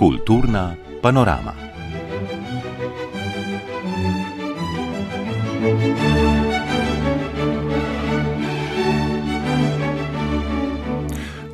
Kulturna 0.00 0.74
panorama. 1.02 1.52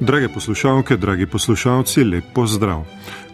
Drage 0.00 0.28
poslušalke, 0.28 0.96
dragi 0.96 1.26
poslušalci, 1.26 2.04
lep 2.04 2.24
pozdrav. 2.34 2.84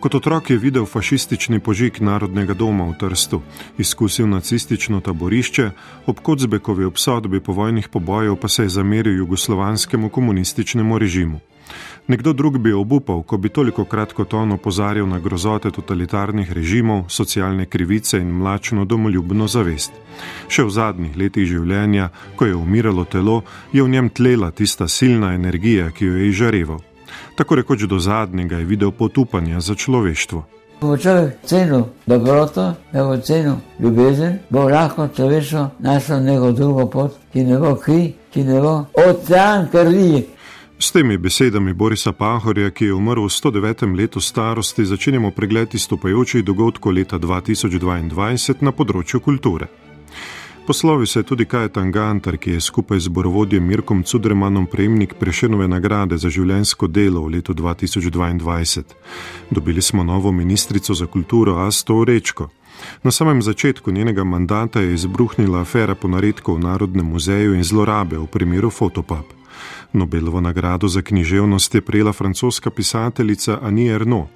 Kot 0.02 0.14
otrok 0.14 0.50
je 0.50 0.56
videl 0.58 0.86
fašistični 0.86 1.60
požig 1.60 2.00
Narodnega 2.02 2.56
doma 2.58 2.88
v 2.90 2.96
Trstu, 2.98 3.38
izkusil 3.78 4.26
nacistično 4.26 4.98
taborišče, 5.00 5.70
ob 6.06 6.20
Kocbekovi 6.20 6.84
obsodbi 6.84 7.40
povojnih 7.40 7.88
pobojev 7.88 8.34
pa 8.36 8.48
se 8.48 8.62
je 8.62 8.68
zameril 8.68 9.16
jugoslovanskemu 9.16 10.08
komunističnemu 10.08 10.98
režimu. 10.98 11.40
Nekdo 12.08 12.32
drug 12.32 12.58
bi 12.58 12.72
obupal, 12.72 13.22
ko 13.22 13.36
bi 13.36 13.48
toliko 13.48 13.84
krat 13.84 14.12
kot 14.12 14.34
on 14.34 14.52
opozarjal 14.52 15.06
na 15.06 15.18
grozote 15.18 15.70
totalitarnih 15.70 16.52
režimov, 16.52 17.04
socialne 17.08 17.66
krivice 17.66 18.18
in 18.18 18.34
mlačno 18.42 18.84
domoljubno 18.84 19.46
zavest. 19.46 19.92
Še 20.48 20.66
v 20.66 20.70
zadnjih 20.70 21.16
letih 21.16 21.46
življenja, 21.46 22.10
ko 22.36 22.50
je 22.50 22.58
umiralo 22.58 23.04
telo, 23.04 23.44
je 23.72 23.82
v 23.82 23.88
njem 23.88 24.10
tlela 24.10 24.50
tista 24.50 24.88
silna 24.88 25.34
energija, 25.34 25.90
ki 25.90 26.10
jo 26.10 26.16
je 26.16 26.28
izžareval. 26.28 26.88
Tako 27.36 27.54
rekoč 27.54 27.82
do 27.82 27.98
zadnjega 27.98 28.56
je 28.56 28.64
videl 28.64 28.90
potupanja 28.90 29.60
za 29.60 29.74
človeštvo. 29.74 30.44
Bo 30.80 30.96
človek 30.96 31.46
cenil 31.46 31.84
dobroto, 32.06 32.74
da 32.92 33.04
bo 33.04 33.16
cenil 33.16 33.54
ljubezen, 33.78 34.38
bo 34.50 34.68
lahko 34.68 35.08
človeštvo 35.08 35.70
našel 35.78 36.22
neko 36.22 36.52
drugo 36.52 36.86
pot, 36.90 37.16
ki 37.32 37.44
ne 37.44 37.58
bo 37.58 37.74
kri, 37.74 38.12
ki 38.32 38.44
ne 38.44 38.60
bo 38.60 38.84
ocean 38.94 39.68
krvi. 39.70 40.26
S 40.78 40.90
temi 40.90 41.18
besedami 41.18 41.72
Borisa 41.72 42.12
Pahorja, 42.12 42.70
ki 42.70 42.84
je 42.84 42.94
umrl 42.94 43.22
v 43.22 43.30
109. 43.30 43.96
letu 43.96 44.20
starosti, 44.20 44.84
začenjamo 44.84 45.30
pregled 45.30 45.74
izstopajočih 45.74 46.44
dogodkov 46.44 46.92
leta 46.92 47.18
2022 47.18 48.62
na 48.66 48.72
področju 48.72 49.20
kulture. 49.20 49.70
Poslovi 50.66 51.06
se 51.06 51.18
je 51.18 51.22
tudi 51.22 51.44
Kajetan 51.44 51.92
Gantar, 51.92 52.36
ki 52.36 52.50
je 52.50 52.60
skupaj 52.60 53.00
z 53.00 53.08
borovodjem 53.08 53.66
Mirkom 53.66 54.02
Cudremanom 54.02 54.66
prejemnik 54.66 55.14
Prešenove 55.14 55.68
nagrade 55.68 56.16
za 56.18 56.30
življensko 56.30 56.86
delo 56.86 57.24
v 57.24 57.32
letu 57.34 57.54
2022. 57.54 58.82
Dobili 59.50 59.82
smo 59.82 60.04
novo 60.04 60.32
ministrico 60.32 60.94
za 60.94 61.06
kulturo 61.06 61.56
Asto 61.66 61.96
Orečko. 61.96 62.48
Na 63.02 63.10
samem 63.10 63.42
začetku 63.42 63.90
njenega 63.90 64.24
mandata 64.24 64.80
je 64.80 64.94
izbruhnila 64.94 65.60
afera 65.60 65.94
ponaredkov 65.94 66.56
v 66.56 66.64
Narodnem 66.64 67.06
muzeju 67.06 67.54
in 67.54 67.64
zlorabe 67.64 68.18
v 68.18 68.26
primeru 68.26 68.70
Fotopap. 68.70 69.41
Nobelovo 69.92 70.40
nagrado 70.40 70.88
za 70.88 71.02
književnost 71.02 71.74
je 71.74 71.80
prejela 71.80 72.12
francoska 72.12 72.70
pisateljica 72.70 73.58
Annie 73.62 73.94
Erno. 73.94 74.28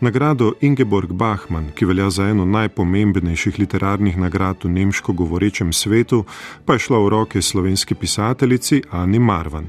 Nagrado 0.00 0.52
Ingeborg 0.60 1.12
Bachmann, 1.12 1.70
ki 1.74 1.84
velja 1.84 2.10
za 2.10 2.28
eno 2.28 2.44
najpomembnejših 2.44 3.58
literarnih 3.58 4.18
nagrad 4.18 4.64
v 4.64 4.68
nemško 4.68 5.12
govorečem 5.12 5.72
svetu, 5.72 6.24
pa 6.64 6.72
je 6.72 6.78
šla 6.78 6.98
v 6.98 7.08
roke 7.08 7.42
slovenski 7.42 7.94
pisateljici 7.94 8.82
Ani 8.90 9.18
Marvan. 9.18 9.66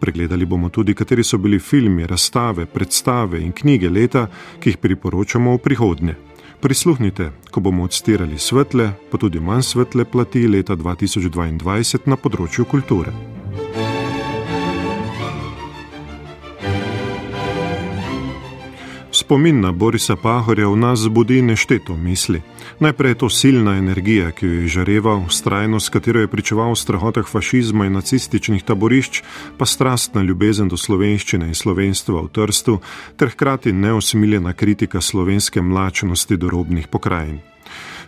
Pregledali 0.00 0.46
bomo 0.46 0.68
tudi, 0.68 0.94
kateri 0.94 1.24
so 1.24 1.38
bili 1.38 1.58
filmi, 1.58 2.06
razstave, 2.06 2.66
predstave 2.66 3.40
in 3.40 3.52
knjige 3.52 3.90
leta, 3.90 4.26
ki 4.60 4.70
jih 4.70 4.78
priporočamo 4.78 5.54
v 5.54 5.58
prihodnje. 5.58 6.14
Prisluhnite, 6.60 7.30
ko 7.50 7.60
bomo 7.60 7.84
odstirali 7.84 8.38
svetle, 8.38 8.92
pa 9.10 9.18
tudi 9.18 9.40
manj 9.40 9.62
svetle 9.62 10.04
plati 10.04 10.46
leta 10.48 10.76
2022 10.76 12.06
na 12.06 12.16
področju 12.16 12.64
kulture. 12.64 13.39
Spomin 19.20 19.60
na 19.60 19.68
Borisa 19.72 20.16
Pahorja 20.16 20.64
v 20.72 20.80
nas 20.80 21.04
zbudi 21.04 21.42
nešteto 21.44 21.92
misli. 21.92 22.40
Najprej 22.80 23.10
je 23.10 23.18
to 23.20 23.28
silna 23.28 23.76
energija, 23.76 24.30
ki 24.32 24.46
jo 24.46 24.52
je 24.52 24.68
žareval, 24.68 25.28
strajnost, 25.28 25.92
katero 25.92 26.24
je 26.24 26.28
pričeval 26.32 26.72
o 26.72 26.76
strahotah 26.76 27.28
fašizma 27.28 27.84
in 27.84 27.92
nacističnih 28.00 28.64
taborišč, 28.64 29.20
pa 29.60 29.68
strastna 29.68 30.24
ljubezen 30.24 30.72
do 30.72 30.80
slovenščine 30.80 31.52
in 31.52 31.54
slovenstva 31.54 32.22
v 32.24 32.32
Trstu, 32.32 32.80
ter 33.20 33.28
hkrati 33.36 33.76
neosmiljena 33.76 34.56
kritika 34.56 35.04
slovenske 35.04 35.60
mlačnosti 35.60 36.40
do 36.40 36.48
robnih 36.48 36.88
pokrajin. 36.88 37.44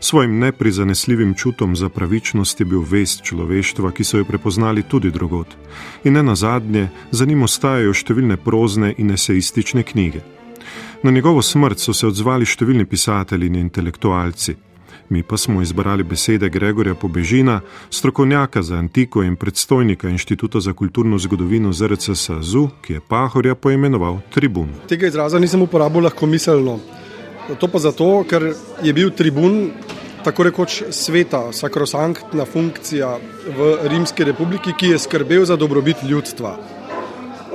Svojim 0.01 0.39
neprizanesljivim 0.39 1.34
čutom 1.34 1.77
za 1.77 1.89
pravičnost 1.89 2.61
je 2.61 2.65
bil 2.67 2.81
vest 2.81 3.21
človeštva, 3.22 3.93
ki 3.93 4.05
so 4.05 4.19
jo 4.19 4.25
prepoznali 4.25 4.83
tudi 4.83 5.11
drugot. 5.11 5.56
In 6.05 6.17
ne 6.17 6.22
nazadnje, 6.22 6.89
za 7.11 7.28
njim 7.28 7.43
ostajajo 7.45 7.93
številne 7.93 8.41
prozne 8.41 8.95
in 8.97 9.12
eseistične 9.12 9.83
knjige. 9.83 10.41
Na 11.03 11.11
njegovo 11.11 11.43
smrt 11.43 11.78
so 11.78 11.93
se 11.93 12.06
odzvali 12.06 12.47
številni 12.47 12.84
pisatelji 12.84 13.47
in 13.47 13.55
intelektualci. 13.55 14.56
Mi 15.12 15.23
pa 15.23 15.37
smo 15.37 15.62
izbrali 15.62 16.03
besede 16.03 16.49
Gregorja 16.49 16.95
Pobežina, 16.95 17.61
strokovnjaka 17.91 18.62
za 18.62 18.77
antiko 18.77 19.22
in 19.22 19.37
predstojnika 19.37 20.09
Inštituta 20.09 20.61
za 20.61 20.72
kulturno 20.72 21.19
zgodovino 21.19 21.72
ZRC 21.72 22.15
SAZU, 22.15 22.69
ki 22.83 22.93
je 22.93 23.01
Pahorja 23.09 23.55
poimenoval 23.55 24.21
tribun. 24.34 24.71
Tega 24.89 25.06
izraza 25.06 25.39
nisem 25.39 25.62
uporabil 25.62 26.06
lahko 26.06 26.27
miselno. 26.27 26.78
To 27.61 27.69
pa 27.69 27.78
zato, 27.78 28.25
ker 28.28 28.55
je 28.83 28.93
bil 28.93 29.11
tribun 29.11 29.71
tako 30.25 30.43
rekoč 30.43 30.83
sveta, 30.91 31.53
sakrosanktna 31.53 32.45
funkcija 32.45 33.11
v 33.56 33.72
Rimski 33.91 34.25
republiki, 34.25 34.72
ki 34.78 34.95
je 34.95 34.99
skrbel 34.99 35.45
za 35.45 35.56
dobrobit 35.56 36.06
ljudstva, 36.09 36.56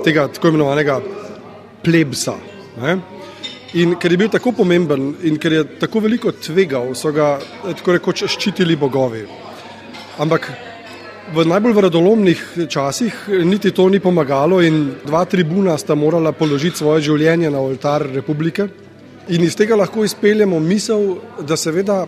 tega 0.04 0.28
tako 0.28 0.52
imenovanega 0.52 1.00
plebsa. 1.84 2.36
Ne? 2.82 2.98
In 3.74 3.98
ker 4.00 4.12
je 4.12 4.18
bil 4.18 4.30
tako 4.32 4.54
pomemben 4.56 5.10
in 5.28 5.38
ker 5.42 5.54
je 5.54 5.64
tako 5.82 6.00
veliko 6.06 6.32
tvegal, 6.32 6.94
so 6.96 7.12
ga 7.12 7.36
tako 7.68 7.98
rekoč 7.98 8.24
ščitili 8.32 8.78
bogovi. 8.80 9.26
Ampak 10.24 10.48
v 11.36 11.44
najbolj 11.44 11.76
vredolomnih 11.76 12.44
časih 12.72 13.28
niti 13.44 13.74
to 13.76 13.90
ni 13.90 14.00
pomagalo 14.00 14.62
in 14.64 14.96
dva 15.06 15.26
tribuna 15.26 15.76
sta 15.78 15.96
morala 15.96 16.32
položiti 16.32 16.80
svoje 16.80 17.10
življenje 17.10 17.52
na 17.52 17.60
oltar 17.60 18.06
republike. 18.14 18.70
In 19.28 19.44
iz 19.44 19.58
tega 19.60 19.76
lahko 19.76 20.06
izpeljemo 20.08 20.60
misel, 20.64 21.18
da 21.44 21.58
seveda 21.60 22.06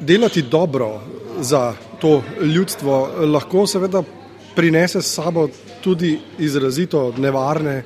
delati 0.00 0.42
dobro 0.42 1.00
za 1.40 1.72
to 2.00 2.20
ljudstvo 2.42 3.24
lahko 3.32 3.64
seveda 3.66 4.02
prinese 4.54 5.00
s 5.00 5.14
sabo 5.14 5.48
tudi 5.80 6.18
izrazito 6.38 7.14
nevarne 7.16 7.82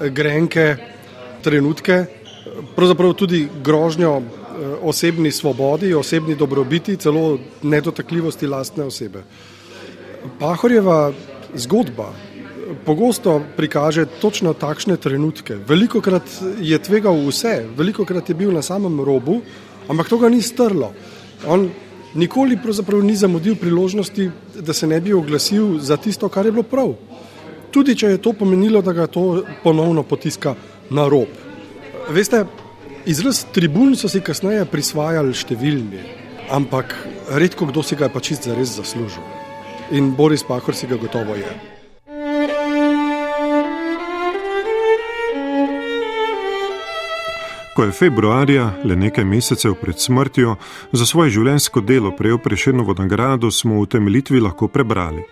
grenke 0.00 0.93
trenutke, 1.44 2.04
pravzaprav 2.76 3.12
tudi 3.12 3.44
grožnjo 3.62 4.16
eh, 4.20 4.76
osebni 4.82 5.32
svobodi, 5.32 5.94
osebni 5.94 6.36
dobrobiti, 6.36 6.96
celo 6.96 7.38
nedotakljivosti 7.62 8.46
lastne 8.46 8.88
osebe. 8.88 9.24
Pahorjeva 10.40 11.12
zgodba 11.54 12.12
pogosto 12.84 13.40
prikaže 13.56 14.06
točno 14.20 14.54
takšne 14.54 14.96
trenutke. 14.96 15.56
Veliko 15.68 16.00
krat 16.00 16.24
je 16.60 16.78
tvegal 16.78 17.16
vse, 17.28 17.64
veliko 17.76 18.04
krat 18.04 18.28
je 18.28 18.34
bil 18.34 18.52
na 18.52 18.62
samem 18.62 19.00
robu, 19.04 19.40
ampak 19.88 20.08
to 20.08 20.18
ga 20.18 20.28
ni 20.28 20.42
strlo. 20.42 20.92
On 21.46 21.68
nikoli 22.14 22.58
ni 23.02 23.16
zamudil 23.16 23.56
priložnosti, 23.56 24.30
da 24.60 24.72
se 24.72 24.86
ne 24.86 25.00
bi 25.00 25.12
oglasil 25.12 25.78
za 25.78 25.96
tisto, 25.96 26.28
kar 26.28 26.46
je 26.46 26.52
bilo 26.52 26.62
prav. 26.62 26.94
Tudi 27.70 27.96
če 27.96 28.14
je 28.14 28.22
to 28.22 28.32
pomenilo, 28.32 28.82
da 28.82 28.92
ga 28.92 29.06
to 29.06 29.42
ponovno 29.62 30.02
potiska 30.02 30.54
na 30.94 31.08
rob. 31.10 31.28
Veste, 32.14 32.44
izraz 33.06 33.42
tribun 33.52 33.96
so 33.98 34.08
si 34.08 34.22
kasneje 34.22 34.64
prisvajali 34.70 35.34
številni, 35.34 36.02
ampak 36.54 36.94
redko 37.34 37.66
kdo 37.72 37.82
si 37.82 37.98
ga 37.98 38.06
je 38.06 38.14
pa 38.14 38.22
čist 38.22 38.46
zares 38.46 38.76
zaslužil. 38.78 39.24
In 39.92 40.14
Boris 40.16 40.46
Pahor 40.46 40.76
si 40.76 40.86
ga 40.86 40.96
gotovo 41.00 41.34
je. 41.36 41.73
Ko 47.74 47.82
je 47.82 47.92
februarja, 47.92 48.72
le 48.84 48.96
nekaj 48.96 49.24
mesecev 49.24 49.74
pred 49.74 49.98
smrtjo, 49.98 50.52
za 50.92 51.06
svoje 51.06 51.32
življenjsko 51.34 51.80
delo 51.82 52.12
prejel 52.14 52.38
Prešenovo 52.38 52.94
nagrado, 52.94 53.50
smo 53.50 53.80
v 53.80 53.88
temeljitvi 53.90 54.40
lahko 54.40 54.68
prebrali. 54.68 55.24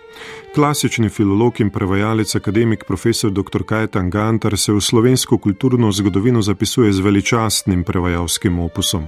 Klasični 0.55 1.09
filolog 1.09 1.61
in 1.63 1.69
prevajalec 1.71 2.35
akademik 2.35 2.83
profesor 2.87 3.31
dr. 3.31 3.63
Kajetan 3.63 4.09
Gantar 4.09 4.57
se 4.57 4.73
v 4.73 4.81
slovensko 4.81 5.37
kulturno 5.37 5.91
zgodovino 5.91 6.41
zapisuje 6.41 6.91
z 6.93 6.99
veličastnim 6.99 7.83
prevajalskim 7.83 8.59
opusom. 8.59 9.07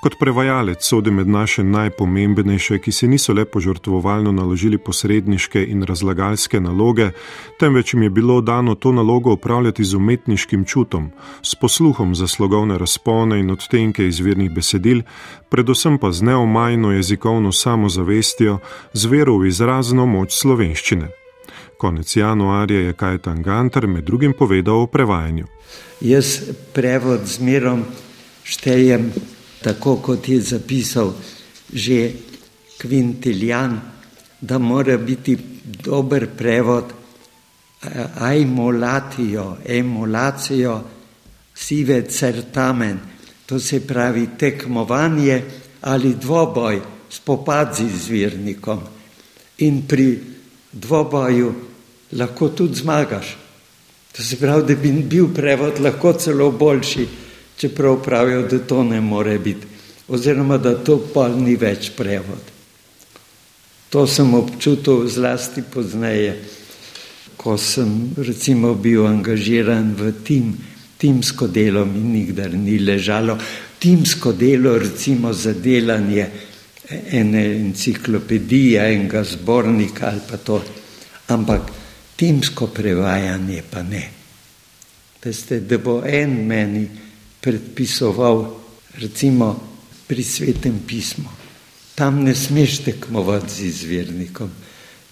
Kot 0.00 0.18
prevajalec 0.18 0.84
sodi 0.84 1.10
med 1.10 1.28
naše 1.28 1.64
najpomembnejše, 1.64 2.78
ki 2.78 2.92
si 2.92 3.08
niso 3.08 3.32
le 3.32 3.44
požrtvovalno 3.44 4.32
naložili 4.32 4.78
posredniške 4.78 5.64
in 5.64 5.82
razlagalske 5.82 6.60
naloge, 6.60 7.10
temveč 7.58 7.94
jim 7.94 8.02
je 8.02 8.10
bilo 8.10 8.40
dano 8.40 8.74
to 8.74 8.92
nalogo 8.92 9.32
upravljati 9.32 9.84
z 9.84 9.94
umetniškim 9.96 10.64
čutom, 10.64 11.10
s 11.42 11.54
posluhom 11.54 12.14
za 12.14 12.26
slogovne 12.26 12.78
razpone 12.78 13.40
in 13.40 13.50
odtenke 13.50 14.06
izvirnih 14.06 14.50
besedil, 14.50 15.02
predvsem 15.48 15.98
pa 15.98 16.12
z 16.12 16.22
neomajno 16.22 16.92
jezikovno 16.92 17.52
samozavestjo, 17.52 18.58
z 18.92 19.04
vero 19.06 19.38
v 19.38 19.46
izrazno 19.46 20.06
moč 20.06 20.34
slovenščine. 20.34 21.08
Konec 21.76 22.16
januarja 22.16 22.80
je 22.80 22.92
Kajtan 22.92 23.42
Gantar 23.42 23.86
med 23.86 24.04
drugim 24.04 24.32
povedal 24.32 24.80
o 24.82 24.86
prevajanju. 24.86 25.46
Jaz 26.00 26.40
prevod 26.72 27.26
zmerom 27.26 27.84
štejem 28.44 29.10
tako, 29.66 29.96
kot 29.96 30.28
je 30.28 30.40
zapisal 30.40 31.10
že 31.72 32.12
Quintilian, 32.78 33.80
da 34.40 34.58
mora 34.58 34.96
biti 34.96 35.34
dober 35.64 36.28
prevod 36.36 36.92
aimolatijo, 38.20 39.56
emulacijo, 39.66 40.80
sive 41.54 42.04
certamen, 42.08 42.98
to 43.46 43.58
se 43.60 43.80
pravi 43.86 44.28
tekmovanje 44.38 45.42
ali 45.80 46.14
dvoboj, 46.14 46.80
spopad 47.10 47.74
z 47.76 47.82
izvirnikom. 47.82 48.80
In 49.58 49.82
pri 49.88 50.20
dvoboju 50.72 51.54
lahko 52.12 52.48
tudi 52.48 52.74
zmagaš. 52.74 53.36
To 54.16 54.22
se 54.22 54.36
pravi, 54.36 54.74
da 54.74 54.80
bi 54.80 54.92
bil 54.92 55.34
prevod 55.34 55.80
lahko 55.80 56.12
celo 56.12 56.50
boljši, 56.50 57.06
čeprav 57.56 58.02
pravijo, 58.02 58.42
da 58.42 58.58
to 58.58 58.84
ne 58.84 59.00
more 59.00 59.38
biti, 59.38 59.66
oziroma 60.08 60.58
da 60.58 60.74
to 60.84 60.98
pa 61.14 61.28
ni 61.28 61.56
več 61.56 61.90
prevod. 61.96 62.52
To 63.90 64.06
sem 64.06 64.34
občutil 64.34 65.06
zlasti 65.08 65.62
pozneje, 65.62 66.34
ko 67.36 67.56
sem 67.58 68.10
recimo 68.16 68.74
bil 68.74 69.06
angažiran 69.06 69.94
v 69.94 70.12
tim, 70.24 70.56
timsko 70.98 71.46
delo 71.46 71.84
mi 71.84 72.00
nikdar 72.00 72.54
ni 72.54 72.78
ležalo. 72.78 73.38
Timsko 73.78 74.32
delo 74.32 74.78
recimo 74.78 75.32
za 75.32 75.52
delanje 75.52 76.26
ene 76.90 77.44
enciklopedije, 77.60 78.82
enega 78.94 79.24
zbornika 79.24 80.08
ali 80.10 80.20
pa 80.30 80.36
to, 80.36 80.62
ampak 81.28 81.70
timsko 82.16 82.66
prevajanje 82.66 83.62
pa 83.70 83.82
ne. 83.82 84.04
Veste, 85.24 85.60
da 85.60 85.78
bo 85.78 86.02
en 86.06 86.46
meni 86.46 86.86
predpisoval 87.46 88.58
recimo 88.98 89.54
pri 90.10 90.22
svetem 90.26 90.82
pismu. 90.82 91.30
Tam 91.94 92.26
ne 92.26 92.34
smeš 92.34 92.82
tekmovati 92.82 93.54
z 93.54 93.60
izvirnikom, 93.70 94.50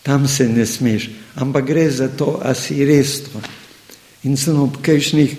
tam 0.03 0.27
se 0.29 0.49
ne 0.49 0.67
smeš, 0.67 1.11
ampak 1.39 1.65
gre 1.65 1.87
za 1.91 2.11
to, 2.11 2.43
a 2.43 2.55
si 2.59 2.83
res 2.83 3.23
to. 3.31 3.39
In 4.27 4.35
sem 4.37 4.59
ob 4.59 4.83
kajšnih 4.83 5.37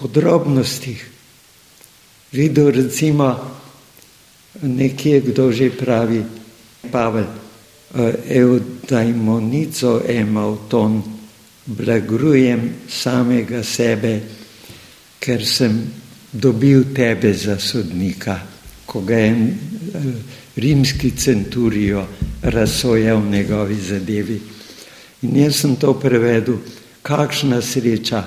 podrobnostih 0.00 0.96
videl, 2.32 2.72
recimo, 2.72 3.36
nekje 4.64 5.20
kdo 5.20 5.52
že 5.52 5.70
pravi, 5.76 6.24
Pavel, 6.86 7.26
eudaimonico 8.24 10.00
emauton, 10.08 11.02
blagrujem 11.66 12.88
samega 12.88 13.62
sebe, 13.62 14.45
ker 15.26 15.42
sem 15.42 15.82
dobil 16.30 16.94
tebe 16.94 17.34
za 17.34 17.58
sodnika, 17.58 18.38
ko 18.86 19.00
ga 19.02 19.18
je 19.18 19.54
rimski 20.56 21.10
centurijo 21.10 22.06
razsojal 22.42 23.20
v 23.20 23.30
njegovi 23.30 23.74
zadevi. 23.74 24.40
In 25.22 25.36
jaz 25.36 25.56
sem 25.60 25.76
to 25.76 25.96
prevedel, 25.98 26.60
kakšna 27.02 27.58
sreča, 27.62 28.22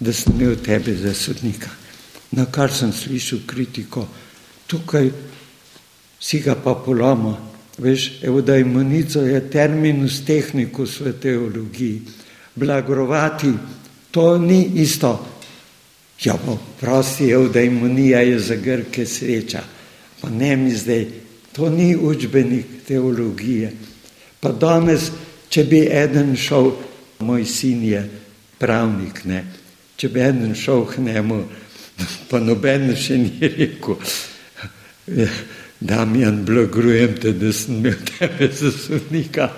da 0.00 0.12
sem 0.12 0.34
imel 0.34 0.56
tebe 0.58 0.96
za 0.98 1.14
sodnika. 1.14 1.70
Na 2.32 2.46
kar 2.50 2.72
sem 2.74 2.92
slišal 2.92 3.44
kritiko, 3.46 4.08
tukaj 4.66 5.10
si 6.18 6.40
ga 6.40 6.54
pa 6.54 6.74
poloma. 6.74 7.36
Veš, 7.78 8.22
evo 8.22 8.40
da 8.42 8.56
imunico 8.56 9.22
je 9.22 9.40
terminus 9.50 10.24
technicus 10.26 11.00
v 11.00 11.12
teologiji. 11.20 12.02
Blagrovati, 12.54 13.52
to 14.10 14.38
ni 14.38 14.64
isto. 14.82 15.31
Ja, 16.24 16.38
prosti, 16.80 17.30
evo 17.30 17.48
da 17.48 17.60
imunija 17.60 18.20
je 18.20 18.38
za 18.38 18.56
grke 18.56 19.06
sreča. 19.06 19.62
Pa 20.20 20.30
ne 20.30 20.56
mi 20.56 20.70
zdaj, 20.74 21.06
To 21.52 21.70
ni 21.70 21.96
učbenik 21.96 22.66
teologije. 22.88 23.72
Pa 24.40 24.52
danes, 24.52 25.10
če 25.48 25.64
bi 25.68 25.82
eden 25.86 26.32
šel, 26.36 26.72
moj 27.20 27.44
sin 27.44 27.84
je 27.84 28.00
pravnik, 28.58 29.24
ne? 29.28 29.44
če 29.96 30.08
bi 30.08 30.22
eden 30.24 30.54
šel 30.56 30.86
k 30.88 31.04
njemu, 31.04 31.42
pa 32.30 32.40
noben 32.40 32.88
še 32.96 33.18
ni 33.20 33.50
rekel, 33.56 34.00
Damjan, 35.82 36.44
blagrujem 36.46 37.16
te, 37.20 37.32
da 37.34 37.50
sem 37.52 37.80
imel 37.80 37.98
tebe 38.06 38.48
za 38.54 38.70
sodnika. 38.70 39.48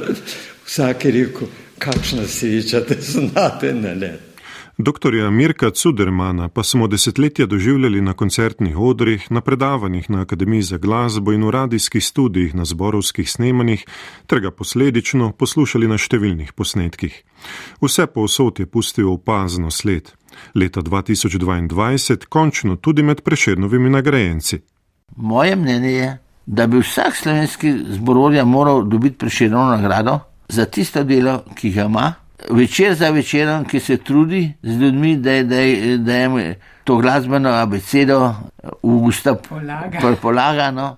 Vsak 0.64 1.04
je 1.04 1.12
rekel, 1.12 1.50
kakšna 1.78 2.24
sreča, 2.28 2.80
da 2.88 2.96
znate 3.00 3.72
na 3.76 3.92
let. 3.92 4.33
Doktorja 4.78 5.30
Mirka 5.30 5.70
Cudermana 5.70 6.48
pa 6.48 6.62
smo 6.62 6.86
desetletja 6.86 7.46
doživljali 7.46 8.00
na 8.00 8.12
koncertnih 8.12 8.78
odrih, 8.78 9.30
na 9.30 9.40
predavanjih 9.40 10.10
na 10.10 10.20
Akademiji 10.20 10.62
za 10.62 10.78
glasbo 10.78 11.32
in 11.32 11.44
v 11.44 11.50
radijskih 11.50 12.04
studijih 12.04 12.54
na 12.54 12.64
zborovskih 12.64 13.30
snemanjih, 13.30 13.84
ter 14.26 14.40
ga 14.40 14.50
posledično 14.50 15.32
poslušali 15.32 15.86
na 15.88 15.98
številnih 15.98 16.52
posnetkih. 16.52 17.22
Vse 17.82 18.06
povsod 18.06 18.58
je 18.58 18.66
pustil 18.66 19.12
opazno 19.12 19.70
sled. 19.70 20.10
Leta 20.54 20.82
2022 20.82 22.26
končno 22.26 22.76
tudi 22.76 23.02
med 23.02 23.22
preširnovimi 23.22 23.90
nagrajenci. 23.90 24.58
Moje 25.16 25.56
mnenje 25.56 25.92
je, 25.92 26.18
da 26.46 26.66
bi 26.66 26.82
vsak 26.82 27.16
slovenski 27.16 27.72
zborovja 27.94 28.44
moral 28.44 28.82
dobiti 28.82 29.18
preširno 29.18 29.64
nagrado 29.70 30.18
za 30.48 30.64
tisto 30.64 31.04
delo, 31.04 31.44
ki 31.54 31.70
ga 31.70 31.84
ima 31.84 32.23
večer 32.50 32.94
za 32.94 33.10
večerom, 33.10 33.64
ki 33.64 33.80
se 33.80 33.96
trudi 33.96 34.52
z 34.62 34.80
ljudmi, 34.80 35.16
da 35.16 35.42
da 35.42 35.56
da 35.98 36.14
je 36.14 36.60
to 36.84 36.96
glasbeno 36.96 37.50
abecedo 37.50 38.34
v 38.82 39.04
usta 39.06 39.36
polagano. 40.22 40.96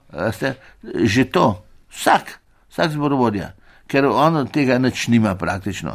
Že 0.95 1.25
to, 1.25 1.63
vsak, 1.91 2.39
vsak 2.71 2.91
zborovodja, 2.91 3.53
ker 3.87 4.07
on 4.07 4.37
od 4.37 4.51
tega 4.51 4.79
nič 4.79 5.09
nima 5.09 5.35
praktično. 5.35 5.95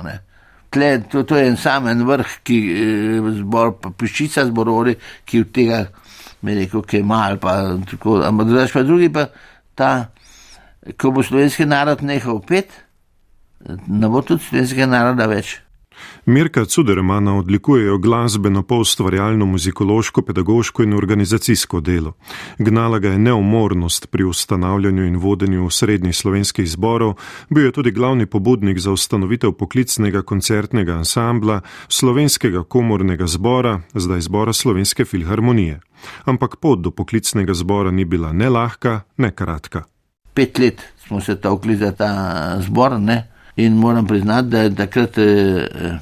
Tle, 0.71 1.01
to, 1.11 1.23
to 1.23 1.35
je 1.35 1.49
en 1.51 1.57
samen 1.59 2.05
vrh, 2.07 2.37
ki 2.47 2.57
eh, 2.71 3.31
zbor, 3.41 3.75
piščica 3.99 4.45
zborovodi, 4.47 4.95
ki 5.27 5.43
od 5.43 5.51
tega, 5.51 5.81
mi 6.47 6.55
rekel, 6.55 6.85
ki 6.87 7.01
je 7.01 7.03
mal, 7.03 7.35
pa 7.43 7.75
tako, 7.89 8.21
ampak 8.23 8.47
drugač 8.47 8.71
pa 8.71 8.83
drugi 8.87 9.11
pa 9.11 9.27
ta, 9.75 9.91
ko 10.95 11.11
bo 11.11 11.25
slovenski 11.27 11.67
narod 11.67 12.05
nehal 12.07 12.39
pet, 12.47 12.71
ne 13.87 14.09
bo 14.09 14.21
tudi 14.21 14.43
slovenskega 14.43 14.85
naroda 14.85 15.27
več. 15.31 15.59
Mirka 16.25 16.65
Cudermana 16.65 17.37
odlikujejo 17.37 17.97
glasbeno, 17.97 18.63
poustvarjalno, 18.63 19.45
muzikološko, 19.45 20.21
pedagoško 20.21 20.83
in 20.83 20.93
organizacijsko 20.93 21.79
delo. 21.79 22.13
Gnala 22.57 22.99
ga 22.99 23.09
je 23.09 23.19
neumornost 23.19 24.07
pri 24.11 24.23
ustanavljanju 24.23 25.05
in 25.05 25.17
vodenju 25.17 25.69
srednjih 25.69 26.15
slovenskih 26.15 26.69
zborov, 26.69 27.13
bil 27.49 27.65
je 27.65 27.71
tudi 27.71 27.91
glavni 27.91 28.25
pobudnik 28.25 28.79
za 28.79 28.91
ustanovitev 28.91 29.51
poklicnega 29.51 30.21
koncertnega 30.21 30.93
ansambla, 30.93 31.61
slovenskega 31.87 32.63
komornega 32.63 33.27
zbora, 33.27 33.81
zdaj 33.93 34.21
zbora 34.21 34.53
Slovenske 34.53 35.05
filharmonije. 35.05 35.79
Ampak 36.25 36.55
pot 36.55 36.79
do 36.79 36.91
poklicnega 36.91 37.53
zbora 37.53 37.91
ni 37.91 38.05
bila 38.05 38.33
ne 38.33 38.49
lahka, 38.49 39.01
ne 39.17 39.31
kratka. 39.31 39.83
Pet 40.33 40.59
let 40.59 40.81
smo 41.07 41.21
se 41.21 41.35
tokli 41.35 41.75
za 41.75 41.91
ta 41.91 42.57
zbor, 42.61 42.99
ne? 42.99 43.30
In 43.55 43.77
moram 43.77 44.07
priznati, 44.07 44.47
da 44.47 44.61
je 44.61 44.75
takrat, 44.75 45.17
eh, 45.17 45.23
eh, 45.23 45.97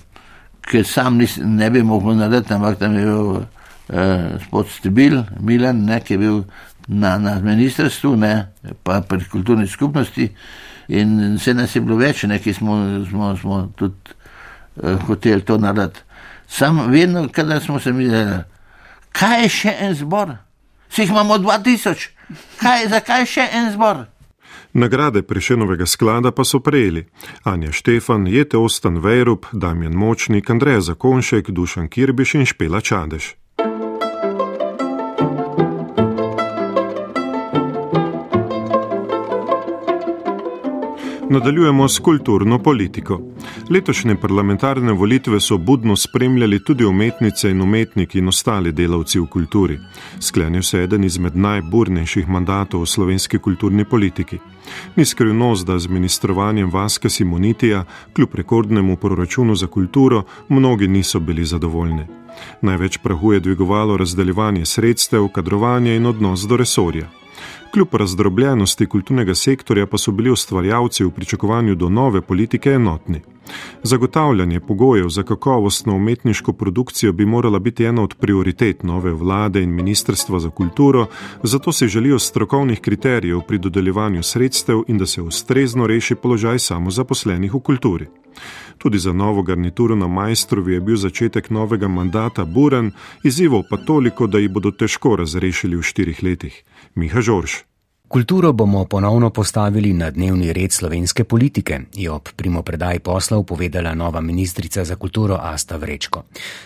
ker 0.61 0.85
sam 0.85 1.17
nis, 1.17 1.37
ne 1.43 1.69
bi 1.69 1.83
mogel 1.83 2.17
narediti, 2.17 2.53
ampak 2.53 2.79
tam 2.79 2.97
je 2.97 3.05
bil 3.05 3.41
eh, 3.89 4.37
spod 4.45 4.69
Stibil, 4.69 5.23
Milan, 5.39 5.85
ne, 5.85 5.99
ki 5.99 6.13
je 6.13 6.17
bil 6.17 6.43
na, 6.87 7.17
na 7.17 7.39
ministrstvu, 7.39 8.15
ne, 8.15 8.47
pa 8.83 9.01
pri 9.01 9.25
kulturni 9.31 9.67
skupnosti. 9.67 10.29
In 10.89 11.35
vse 11.37 11.53
nas 11.53 11.75
je 11.75 11.81
bilo 11.81 11.97
več, 11.97 12.23
ne, 12.23 12.39
ki 12.41 12.53
smo, 12.53 12.77
smo, 13.09 13.33
smo 13.37 13.61
tudi 13.77 14.13
eh, 14.83 14.95
hoteli 15.07 15.45
to 15.45 15.57
narediti. 15.57 16.05
Sam 16.49 16.87
vedno, 16.89 17.27
kadar 17.29 17.61
smo 17.61 17.79
se 17.79 17.91
videli, 17.91 18.39
kaj 19.13 19.43
je 19.43 19.49
še 19.49 19.75
en 19.85 19.93
zbor? 19.95 20.33
Vsi 20.89 21.05
imamo 21.05 21.37
2000, 21.37 22.07
kaj, 22.61 22.87
zakaj 22.89 23.25
še 23.29 23.45
en 23.53 23.69
zbor? 23.73 24.07
Nagrade 24.73 25.21
Prešenovega 25.21 25.85
sklada 25.85 26.31
pa 26.31 26.43
so 26.43 26.59
prejeli 26.59 27.05
Anja 27.43 27.71
Štefan, 27.71 28.27
Jete 28.27 28.57
Ostan 28.57 28.97
Vejrup, 28.97 29.45
Damjan 29.51 29.93
Močnik, 29.93 30.49
Andreja 30.49 30.81
Zakonšek, 30.81 31.49
Dušan 31.49 31.87
Kirbiš 31.89 32.35
in 32.35 32.45
Špela 32.45 32.81
Čadež. 32.81 33.38
Nadaljujemo 41.31 41.87
s 41.87 41.99
kulturno 41.99 42.59
politiko. 42.59 43.21
Letošnje 43.69 44.15
parlamentarne 44.15 44.91
volitve 44.91 45.39
so 45.39 45.57
budno 45.57 45.95
spremljali 45.95 46.63
tudi 46.63 46.85
umetnice 46.85 47.51
in 47.51 47.61
umetniki 47.61 48.19
in 48.19 48.27
ostali 48.27 48.71
delavci 48.71 49.19
v 49.19 49.25
kulturi. 49.25 49.79
Sklenil 50.19 50.61
se 50.61 50.77
je 50.77 50.83
eden 50.83 51.03
izmed 51.03 51.35
najburnejših 51.35 52.29
mandatov 52.29 52.81
v 52.81 52.85
slovenski 52.85 53.37
kulturni 53.37 53.85
politiki. 53.85 54.39
Ni 54.95 55.05
skrivnost, 55.05 55.67
da 55.67 55.79
z 55.79 55.87
ministrovanjem 55.87 56.71
Vaska 56.71 57.09
Simonitija, 57.09 57.85
kljub 58.13 58.35
rekordnemu 58.35 58.97
proračunu 58.97 59.55
za 59.55 59.67
kulturo, 59.67 60.23
mnogi 60.49 60.87
niso 60.87 61.19
bili 61.19 61.45
zadovoljni. 61.45 62.07
Največ 62.61 62.97
prahu 62.97 63.33
je 63.33 63.39
dvigovalo 63.39 63.97
razdeljevanje 63.97 64.65
sredstev, 64.65 65.27
kadrovanje 65.27 65.95
in 65.95 66.05
odnos 66.05 66.41
do 66.41 66.57
resorja. 66.57 67.09
Kljub 67.73 67.95
razdrobljenosti 67.95 68.85
kulturnega 68.85 69.35
sektorja 69.35 69.85
pa 69.85 69.97
so 69.97 70.11
bili 70.11 70.31
ustvarjalci 70.31 71.03
v 71.03 71.11
pričakovanju 71.11 71.75
do 71.75 71.89
nove 71.89 72.21
politike 72.21 72.69
enotni. 72.69 73.21
Zagotavljanje 73.83 74.59
pogojev 74.59 75.09
za 75.09 75.23
kakovostno 75.23 75.95
umetniško 75.95 76.53
produkcijo 76.53 77.13
bi 77.13 77.25
morala 77.25 77.59
biti 77.59 77.83
ena 77.83 78.03
od 78.03 78.15
prioritet 78.15 78.83
nove 78.83 79.11
vlade 79.11 79.61
in 79.63 79.75
Ministrstva 79.75 80.39
za 80.39 80.49
kulturo, 80.49 81.07
zato 81.43 81.71
se 81.71 81.87
želijo 81.87 82.19
strokovnih 82.19 82.81
kriterijev 82.81 83.41
pri 83.47 83.57
dodeljevanju 83.57 84.23
sredstev 84.23 84.81
in 84.87 84.97
da 84.97 85.05
se 85.05 85.21
ustrezno 85.21 85.87
reši 85.87 86.15
položaj 86.15 86.59
samozaposlenih 86.59 87.53
v 87.53 87.59
kulturi. 87.59 88.07
Tudi 88.77 88.99
za 88.99 89.13
novo 89.13 89.41
garnituro 89.43 89.95
na 89.95 90.07
majstrovi 90.07 90.73
je 90.73 90.81
bil 90.81 90.95
začetek 90.95 91.49
novega 91.49 91.87
mandata 91.87 92.45
buren, 92.45 92.91
izzivov 93.23 93.63
pa 93.69 93.77
toliko, 93.77 94.27
da 94.27 94.39
jih 94.39 94.51
bodo 94.51 94.71
težko 94.71 95.15
razrešili 95.15 95.75
v 95.75 95.81
štirih 95.81 96.23
letih. 96.23 96.63
Miha 96.95 97.21
Žorž. 97.21 97.68
Kulturo 98.09 98.53
bomo 98.53 98.85
ponovno 98.85 99.29
postavili 99.29 99.93
na 99.93 100.11
dnevni 100.11 100.53
red 100.53 100.71
slovenske 100.71 101.23
politike, 101.23 101.79
je 101.93 102.11
ob 102.11 102.29
primopredaj 102.35 102.99
poslov 102.99 103.43
povedala 103.43 103.93
nova 103.93 104.21
ministrica 104.21 104.83
za 104.83 104.95
kulturo 104.95 105.37
Asta 105.41 105.77
Vrečko. 105.77 106.23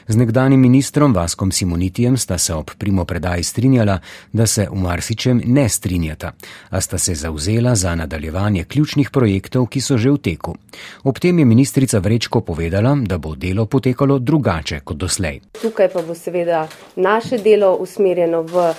Z 0.08 0.16
nekdanim 0.16 0.60
ministrom 0.60 1.14
Vaskom 1.14 1.52
Simonitijem 1.52 2.18
sta 2.18 2.38
se 2.38 2.54
ob 2.54 2.72
primopredaj 2.78 3.44
strinjala, 3.44 4.00
da 4.32 4.48
se 4.48 4.68
v 4.72 4.76
marsičem 4.76 5.42
ne 5.46 5.70
strinjata, 5.70 6.32
a 6.70 6.82
sta 6.82 6.98
se 6.98 7.16
zauzela 7.16 7.76
za 7.76 7.96
nadaljevanje 7.96 8.64
ključnih 8.64 9.10
projektov, 9.10 9.68
ki 9.68 9.82
so 9.82 9.98
že 9.98 10.12
v 10.12 10.18
teku. 10.18 10.56
Ob 11.04 11.20
tem 11.20 11.40
je 11.40 11.46
ministrica 11.46 12.00
Vrečko 12.00 12.42
povedala, 12.42 12.96
da 12.96 13.18
bo 13.18 13.36
delo 13.36 13.66
potekalo 13.66 14.20
drugače 14.20 14.80
kot 14.80 14.98
doslej. 14.98 15.40
Tukaj 15.62 15.92
pa 15.94 16.02
bo 16.02 16.16
seveda 16.16 16.68
naše 16.96 17.38
delo 17.38 17.76
usmerjeno 17.76 18.42
v 18.42 18.56
uh, 18.56 18.74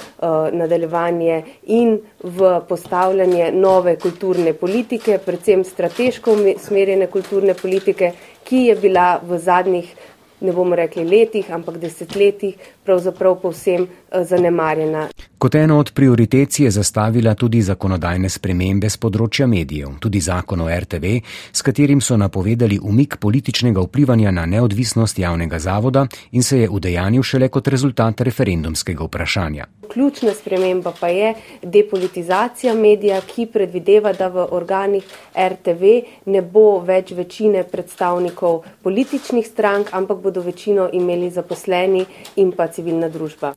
nadaljevanje 0.52 1.42
in 1.66 1.98
v 2.22 2.53
postavljanje 2.60 3.50
nove 3.52 3.96
kulturne 3.98 4.52
politike, 4.52 5.18
predvsem 5.26 5.64
strateško 5.64 6.36
smerjene 6.58 7.06
kulturne 7.06 7.54
politike, 7.54 8.12
ki 8.44 8.66
je 8.68 8.76
bila 8.76 9.20
v 9.22 9.38
zadnjih, 9.38 9.94
ne 10.40 10.52
bomo 10.52 10.76
rekli 10.76 11.04
letih, 11.04 11.50
ampak 11.52 11.78
desetletjih, 11.78 12.56
pravzaprav 12.84 13.40
povsem 13.42 13.82
eh, 13.82 14.24
zanemarjena. 14.24 15.08
Kot 15.38 15.54
eno 15.54 15.78
od 15.78 15.92
prioritet 15.92 16.60
je 16.60 16.70
zastavila 16.70 17.34
tudi 17.34 17.60
zakonodajne 17.62 18.28
spremembe 18.32 18.88
z 18.88 18.96
področja 18.96 19.44
medijev, 19.46 19.98
tudi 20.00 20.20
zakon 20.24 20.62
o 20.64 20.68
RTV, 20.72 21.18
s 21.52 21.60
katerim 21.66 22.00
so 22.00 22.16
napovedali 22.16 22.78
umik 22.80 23.18
političnega 23.20 23.82
vplivanja 23.84 24.32
na 24.32 24.46
neodvisnost 24.46 25.18
javnega 25.18 25.58
zavoda 25.58 26.06
in 26.32 26.42
se 26.42 26.62
je 26.62 26.70
udejanil 26.70 27.22
šele 27.22 27.50
kot 27.52 27.68
rezultat 27.68 28.20
referendumskega 28.20 29.04
vprašanja. 29.04 29.66
Ključna 29.92 30.32
sprememba 30.34 30.94
pa 31.00 31.08
je 31.08 31.34
depolitizacija 31.62 32.74
medija, 32.74 33.20
ki 33.20 33.46
predvideva, 33.46 34.12
da 34.12 34.28
v 34.28 34.46
organih 34.50 35.04
RTV 35.36 35.92
ne 36.32 36.42
bo 36.42 36.80
več 36.80 37.12
večine 37.12 37.66
predstavnikov 37.68 38.62
političnih 38.82 39.46
strank, 39.46 39.92
ampak 39.92 40.24
bodo 40.24 40.40
večino 40.40 40.88
imeli 40.92 41.30
zaposleni 41.30 42.06
in 42.36 42.52
pa 42.56 42.68
civilna 42.74 43.08
družba. 43.08 43.54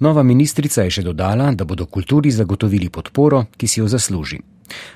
Nova 0.00 0.22
ministrica 0.22 0.84
je 0.86 0.94
še 0.96 1.02
dodala, 1.04 1.50
da 1.52 1.66
bodo 1.68 1.84
kulturi 1.86 2.30
zagotovili 2.32 2.88
podporo, 2.88 3.44
ki 3.56 3.68
si 3.68 3.80
jo 3.82 3.88
zasluži. 3.88 4.40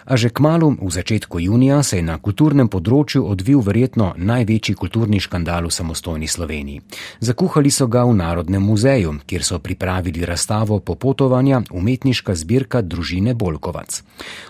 A 0.05 0.17
že 0.17 0.29
k 0.29 0.41
malu, 0.41 0.77
v 0.77 0.91
začetku 0.91 1.41
junija, 1.41 1.83
se 1.83 1.97
je 1.97 2.05
na 2.05 2.19
kulturnem 2.19 2.69
področju 2.69 3.25
odvil 3.25 3.61
verjetno 3.65 4.13
največji 4.17 4.75
kulturni 4.77 5.21
škandal 5.21 5.67
v 5.67 5.73
samostojni 5.73 6.29
Sloveniji. 6.29 6.83
Zakuhali 7.21 7.71
so 7.71 7.87
ga 7.87 8.05
v 8.05 8.15
Narodnem 8.15 8.63
muzeju, 8.63 9.17
kjer 9.27 9.43
so 9.45 9.59
pripravili 9.59 10.25
razstavo 10.25 10.79
popotovanja 10.81 11.63
umetniška 11.73 12.35
zbirka 12.35 12.83
družine 12.83 13.35
Bolkovac. 13.35 14.03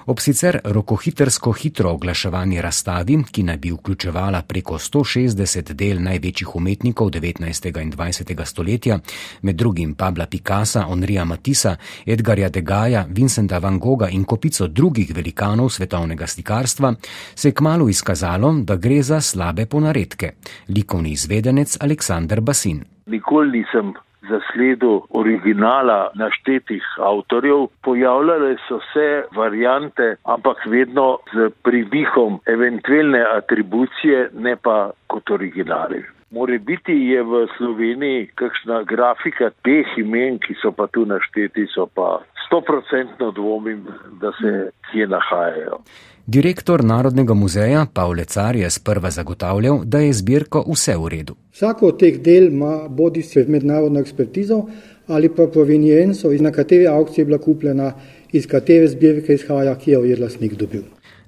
Ob 0.07 0.21
sicer 0.21 0.61
rokohitersko 0.65 1.53
hitro 1.53 1.95
oglaševanje 1.95 2.63
razstavi, 2.63 3.19
ki 3.31 3.43
naj 3.43 3.57
bi 3.57 3.71
vključevala 3.73 4.43
preko 4.43 4.79
160 4.79 5.73
del 5.73 6.03
največjih 6.03 6.57
umetnikov 6.57 7.11
19. 7.11 7.81
in 7.83 7.93
20. 7.93 8.45
stoletja, 8.45 8.99
med 9.43 9.57
drugim 9.57 9.95
Pabla 9.95 10.27
Picasa, 10.27 10.87
Onrija 10.87 11.25
Matisa, 11.25 11.77
Edgarja 12.07 12.49
Degaja, 12.49 13.07
Vincenta 13.09 13.59
Van 13.59 13.79
Gogha 13.79 14.09
in 14.09 14.25
kopico 14.25 14.67
drugih 14.67 15.14
velikanov 15.17 15.69
svetovnega 15.69 16.27
slikarstva, 16.27 16.95
se 17.35 17.49
je 17.49 17.55
kmalo 17.55 17.89
izkazalo, 17.89 18.55
da 18.65 18.77
gre 18.77 19.03
za 19.03 19.21
slabe 19.21 19.67
ponaredke. 19.67 20.33
Likovni 20.69 21.13
izvedenec 21.13 21.77
Aleksandr 21.81 22.41
Basin. 22.41 22.85
Nikoli 23.07 23.59
nisem 23.59 23.95
zasledil 24.29 25.01
originala 25.11 26.11
naštetih 26.15 26.83
avtorjev, 26.99 27.67
pojavljale 27.83 28.57
so 28.69 28.79
se 28.93 29.25
variante, 29.37 30.17
ampak 30.25 30.67
vedno 30.67 31.19
z 31.35 31.51
privihom 31.63 32.41
eventualne 32.47 33.25
atribucije, 33.37 34.31
ne 34.33 34.57
pa 34.57 34.91
kot 35.07 35.31
originali. 35.31 36.05
More 36.31 36.59
biti 36.59 36.93
je 36.93 37.23
v 37.23 37.47
Sloveniji 37.59 38.27
kakšna 38.35 38.83
grafika 38.83 39.51
teh 39.65 39.87
imen, 39.99 40.39
ki 40.39 40.55
so 40.63 40.73
pa 40.73 40.87
tu 40.87 41.05
našteti, 41.07 41.67
so 41.75 41.87
pa 41.87 42.25
stoprocentno 42.47 43.31
dvomim, 43.31 43.87
da 44.21 44.33
se 44.41 44.71
kje 44.91 45.07
nahajajo. 45.07 45.79
Direktor 46.27 46.85
Narodnega 46.85 47.35
muzeja 47.35 47.87
Pavle 47.95 48.25
Car 48.25 48.57
je 48.57 48.71
sprva 48.71 49.11
zagotavljal, 49.11 49.81
da 49.85 49.99
je 49.99 50.13
zbirko 50.13 50.65
vse 50.73 50.97
v 50.97 51.09
redu. 51.09 51.35
Vsako 51.53 51.89
od 51.93 51.99
teh 52.01 52.21
del 52.21 52.49
ima 52.49 52.89
bodi 52.89 53.23
se 53.23 53.45
mednarodno 53.49 54.01
ekspertizo 54.01 54.63
ali 55.09 55.29
pa 55.29 55.47
provenienco, 55.53 56.33
iz 56.33 56.41
na 56.41 56.51
katere 56.53 56.87
aukcije 56.87 57.23
je 57.23 57.27
bila 57.27 57.39
kupljena, 57.39 57.93
iz 58.33 58.47
katere 58.47 58.89
zbirke 58.89 59.35
izhaja, 59.35 59.75
ki 59.79 59.91
jo 59.91 60.01
je 60.05 60.17
lasnik 60.17 60.55
dobil. 60.55 60.83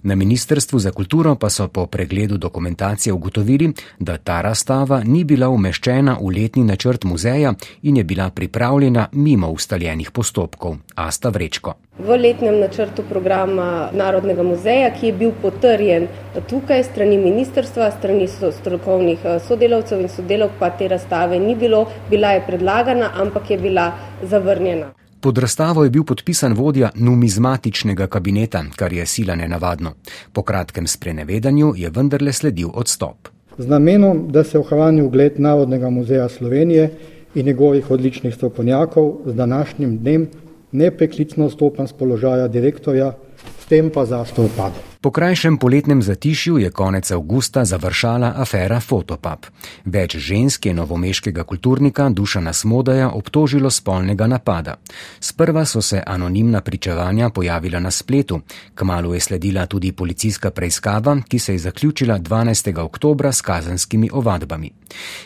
Na 0.07 0.15
Ministrstvu 0.15 0.79
za 0.79 0.91
kulturo 0.91 1.35
pa 1.35 1.51
so 1.51 1.69
po 1.69 1.87
pregledu 1.87 2.37
dokumentacije 2.37 3.13
ugotovili, 3.13 3.73
da 3.99 4.17
ta 4.17 4.41
razstava 4.41 5.01
ni 5.05 5.25
bila 5.25 5.49
umeščena 5.49 6.13
v 6.21 6.29
letni 6.37 6.63
načrt 6.65 7.05
muzeja 7.05 7.55
in 7.83 7.97
je 7.97 8.05
bila 8.05 8.31
pripravljena 8.31 9.09
mimo 9.13 9.49
ustaljenih 9.51 10.11
postopkov. 10.11 10.77
Asta 10.95 11.29
Vrečko. 11.29 11.75
V 11.99 12.19
letnem 12.23 12.61
načrtu 12.61 13.03
programa 13.09 13.91
Narodnega 13.93 14.43
muzeja, 14.43 14.93
ki 14.95 15.07
je 15.07 15.13
bil 15.13 15.33
potrjen 15.43 16.07
tukaj 16.51 16.85
strani 16.85 17.19
ministrstva, 17.19 17.91
strani 17.99 18.29
strokovnih 18.29 19.25
eh, 19.25 19.41
sodelavcev 19.49 20.05
in 20.05 20.09
sodelavk, 20.09 20.55
pa 20.61 20.71
te 20.71 20.89
razstave 20.89 21.41
ni 21.41 21.57
bilo, 21.57 21.83
bila 22.11 22.31
je 22.37 22.47
predlagana, 22.47 23.11
ampak 23.15 23.51
je 23.51 23.59
bila 23.59 23.91
zavrnjena. 24.23 24.93
Pod 25.26 25.38
razstavo 25.38 25.85
je 25.85 25.90
bil 25.90 26.04
podpisan 26.04 26.52
vodja 26.52 26.90
numizmatičnega 26.95 28.06
kabineta, 28.06 28.61
kar 28.76 28.92
je 28.92 29.06
sila 29.06 29.35
nenavadno. 29.35 29.90
Po 30.33 30.42
kratkem 30.42 30.87
sprenevedanju 30.87 31.73
je 31.76 31.90
vendarle 31.90 32.33
sledil 32.33 32.71
odstop. 32.75 33.28
Z 33.59 33.66
namenom, 33.66 34.28
da 34.30 34.45
se 34.45 34.59
ohrani 34.59 35.02
ugled 35.02 35.40
Narodnega 35.40 35.90
muzeja 35.90 36.28
Slovenije 36.28 36.90
in 37.35 37.47
njegovih 37.47 37.90
odličnih 37.90 38.35
strokovnjakov, 38.35 39.14
z 39.26 39.35
današnjim 39.35 39.99
dnem 39.99 40.28
nepreklicno 40.73 41.50
stopam 41.50 41.88
z 41.88 41.92
položaja 41.92 42.49
direktorja, 42.49 43.12
s 43.59 43.66
tem 43.66 43.90
pa 43.90 44.06
zastoj 44.06 44.49
padel. 44.56 44.96
Po 45.07 45.11
krajšem 45.11 45.57
poletnem 45.57 46.03
zatišju 46.03 46.59
je 46.59 46.71
konec 46.71 47.11
avgusta 47.11 47.65
završala 47.65 48.33
afera 48.37 48.81
Fotopap. 48.81 49.47
Več 49.85 50.17
žensk 50.19 50.67
je 50.67 50.73
novomeškega 50.75 51.45
kulturnika 51.45 52.09
Dušana 52.11 52.53
Smodaja 52.53 53.13
obtožilo 53.15 53.71
spolnega 53.71 54.27
napada. 54.27 54.75
Sprva 55.21 55.65
so 55.65 55.83
se 55.83 56.03
anonimna 56.07 56.61
pričevanja 56.61 57.31
pojavila 57.31 57.81
na 57.81 57.91
spletu, 57.91 58.41
kmalo 58.75 59.15
je 59.15 59.21
sledila 59.21 59.67
tudi 59.67 59.93
policijska 59.93 60.51
preiskava, 60.51 61.17
ki 61.29 61.39
se 61.39 61.53
je 61.53 61.59
zaključila 61.59 62.19
12. 62.19 62.79
oktobra 62.79 63.33
s 63.33 63.41
kazanskimi 63.41 64.11
ovadbami. 64.13 64.71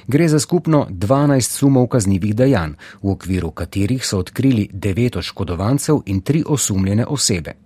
Gre 0.07 0.29
za 0.29 0.41
skupno 0.41 0.87
12 0.91 1.41
sumov 1.41 1.87
kaznjivih 1.87 2.35
dejanj, 2.37 2.77
v 3.03 3.11
okviru 3.11 3.51
katerih 3.51 4.07
so 4.07 4.19
odkrili 4.19 4.69
9 4.73 5.19
oškodovancev 5.19 6.03
in 6.07 6.21
3 6.23 6.45
osumljene 6.47 7.07
osebe. 7.07 7.57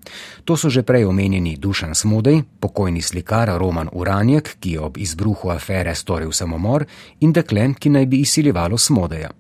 To 0.45 0.57
so 0.57 0.71
že 0.71 0.83
prej 0.83 1.05
omenjeni 1.05 1.57
Dušan 1.57 1.95
Smodej, 2.05 2.43
pokojni 2.61 3.01
slikar 3.03 3.49
Roman 3.57 3.89
Uranjek, 3.93 4.57
ki 4.61 4.75
je 4.75 4.81
ob 4.81 4.99
izbruhu 5.01 5.49
afere 5.49 5.95
storil 5.97 6.33
samomor, 6.37 6.85
in 7.25 7.33
dekle, 7.33 7.71
ki 7.81 7.93
naj 7.95 8.07
bi 8.07 8.19
izsiljevalo 8.21 8.77
Smodeja. 8.79 9.31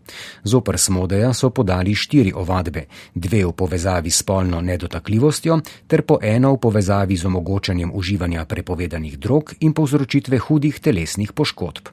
Zopr 0.49 0.79
Smodeja 0.81 1.35
so 1.37 1.51
podali 1.51 1.93
štiri 1.95 2.33
ovadbe, 2.33 2.87
dve 3.15 3.43
v 3.45 3.51
povezavi 3.53 4.11
s 4.11 4.23
spolno 4.25 4.63
nedotakljivostjo, 4.65 5.59
ter 5.87 6.03
po 6.09 6.17
eno 6.23 6.55
v 6.55 6.61
povezavi 6.63 7.17
z 7.17 7.29
omogočanjem 7.29 7.91
uživanja 7.95 8.45
prepovedanih 8.45 9.19
drog 9.19 9.53
in 9.61 9.75
povzročitve 9.77 10.39
hudih 10.39 10.79
telesnih 10.81 11.33
poškodb. 11.33 11.93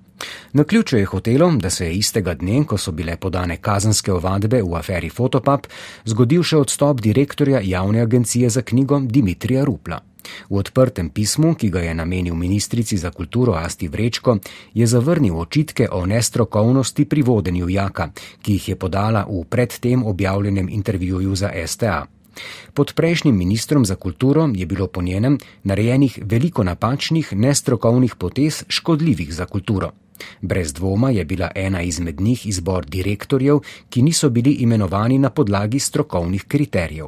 Na 0.53 0.63
ključu 0.63 0.97
je 0.97 1.05
hotelo, 1.05 1.51
da 1.51 1.69
se 1.69 1.85
je 1.85 1.97
istega 1.97 2.33
dne, 2.33 2.63
ko 2.63 2.77
so 2.77 2.91
bile 2.91 3.17
podane 3.17 3.57
kazanske 3.57 4.13
ovadbe 4.13 4.61
v 4.61 4.75
aferi 4.79 5.09
Fotopap, 5.09 5.67
zgodil 6.05 6.43
še 6.43 6.61
odstop 6.63 7.01
direktorja 7.01 7.59
javne 7.63 8.01
agencije 8.01 8.49
za 8.49 8.61
knjigo 8.61 9.01
Dimitrija 9.03 9.65
Rupla. 9.65 9.99
V 10.49 10.57
odprtem 10.57 11.09
pismu, 11.09 11.55
ki 11.55 11.69
ga 11.69 11.79
je 11.79 11.93
namenil 11.93 12.35
ministrici 12.35 12.97
za 12.97 13.11
kulturo 13.11 13.53
Asti 13.53 13.87
Vrečko, 13.87 14.37
je 14.73 14.87
zavrnil 14.87 15.37
očitke 15.39 15.89
o 15.91 16.05
nestrokovnosti 16.05 17.05
pri 17.05 17.21
vodenju 17.21 17.69
jaka, 17.69 18.11
ki 18.41 18.53
jih 18.53 18.69
je 18.69 18.75
podala 18.75 19.25
v 19.29 19.43
predtem 19.49 20.03
objavljenem 20.03 20.69
intervjuju 20.69 21.35
za 21.35 21.51
STA. 21.65 22.05
Pod 22.73 22.93
prejšnjim 22.93 23.37
ministrom 23.37 23.85
za 23.85 23.95
kulturo 23.95 24.49
je 24.55 24.65
bilo 24.65 24.87
po 24.87 25.01
njenem 25.01 25.37
narejenih 25.63 26.19
veliko 26.23 26.63
napačnih, 26.63 27.33
nestrokovnih 27.33 28.15
potez, 28.15 28.63
škodljivih 28.67 29.33
za 29.33 29.45
kulturo. 29.45 29.91
Brez 30.41 30.73
dvoma 30.73 31.09
je 31.09 31.25
bila 31.25 31.51
ena 31.55 31.81
izmed 31.81 32.21
njih 32.21 32.47
izbor 32.47 32.85
direktorjev, 32.85 33.59
ki 33.89 34.01
niso 34.01 34.29
bili 34.29 34.51
imenovani 34.51 35.17
na 35.17 35.29
podlagi 35.29 35.79
strokovnih 35.79 36.43
kriterijev. 36.47 37.07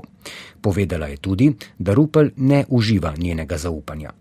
Povedala 0.62 1.08
je 1.08 1.17
tudi, 1.17 1.53
da 1.77 1.93
Rupel 1.93 2.29
ne 2.38 2.65
uživa 2.70 3.13
njenega 3.17 3.58
zaupanja. 3.58 4.12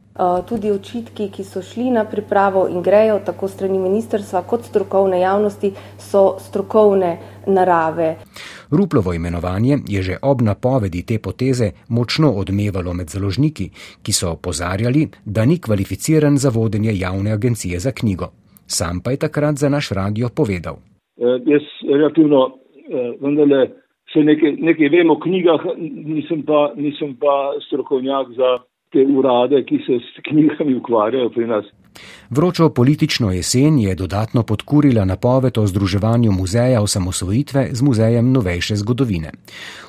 Tudi 0.48 0.70
očitki, 0.70 1.30
ki 1.32 1.44
so 1.44 1.62
šli 1.64 1.90
na 1.90 2.04
pripravo 2.04 2.66
in 2.68 2.82
grejo 2.82 3.18
tako 3.24 3.48
strani 3.48 3.78
ministrstva 3.78 4.42
kot 4.42 4.66
strokovne 4.68 5.20
javnosti, 5.20 5.72
so 5.98 6.36
strokovne 6.40 7.16
narave. 7.46 8.16
Ruplovo 8.70 9.14
imenovanje 9.14 9.78
je 9.88 10.02
že 10.02 10.18
ob 10.22 10.42
napovedi 10.42 11.02
te 11.02 11.18
poteze 11.18 11.70
močno 11.88 12.30
odmevalo 12.32 12.92
med 12.92 13.08
založniki, 13.08 13.70
ki 14.02 14.12
so 14.12 14.30
opozarjali, 14.30 15.08
da 15.24 15.44
ni 15.44 15.58
kvalificiran 15.58 16.38
za 16.38 16.48
vodenje 16.48 16.98
javne 16.98 17.32
agencije 17.32 17.80
za 17.80 17.92
knjigo. 17.92 18.32
Sam 18.72 19.00
pa 19.04 19.10
je 19.10 19.22
takrat 19.26 19.56
za 19.56 19.68
naš 19.68 19.90
radio 19.90 20.28
povedal. 20.36 20.76
E, 21.20 21.28
jaz 21.52 21.64
relativno 21.92 22.40
e, 22.48 22.52
vendarle 23.20 23.62
še 24.12 24.24
nekaj, 24.24 24.56
nekaj 24.68 24.88
vem 24.92 25.10
o 25.12 25.16
knjigah, 25.20 25.66
nisem 26.14 26.42
pa, 26.48 26.72
nisem 26.76 27.14
pa 27.20 27.34
strokovnjak 27.66 28.32
za 28.36 28.50
te 28.92 29.06
urade, 29.18 29.64
ki 29.64 29.78
se 29.86 29.98
s 29.98 30.22
knjigami 30.28 30.76
ukvarjajo 30.76 31.30
pri 31.30 31.46
nas. 31.46 31.64
Vročo 32.30 32.68
politično 32.68 33.32
jesen 33.32 33.78
je 33.78 33.94
dodatno 33.94 34.42
podkurila 34.42 35.04
napoved 35.04 35.58
o 35.58 35.66
združevanju 35.66 36.32
muzeja 36.32 36.82
osamosvojitve 36.82 37.68
z 37.72 37.82
muzejem 37.82 38.32
novejše 38.32 38.76
zgodovine. 38.76 39.30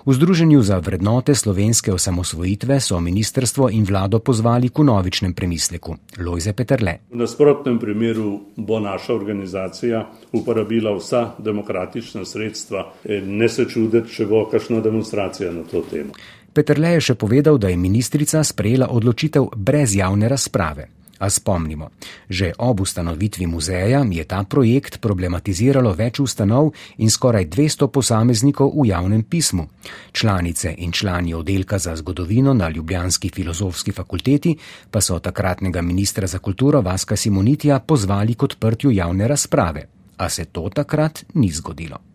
V 0.06 0.14
Združenju 0.14 0.62
za 0.62 0.78
vrednote 0.78 1.36
slovenske 1.36 1.94
osamosvojitve 1.94 2.80
so 2.80 3.00
ministrstvo 3.00 3.70
in 3.70 3.86
vlado 3.90 4.20
pozvali 4.20 4.70
k 4.70 4.84
novičnem 4.84 5.34
premisleku. 5.34 5.96
Lojze 6.20 6.54
Peterle. 6.54 6.98
V 7.12 7.16
nasprotnem 7.16 7.80
primeru 7.80 8.40
bo 8.56 8.80
naša 8.80 9.16
organizacija 9.16 10.06
uporabila 10.32 10.98
vsa 10.98 11.30
demokratična 11.40 12.26
sredstva. 12.26 12.92
Ne 13.26 13.50
se 13.50 13.66
čuditi, 13.66 14.12
če 14.12 14.26
bo 14.26 14.46
kakšna 14.52 14.82
demonstracija 14.82 15.52
na 15.52 15.64
to 15.64 15.82
temo. 15.92 16.12
Peterle 16.54 16.96
je 16.98 17.02
še 17.02 17.16
povedal, 17.16 17.58
da 17.58 17.70
je 17.70 17.78
ministrica 17.78 18.44
sprejela 18.44 18.88
odločitev 18.94 19.50
brez 19.58 19.96
javne 19.96 20.30
razprave. 20.30 20.90
A 21.24 21.30
spomnimo, 21.30 21.88
že 22.28 22.52
ob 22.58 22.84
ustanovitvi 22.84 23.48
muzeja 23.48 24.04
je 24.04 24.24
ta 24.28 24.44
projekt 24.44 25.00
problematiziralo 25.00 25.94
več 25.96 26.20
ustanov 26.20 26.74
in 27.00 27.08
skoraj 27.08 27.48
200 27.48 27.88
posameznikov 27.88 28.74
v 28.76 28.92
javnem 28.92 29.24
pismu. 29.24 29.68
Članice 30.12 30.76
in 30.78 30.92
člani 30.92 31.34
oddelka 31.34 31.80
za 31.80 31.96
zgodovino 31.96 32.54
na 32.54 32.70
Ljubljanski 32.70 33.30
filozofski 33.30 33.92
fakulteti 33.92 34.58
pa 34.92 35.02
so 35.02 35.20
takratnega 35.20 35.82
ministra 35.82 36.28
za 36.28 36.40
kulturo 36.40 36.82
Vaska 36.82 37.16
Simonitija 37.16 37.80
pozvali 37.80 38.36
k 38.36 38.44
odprtju 38.44 38.92
javne 38.92 39.28
razprave. 39.28 39.88
A 40.18 40.30
se 40.30 40.46
to 40.46 40.70
takrat 40.70 41.24
ni 41.34 41.50
zgodilo. 41.52 42.13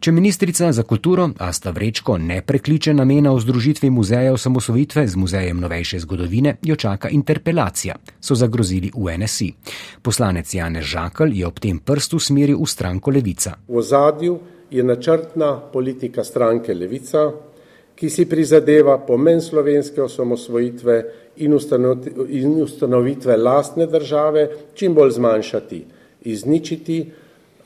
Če 0.00 0.12
ministrica 0.12 0.72
za 0.72 0.82
kulturo 0.82 1.30
Asta 1.38 1.70
Vrečko 1.70 2.18
ne 2.18 2.42
prekliče 2.42 2.94
namena 2.94 3.32
o 3.32 3.40
združitvi 3.40 3.90
muzeja 3.90 4.32
osamosvojitve 4.32 5.06
z 5.06 5.16
muzejem 5.16 5.60
novejše 5.60 5.98
zgodovine, 6.04 6.56
jo 6.62 6.76
čaka 6.76 7.08
interpelacija, 7.08 7.96
so 8.20 8.34
zagrozili 8.34 8.90
v 8.94 9.18
NSI. 9.18 9.52
Poslanec 10.02 10.54
Janez 10.54 10.84
Žakl 10.84 11.32
je 11.32 11.46
ob 11.46 11.58
tem 11.60 11.78
prstu 11.78 12.18
smeril 12.18 12.60
v 12.60 12.68
stranko 12.68 13.10
Levica. 13.10 13.56
V 13.68 13.82
zadju 13.82 14.38
je 14.70 14.84
načrtna 14.84 15.56
politika 15.72 16.24
stranke 16.24 16.74
Levica, 16.74 17.30
ki 17.96 18.10
si 18.10 18.26
prizadeva 18.28 18.98
pomen 18.98 19.40
slovenske 19.40 20.02
osamosvojitve 20.02 20.96
in 21.36 22.52
ustanovitve 22.62 23.36
lastne 23.36 23.86
države 23.86 24.48
čim 24.74 24.94
bolj 24.94 25.10
zmanjšati, 25.16 25.84
izničiti, 26.24 26.98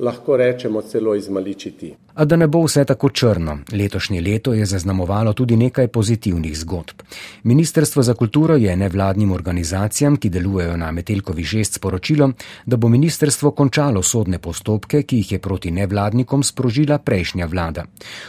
lahko 0.00 0.36
rečemo 0.36 0.82
celo 0.82 1.14
izmaličiti. 1.14 1.94
A 2.14 2.24
da 2.24 2.36
ne 2.36 2.46
bo 2.46 2.62
vse 2.64 2.84
tako 2.84 3.08
črno, 3.08 3.58
letošnje 3.72 4.20
leto 4.20 4.54
je 4.54 4.66
zaznamovalo 4.66 5.32
tudi 5.32 5.56
nekaj 5.56 5.88
pozitivnih 5.88 6.58
zgodb. 6.58 7.02
Ministrstvo 7.42 8.02
za 8.02 8.14
kulturo 8.14 8.56
je 8.56 8.76
nevladnim 8.76 9.32
organizacijam, 9.32 10.16
ki 10.16 10.28
delujejo 10.28 10.76
na 10.76 10.90
Metelkovi 10.92 11.44
žest, 11.44 11.74
sporočilo, 11.74 12.32
da 12.66 12.76
bo 12.76 12.88
ministrstvo 12.88 13.50
končalo 13.50 14.02
sodne 14.02 14.38
postopke, 14.38 15.02
ki 15.02 15.16
jih 15.16 15.32
je 15.32 15.38
proti 15.38 15.70
nevladnikom 15.70 16.42
sprožila 16.42 16.98
prejšnja 16.98 17.46
vlada. 17.46 17.84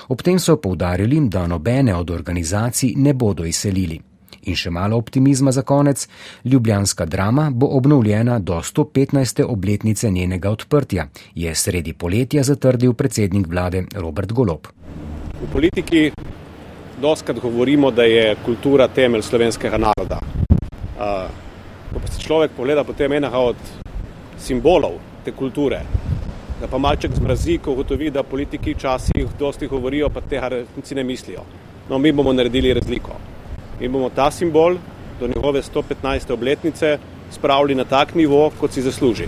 Ob 0.08 0.22
tem 0.22 0.40
so 0.40 0.58
poudarili, 0.58 1.20
da 1.30 1.48
nobene 1.48 1.96
od 1.96 2.10
organizacij 2.10 2.94
ne 2.96 3.14
bodo 3.14 3.46
izselili. 3.46 4.11
In 4.44 4.56
še 4.56 4.72
malo 4.74 4.98
optimizma 4.98 5.52
za 5.52 5.62
konec. 5.62 6.08
Ljubljanska 6.46 7.06
drama 7.06 7.50
bo 7.54 7.68
obnovljena 7.78 8.40
do 8.40 8.54
115. 8.54 9.44
obletnice 9.48 10.12
njenega 10.12 10.50
odprtja, 10.50 11.08
je 11.36 11.56
sredi 11.56 11.94
poletja 11.94 12.44
zatrdil 12.44 12.94
predsednik 12.94 13.48
vlade 13.48 13.84
Robert 13.96 14.32
Golop. 14.32 14.68
V 15.42 15.52
politiki 15.54 16.12
doskrat 17.02 17.40
govorimo, 17.40 17.92
da 17.92 18.04
je 18.04 18.36
kultura 18.46 18.88
temelj 18.88 19.22
slovenskega 19.22 19.78
naroda. 19.78 20.20
Ko 21.94 22.00
pa 22.00 22.08
se 22.08 22.22
človek 22.22 22.52
pogleda 22.58 22.84
potem 22.84 23.14
enega 23.14 23.38
od 23.38 23.56
simbolov 24.40 25.00
te 25.26 25.32
kulture, 25.32 25.82
da 26.62 26.68
pa 26.68 26.78
malček 26.78 27.12
zmrazi, 27.16 27.58
ko 27.58 27.72
ugotovi, 27.72 28.10
da 28.10 28.24
politiki 28.24 28.74
včasih 28.74 29.34
dosti 29.40 29.68
govorijo, 29.68 30.10
pa 30.10 30.22
tega 30.22 30.48
resnici 30.48 30.96
ne 30.96 31.04
mislijo. 31.04 31.44
No, 31.90 31.98
mi 31.98 32.12
bomo 32.12 32.34
naredili 32.34 32.74
razliko 32.74 33.18
in 33.82 33.92
bomo 33.92 34.10
ta 34.10 34.32
simbol 34.32 34.78
do 35.20 35.28
njegove 35.28 35.62
115. 35.62 36.34
obletnice 36.34 36.98
spravili 37.32 37.76
na 37.76 37.84
tak 37.84 38.16
nivo, 38.16 38.52
kot 38.60 38.72
si 38.72 38.82
zasluži. 38.82 39.28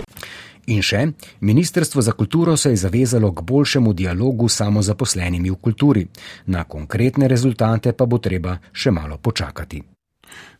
In 0.66 0.82
še, 0.82 1.06
Ministrstvo 1.40 2.02
za 2.02 2.12
kulturo 2.12 2.56
se 2.56 2.70
je 2.70 2.76
zavezalo 2.76 3.32
k 3.32 3.42
boljšemu 3.42 3.92
dialogu 3.92 4.48
s 4.48 4.56
samozaposlenimi 4.56 5.50
v 5.50 5.56
kulturi. 5.60 6.06
Na 6.46 6.64
konkretne 6.64 7.28
rezultate 7.28 7.92
pa 7.92 8.06
bo 8.06 8.18
treba 8.18 8.56
še 8.72 8.90
malo 8.90 9.18
počakati. 9.18 9.82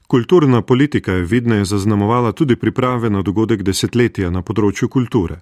Kulturna 0.07 0.61
politika 0.62 1.12
je 1.12 1.24
vidneje 1.24 1.64
zaznamovala 1.64 2.33
tudi 2.33 2.57
priprave 2.57 3.11
na 3.11 3.22
dogodek 3.22 3.62
desetletja 3.62 4.30
na 4.30 4.42
področju 4.42 4.88
kulture. 4.88 5.40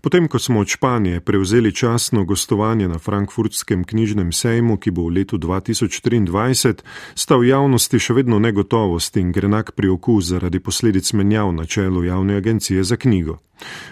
Potem, 0.00 0.28
ko 0.28 0.38
smo 0.38 0.60
od 0.60 0.68
Španije 0.68 1.20
prevzeli 1.20 1.72
časno 1.74 2.24
gostovanje 2.24 2.88
na 2.88 2.98
frankfurtskem 2.98 3.84
knjižnem 3.84 4.32
sejmu, 4.32 4.76
ki 4.76 4.90
bo 4.90 5.06
v 5.08 5.14
letu 5.20 5.38
2023, 5.38 6.82
sta 7.14 7.36
v 7.36 7.48
javnosti 7.48 7.98
še 7.98 8.14
vedno 8.14 8.38
negotovost 8.38 9.16
in 9.16 9.32
grenak 9.32 9.72
pri 9.72 9.88
oku 9.88 10.20
zaradi 10.20 10.60
posledic 10.60 11.12
menjav 11.12 11.52
na 11.52 11.64
čelu 11.64 12.04
javne 12.04 12.36
agencije 12.36 12.84
za 12.84 12.96
knjigo. 12.96 13.38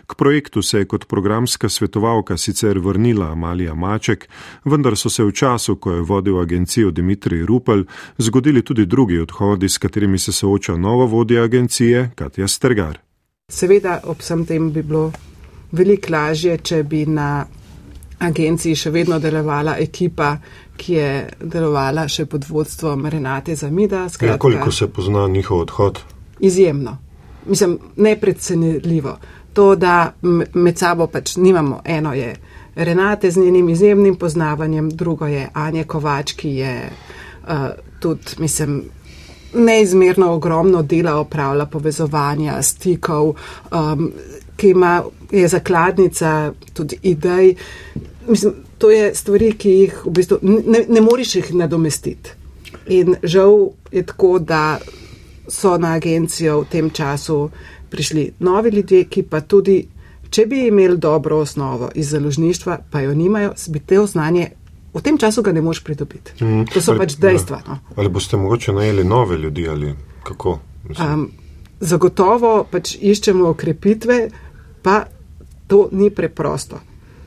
K 0.07 0.15
projektu 0.15 0.63
se 0.63 0.79
je 0.79 0.85
kot 0.85 1.07
programska 1.09 1.69
svetovalka 1.69 2.37
sicer 2.37 2.79
vrnila 2.79 3.33
Amalija 3.33 3.75
Maček, 3.75 4.29
vendar 4.65 4.97
so 4.97 5.11
se 5.11 5.25
v 5.25 5.33
času, 5.33 5.77
ko 5.77 5.93
je 5.93 6.03
vodil 6.03 6.41
agencijo 6.41 6.91
Dimitrij 6.91 7.47
Rupel, 7.47 7.85
zgodili 8.19 8.63
tudi 8.63 8.87
drugi 8.87 9.19
odhodi, 9.19 9.69
s 9.69 9.79
katerimi 9.79 10.19
se 10.19 10.33
sooča 10.33 10.77
nova 10.77 11.05
vodja 11.05 11.43
agencije 11.43 12.11
Katja 12.15 12.49
Strgar. 12.49 12.99
Seveda, 13.49 14.01
ob 14.05 14.19
vsem 14.19 14.47
tem 14.47 14.73
bi 14.73 14.83
bilo 14.83 15.13
veliko 15.73 16.13
lažje, 16.13 16.59
če 16.59 16.83
bi 16.83 17.05
na 17.07 17.45
agenciji 18.23 18.77
še 18.79 18.91
vedno 18.95 19.19
delovala 19.19 19.77
ekipa, 19.83 20.37
ki 20.77 20.95
je 20.95 21.11
delovala 21.41 22.07
še 22.09 22.27
pod 22.31 22.47
vodstvom 22.49 23.07
Renate 23.11 23.57
Zamida. 23.57 24.07
Skratka, 24.09 24.35
ja, 24.35 24.39
koliko 24.39 24.73
se 24.73 24.89
pozna 24.89 25.27
njihov 25.29 25.67
odhod? 25.67 26.01
Izjemno. 26.41 26.97
Mislim, 27.47 27.79
nepredcenljivo. 27.97 29.17
To, 29.53 29.75
da 29.77 30.13
med 30.55 30.79
sabo 30.79 31.07
pač 31.13 31.37
nimamo, 31.37 31.83
eno 31.85 32.15
je 32.15 32.33
Renate 32.75 33.31
z 33.31 33.43
njenim 33.43 33.69
izjemnim 33.69 34.17
poznavanjem, 34.17 34.89
drugo 34.91 35.27
je 35.27 35.49
Anja 35.53 35.85
Kovač, 35.85 36.33
ki 36.33 36.55
je 36.57 36.77
uh, 36.89 37.67
tudi, 38.01 38.39
mislim, 38.39 38.79
neizmerno 39.55 40.31
ogromno 40.33 40.83
dela 40.83 41.19
opravlja 41.21 41.67
povezovanja, 41.67 42.63
stikov, 42.63 43.35
um, 43.71 44.13
ki 44.57 44.71
ima, 44.71 45.03
je 45.31 45.49
zakladnica 45.49 46.53
tudi 46.73 46.99
idej. 47.03 47.55
Mislim, 48.29 48.55
to 48.79 48.91
je 48.91 49.15
stvari, 49.15 49.53
ki 49.53 49.71
jih 49.71 50.01
v 50.05 50.11
bistvu 50.11 50.39
ne, 50.43 50.85
ne 50.89 51.01
moreš 51.01 51.37
jih 51.37 51.55
nadomestiti. 51.55 52.31
In 52.87 53.17
žal 53.23 53.69
je 53.93 54.03
tako, 54.07 54.39
da 54.39 54.79
so 55.49 55.77
na 55.79 55.95
agencijo 55.95 56.61
v 56.61 56.67
tem 56.71 56.91
času 56.91 57.51
prišli 57.91 58.33
novi 58.39 58.71
ljudje, 58.71 59.05
ki 59.05 59.23
pa 59.23 59.41
tudi, 59.41 59.83
če 60.31 60.47
bi 60.47 60.67
imeli 60.67 60.97
dobro 60.99 61.39
osnovo 61.39 61.91
iz 61.95 62.11
založništva, 62.11 62.79
pa 62.91 63.01
jo 63.01 63.15
nimajo, 63.15 63.53
bi 63.69 63.81
te 63.81 64.07
znanje 64.07 64.49
v 64.95 65.01
tem 65.01 65.19
času 65.19 65.43
ga 65.43 65.53
ne 65.53 65.63
moš 65.63 65.81
pridobiti. 65.85 66.37
Mm. 66.45 66.67
To 66.73 66.81
so 66.81 66.93
ali, 66.93 67.05
pač 67.05 67.17
dejstva. 67.21 67.63
No. 67.69 67.79
Ali 67.97 68.09
boste 68.13 68.37
mogoče 68.37 68.73
najeli 68.73 69.05
nove 69.05 69.39
ljudi 69.39 69.69
ali 69.69 69.95
kako? 70.23 70.59
Um, 70.99 71.31
zagotovo 71.83 72.63
pač 72.71 72.97
iščemo 73.01 73.51
okrepitve, 73.51 74.23
pa 74.83 75.03
to 75.67 75.89
ni 75.93 76.11
preprosto. 76.15 76.81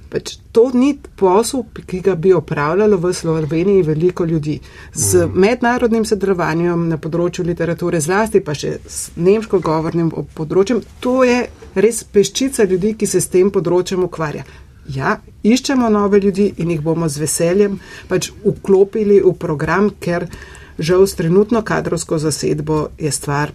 Pač 0.10 0.38
to 0.56 0.70
ni 0.72 0.94
posel, 0.96 1.65
ki 1.76 2.00
ga 2.06 2.13
bi 2.15 2.32
opravljalo 2.34 2.98
v 3.02 3.12
Sloveniji 3.13 3.84
veliko 3.84 4.26
ljudi. 4.26 4.60
Z 4.94 5.26
mm. 5.26 5.39
mednarodnim 5.44 6.06
sodelovanjem 6.08 6.86
na 6.88 7.00
področju 7.02 7.44
literature, 7.44 8.00
zlasti 8.00 8.39
pa 8.46 8.56
še 8.56 8.78
s 8.86 9.10
nemško 9.18 9.60
govornim 9.65 10.13
področjem, 10.38 10.80
to 11.04 11.24
je 11.28 11.41
res 11.76 12.04
peščica 12.06 12.70
ljudi, 12.70 12.94
ki 12.96 13.10
se 13.10 13.20
s 13.20 13.34
tem 13.34 13.52
področjem 13.52 14.06
ukvarja. 14.08 14.46
Ja, 14.94 15.18
iščemo 15.44 15.89
nove 15.89 16.22
ljudi 16.22 16.52
in 16.62 16.70
jih 16.72 16.84
bomo 16.86 17.10
z 17.10 17.26
veseljem 17.26 17.80
pač 18.08 18.30
vklopili 18.46 19.18
v 19.26 19.34
program, 19.41 19.89
ker 19.89 20.30
žal 20.78 21.08
s 21.10 21.18
trenutno 21.18 21.65
kadrovsko 21.65 22.22
zasedbo 22.22 22.91
je 23.02 23.12
stvar 23.12 23.52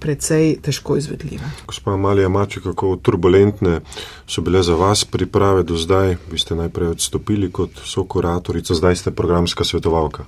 precej 0.00 0.56
težko 0.62 0.96
izvedljiva. 0.96 1.50
Gospa 1.66 1.96
Malija 1.96 2.28
Mače, 2.28 2.60
kako 2.60 2.96
turbulentne 2.96 3.80
so 4.26 4.40
bile 4.40 4.62
za 4.62 4.74
vas 4.74 5.04
priprave 5.04 5.62
do 5.62 5.76
zdaj? 5.76 6.16
Vi 6.30 6.38
ste 6.38 6.54
najprej 6.54 6.88
odstopili 6.88 7.52
kot 7.52 7.70
sokuratorica, 7.84 8.74
zdaj 8.74 8.96
ste 8.96 9.10
programska 9.10 9.64
svetovalka. 9.64 10.24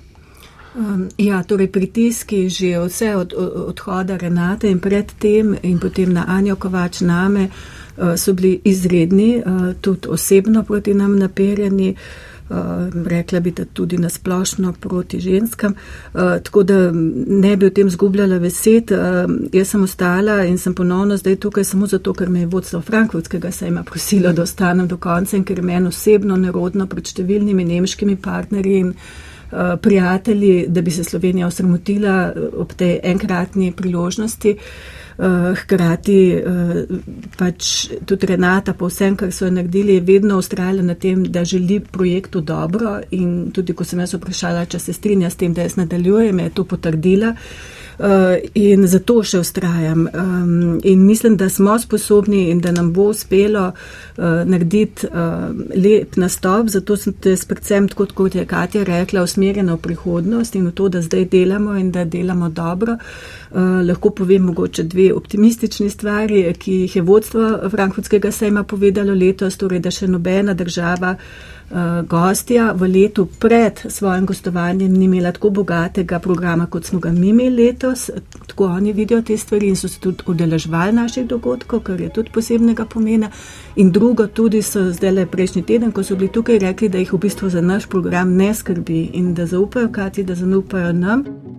Um, 0.75 1.09
ja, 1.19 1.43
torej 1.43 1.67
pritiski 1.73 2.49
že 2.49 2.79
vse 2.79 3.17
od, 3.17 3.33
od 3.33 3.53
odhoda 3.75 4.17
Renate 4.17 4.71
in 4.71 4.79
predtem 4.79 5.57
in 5.63 5.81
potem 5.81 6.13
na 6.13 6.25
Anjo 6.29 6.57
Kovač 6.57 7.01
name. 7.01 7.49
Eh, 8.01 8.17
so 8.17 8.33
bili 8.33 8.61
izredni, 8.65 9.37
eh, 9.37 9.75
tudi 9.81 10.09
osebno 10.09 10.63
proti 10.63 10.95
nam 10.95 11.19
naperjeni, 11.19 11.89
eh, 11.91 12.30
rekla 13.07 13.41
bi, 13.41 13.51
da 13.51 13.65
tudi 13.65 13.99
nasplošno 13.99 14.73
proti 14.73 15.21
ženskam, 15.21 15.75
tako 16.13 16.63
da 16.63 16.91
ne 17.27 17.57
bi 17.57 17.67
o 17.67 17.71
tem 17.71 17.91
zgubljala 17.91 18.39
besed. 18.39 18.91
Jaz 19.53 19.69
sem 19.69 19.83
ostala 19.83 20.45
in 20.45 20.59
sem 20.59 20.75
ponovno 20.75 21.17
zdaj 21.17 21.37
tukaj 21.37 21.65
samo 21.65 21.87
zato, 21.87 22.15
ker 22.15 22.29
me 22.29 22.41
je 22.41 22.47
vodstvo 22.47 22.81
Frankfurtskega 22.81 23.51
sejma 23.51 23.83
prosilo, 23.83 24.33
da 24.33 24.43
ostanem 24.43 24.89
do 24.89 24.97
konca 24.97 25.37
in 25.37 25.45
ker 25.45 25.59
je 25.59 25.65
meni 25.65 25.89
osebno 25.89 26.37
nerodno 26.37 26.87
pred 26.87 27.07
številnimi 27.07 27.65
nemškimi 27.65 28.17
partnerji 28.17 28.79
in 28.79 28.95
prijatelji, 29.83 30.67
da 30.69 30.81
bi 30.81 30.91
se 30.91 31.05
Slovenija 31.05 31.47
osramotila 31.47 32.33
ob 32.57 32.73
tej 32.73 33.01
enkratni 33.03 33.73
priložnosti. 33.73 34.51
Eh, 34.51 35.00
hkrati 35.57 36.33
eh, 36.33 36.85
pač 37.37 37.91
tudi 38.07 38.27
Renata, 38.27 38.75
po 38.75 38.89
vsem, 38.89 39.17
kar 39.17 39.33
so 39.33 39.51
naredili, 39.51 39.99
je 39.99 40.07
vedno 40.07 40.39
ustrajala 40.39 40.83
na 40.83 40.95
tem, 40.95 41.25
da 41.25 41.45
želi 41.45 41.81
projektu 41.81 42.41
dobro 42.41 43.01
in 43.11 43.51
tudi, 43.53 43.75
ko 43.77 43.85
sem 43.85 44.01
jaz 44.01 44.15
vprašala, 44.17 44.65
če 44.65 44.79
se 44.79 44.93
strinja 44.97 45.31
s 45.31 45.37
tem, 45.37 45.55
da 45.55 45.67
jaz 45.67 45.77
nadaljujem, 45.77 46.41
je 46.41 46.55
to 46.55 46.65
potrdila. 46.65 47.35
Eh, 48.01 48.39
in 48.55 48.87
zato 48.89 49.19
še 49.23 49.43
ustrajam. 49.43 50.07
In 50.89 51.03
mislim, 51.07 51.37
da 51.37 51.49
smo 51.49 51.79
sposobni 51.79 52.49
in 52.51 52.61
da 52.61 52.73
nam 52.73 52.93
bo 52.93 53.11
uspelo 53.11 53.73
narediti 54.21 55.09
lep 55.77 56.17
nastop, 56.17 56.69
zato 56.69 56.97
sem 56.97 57.13
te 57.13 57.35
predvsem, 57.49 57.89
kot 57.93 58.35
je 58.35 58.45
Katja 58.47 58.85
rekla, 58.85 59.23
usmerjena 59.23 59.77
v 59.77 59.83
prihodnost 59.85 60.57
in 60.57 60.67
v 60.69 60.73
to, 60.77 60.89
da 60.89 61.03
zdaj 61.03 61.25
delamo 61.33 61.77
in 61.77 61.91
da 61.93 62.05
delamo 62.05 62.49
dobro. 62.49 62.97
Eh, 63.51 63.59
lahko 63.85 64.11
povem 64.11 64.43
mogoče 64.43 64.83
dve 64.83 65.13
optimistični 65.13 65.91
stvari, 65.91 66.55
ki 66.59 66.73
jih 66.73 66.97
je 66.97 67.03
vodstvo 67.03 67.71
Frankfurtskega 67.71 68.31
sejma 68.33 68.63
povedalo 68.63 69.15
letos, 69.15 69.57
torej 69.57 69.81
da 69.81 69.91
še 69.91 70.07
nobena 70.07 70.55
država 70.55 71.17
uh, 71.17 71.60
gostja 72.07 72.73
v 72.73 72.89
letu 72.89 73.27
pred 73.27 73.81
svojim 73.89 74.27
gostovanjem 74.27 74.93
ni 74.93 75.05
imela 75.05 75.33
tako 75.33 75.51
bogatega 75.51 76.19
programa, 76.19 76.67
kot 76.67 76.85
smo 76.85 76.99
ga 76.99 77.13
mi 77.13 77.29
imeli 77.29 77.65
letos. 77.65 78.11
Tako 78.47 78.67
oni 78.67 78.93
vidijo 78.93 79.23
te 79.23 79.37
stvari 79.37 79.69
in 79.69 79.77
so 79.77 79.89
se 79.89 80.01
tudi 80.01 80.23
udeležvali 80.27 80.93
naših 80.93 81.27
dogodkov, 81.27 81.81
kar 81.81 82.01
je 82.01 82.09
tudi 82.13 82.31
posebnega 82.31 82.85
pomena. 82.85 83.31
In 83.77 83.93
drugo, 83.93 84.27
tudi 84.27 84.63
so 84.63 84.93
zdaj 84.93 85.11
le 85.11 85.27
prejšnji 85.27 85.63
teden, 85.63 85.93
ko 85.93 86.03
so 86.03 86.17
bili 86.17 86.33
tukaj 86.33 86.59
rekli, 86.59 86.89
da 86.89 86.99
jih 86.99 87.13
v 87.13 87.19
bistvu 87.19 87.51
za 87.51 87.61
naš 87.61 87.87
program 87.87 88.37
ne 88.37 88.55
skrbi 88.55 89.11
in 89.13 89.35
da 89.35 89.47
zaupajo 89.47 89.89
Kati, 89.93 90.25
da 90.25 90.35
zaupajo 90.35 90.93
nam. 90.93 91.50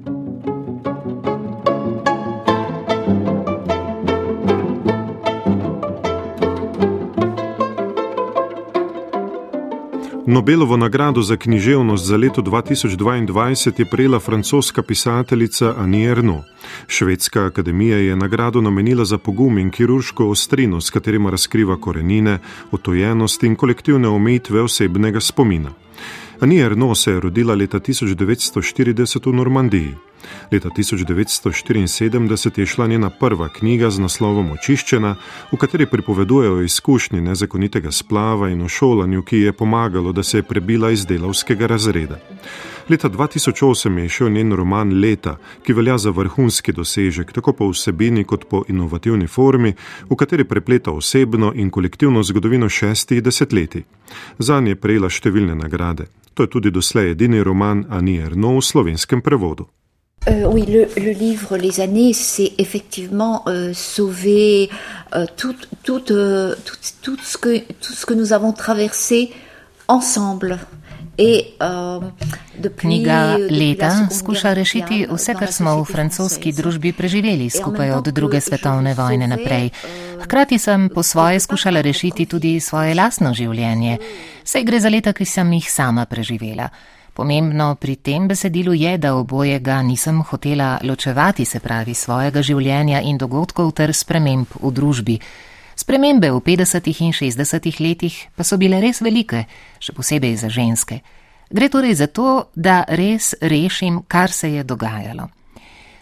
Nobelovo 10.32 10.78
nagrado 10.78 11.22
za 11.22 11.36
književnost 11.38 12.06
za 12.06 12.18
leto 12.18 12.42
2022 12.42 13.80
je 13.80 13.86
prejela 13.86 14.20
francoska 14.20 14.84
pisateljica 14.84 15.74
Annie 15.78 16.12
Erno. 16.12 16.44
Švedska 16.88 17.46
akademija 17.46 17.98
je 17.98 18.16
nagrado 18.16 18.62
namenila 18.62 19.06
za 19.06 19.18
pogum 19.18 19.58
in 19.58 19.72
kirurško 19.72 20.28
ostrino, 20.28 20.82
s 20.82 20.90
katerima 20.90 21.30
razkriva 21.30 21.82
korenine, 21.82 22.40
otojenost 22.72 23.44
in 23.44 23.56
kolektivne 23.56 24.08
omejitve 24.08 24.62
osebnega 24.62 25.20
spomina. 25.20 25.74
Annie 26.40 26.66
Erno 26.66 26.96
se 26.96 27.12
je 27.12 27.20
rodila 27.20 27.56
leta 27.56 27.80
1940 27.80 29.32
v 29.32 29.36
Normandiji. 29.36 29.96
Leta 30.52 30.70
1974 30.70 32.60
je 32.60 32.66
šla 32.66 32.88
njena 32.88 33.10
prva 33.10 33.50
knjiga 33.50 33.90
z 33.90 34.00
naslovom 34.00 34.52
Očiščena, 34.52 35.16
v 35.52 35.58
kateri 35.58 35.86
pripoveduje 35.86 36.50
o 36.50 36.62
izkušnji 36.62 37.22
nezakonitega 37.22 37.92
splava 37.92 38.50
in 38.50 38.62
o 38.62 38.70
šolanju, 38.70 39.24
ki 39.24 39.38
je 39.38 39.54
pomagalo, 39.54 40.12
da 40.12 40.24
se 40.24 40.38
je 40.38 40.44
prebila 40.44 40.92
iz 40.92 41.06
delavskega 41.06 41.68
razreda. 41.68 42.20
Leta 42.90 43.10
2008 43.10 43.98
je 43.98 44.10
šel 44.10 44.30
njen 44.30 44.54
roman 44.54 45.00
Leta, 45.00 45.38
ki 45.64 45.74
velja 45.74 45.98
za 45.98 46.10
vrhunski 46.12 46.74
dosežek, 46.74 47.32
tako 47.32 47.54
po 47.54 47.70
vsebini 47.70 48.24
kot 48.24 48.46
po 48.50 48.64
inovativni 48.68 49.28
formi, 49.28 49.74
v 50.10 50.16
kateri 50.16 50.44
prepleta 50.44 50.92
osebno 50.92 51.54
in 51.56 51.70
kolektivno 51.70 52.24
zgodovino 52.24 52.70
šestih 52.70 53.24
desetletij. 53.24 53.84
Za 54.40 54.60
nje 54.60 54.76
je 54.76 54.82
prejela 54.82 55.10
številne 55.10 55.56
nagrade. 55.56 56.10
To 56.34 56.44
je 56.44 56.50
tudi 56.50 56.72
doslej 56.72 57.12
edini 57.12 57.44
roman 57.44 57.86
Annie 57.90 58.24
Erno 58.26 58.58
v 58.58 58.62
slovenskem 58.62 59.22
prevodu. 59.22 59.68
Euh, 60.30 60.46
oui, 60.46 60.66
le, 60.68 60.88
le, 60.98 61.12
livre 61.12 61.58
Les 61.58 61.80
années, 61.80 62.14
c'est 62.14 62.54
effectivement 62.60 63.44
euh, 63.48 63.74
sauver 63.74 64.70
euh, 65.16 65.26
tout, 65.36 65.56
tout, 65.82 66.12
euh, 66.12 66.54
tout, 66.64 66.76
tout, 67.02 67.18
ce 67.24 67.38
que, 67.40 67.58
tout 67.58 67.94
ce 67.94 68.06
que 68.06 68.14
nous 68.14 68.32
avons 68.32 68.54
traversé 68.54 69.32
ensemble. 69.88 70.60
Euh, 71.20 72.00
Knjiga 72.78 73.38
Leta 73.38 74.08
skuša 74.10 74.54
rešiti 74.54 75.06
vse, 75.10 75.34
kar 75.38 75.52
smo 75.54 75.76
v 75.82 75.86
francoski 75.86 76.54
družbi 76.56 76.94
preživeli 76.98 77.50
skupaj 77.50 77.92
od 77.98 78.10
druge 78.14 78.42
svetovne 78.42 78.94
vojne 78.98 79.28
naprej. 79.28 79.70
Hkrati 80.24 80.58
sem 80.58 80.90
po 80.90 81.04
svoje 81.04 81.40
skušala 81.40 81.82
rešiti 81.82 82.26
tudi 82.26 82.60
svoje 82.60 82.96
lasno 82.96 83.34
življenje. 83.34 84.00
Sej 84.44 84.66
gre 84.66 84.80
za 84.80 84.90
leta, 84.90 85.14
ki 85.14 85.26
sem 85.26 85.54
jih 85.54 85.70
sama 85.70 86.06
preživela. 86.06 86.70
Pomembno 87.14 87.76
pri 87.76 87.96
tem 87.96 88.28
besedilu 88.28 88.74
je, 88.74 88.98
da 88.98 89.16
obojega 89.16 89.82
nisem 89.82 90.22
hotela 90.24 90.80
ločevati, 90.84 91.46
se 91.46 91.60
pravi 91.60 91.94
svojega 91.94 92.42
življenja 92.42 93.02
in 93.02 93.18
dogodkov 93.18 93.74
ter 93.76 93.92
sprememb 93.94 94.48
v 94.62 94.72
družbi. 94.72 95.18
Spremembe 95.76 96.32
v 96.32 96.40
50. 96.40 96.88
in 97.02 97.12
60. 97.12 97.80
letih 97.80 98.16
pa 98.36 98.44
so 98.44 98.58
bile 98.58 98.80
res 98.80 99.02
velike, 99.02 99.44
še 99.80 99.94
posebej 99.94 100.38
za 100.38 100.50
ženske. 100.50 101.02
Gre 101.52 101.68
torej 101.68 101.98
za 102.00 102.08
to, 102.08 102.48
da 102.56 102.86
res 102.88 103.34
rešim, 103.42 104.04
kar 104.08 104.32
se 104.32 104.54
je 104.54 104.64
dogajalo. 104.64 105.28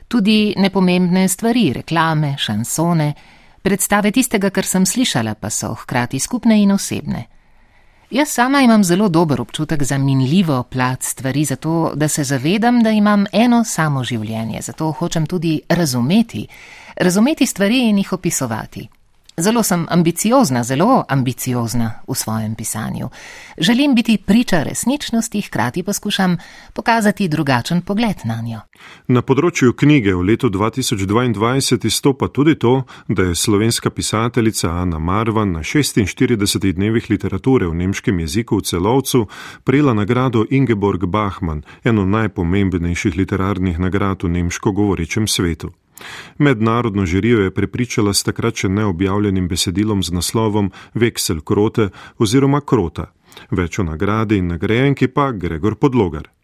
Tudi 0.08 0.54
nepomembne 0.58 1.28
stvari, 1.28 1.74
reklame, 1.74 2.36
šansone, 2.38 3.14
predstave 3.62 4.12
tistega, 4.12 4.50
kar 4.50 4.66
sem 4.66 4.86
slišala, 4.86 5.34
pa 5.36 5.50
so 5.50 5.74
hkrati 5.74 6.20
skupne 6.20 6.62
in 6.62 6.72
osebne. 6.72 7.39
Jaz 8.12 8.30
sama 8.30 8.62
imam 8.62 8.84
zelo 8.84 9.10
dober 9.10 9.42
občutek 9.42 9.84
za 9.84 9.98
minljivo 9.98 10.64
plat 10.64 11.04
stvari, 11.04 11.46
zato 11.46 11.92
da 11.96 12.08
se 12.08 12.24
zavedam, 12.24 12.84
da 12.84 12.90
imam 12.90 13.26
eno 13.32 13.64
samo 13.64 14.04
življenje, 14.04 14.62
zato 14.62 14.92
hočem 14.92 15.26
tudi 15.26 15.62
razumeti, 15.70 16.48
razumeti 16.96 17.46
stvari 17.46 17.90
in 17.90 17.98
jih 17.98 18.14
opisovati. 18.14 18.88
Zelo 19.40 19.64
sem 19.64 19.86
ambiciozna, 19.90 20.64
zelo 20.64 21.04
ambiciozna 21.08 21.92
v 22.08 22.16
svojem 22.16 22.56
pisanju. 22.56 23.10
Želim 23.58 23.96
biti 23.96 24.18
priča 24.18 24.64
resničnosti, 24.64 25.42
hkrati 25.42 25.84
pa 25.84 25.94
skušam 25.94 26.38
pokazati 26.74 27.28
drugačen 27.28 27.82
pogled 27.82 28.16
na 28.24 28.42
njo. 28.42 28.60
Na 29.08 29.22
področju 29.22 29.74
knjige 29.74 30.14
v 30.16 30.26
letu 30.28 30.50
2022 30.50 31.86
izstopa 31.86 32.28
tudi 32.28 32.56
to, 32.60 32.84
da 33.08 33.24
je 33.24 33.36
slovenska 33.36 33.90
pisateljica 33.90 34.72
Ana 34.72 35.00
Marvan 35.00 35.52
na 35.52 35.60
46 35.64 36.74
dnevih 36.74 37.10
literature 37.10 37.68
v 37.68 37.76
nemškem 37.76 38.20
jeziku 38.20 38.58
v 38.58 38.62
celovcu 38.62 39.28
prejela 39.64 39.94
nagrado 39.94 40.46
Ingeborg 40.50 41.06
Bachmann, 41.06 41.64
eno 41.84 42.06
najpomembnejših 42.06 43.16
literarnih 43.18 43.80
nagrad 43.80 44.24
v 44.24 44.30
nemško 44.30 44.72
govorečem 44.72 45.28
svetu. 45.28 45.72
Mednarodno 46.38 47.06
žirijo 47.06 47.44
je 47.44 47.54
prepričala 47.54 48.14
s 48.14 48.24
takrat 48.24 48.56
še 48.56 48.70
neobjavljenim 48.70 49.48
besedilom 49.48 50.04
z 50.04 50.16
naslovom 50.16 50.72
Veksel 50.94 51.42
Krote 51.42 51.90
oziroma 52.18 52.62
Krota. 52.62 53.12
Več 53.52 53.80
o 53.80 53.84
nagradi 53.84 54.38
in 54.38 54.48
nagrajenki 54.48 55.08
pa 55.08 55.32
Gregor 55.32 55.76
Podlogar. 55.76 56.39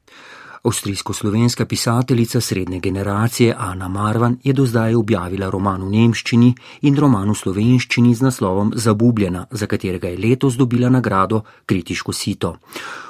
Avstrijsko-slovenska 0.66 1.66
pisateljica 1.66 2.42
srednje 2.42 2.80
generacije 2.80 3.56
Ana 3.58 3.88
Marvan 3.88 4.38
je 4.44 4.54
do 4.54 4.66
zdaj 4.66 4.96
objavila 4.96 5.50
roman 5.50 5.84
v 5.84 5.92
nemščini 5.92 6.56
in 6.82 6.98
roman 6.98 7.30
v 7.30 7.36
slovenščini 7.38 8.16
z 8.16 8.26
naslovom 8.26 8.72
Zabubljena, 8.76 9.46
za 9.52 9.68
katerega 9.68 10.10
je 10.10 10.18
letos 10.18 10.58
dobila 10.58 10.90
nagrado 10.90 11.44
Kritiško 11.66 12.14
sito. 12.14 12.56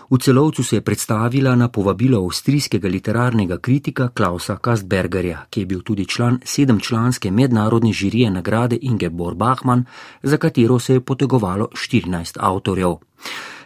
V 0.09 0.19
celovcu 0.19 0.63
se 0.63 0.75
je 0.75 0.81
predstavila 0.81 1.55
na 1.55 1.69
povabilo 1.71 2.25
avstrijskega 2.25 2.87
literarnega 2.87 3.57
kritika 3.57 4.09
Klausa 4.13 4.57
Kastbergerja, 4.57 5.45
ki 5.49 5.59
je 5.59 5.65
bil 5.65 5.81
tudi 5.81 6.05
član 6.05 6.39
sedemčlanske 6.43 7.31
mednarodne 7.31 7.93
žirije 7.93 8.31
nagrade 8.31 8.77
Ingeborg 8.81 9.37
Bachmann, 9.37 9.85
za 10.23 10.37
katero 10.37 10.79
se 10.79 10.93
je 10.93 11.01
potegovalo 11.01 11.69
14 11.73 12.37
avtorjev. 12.39 12.97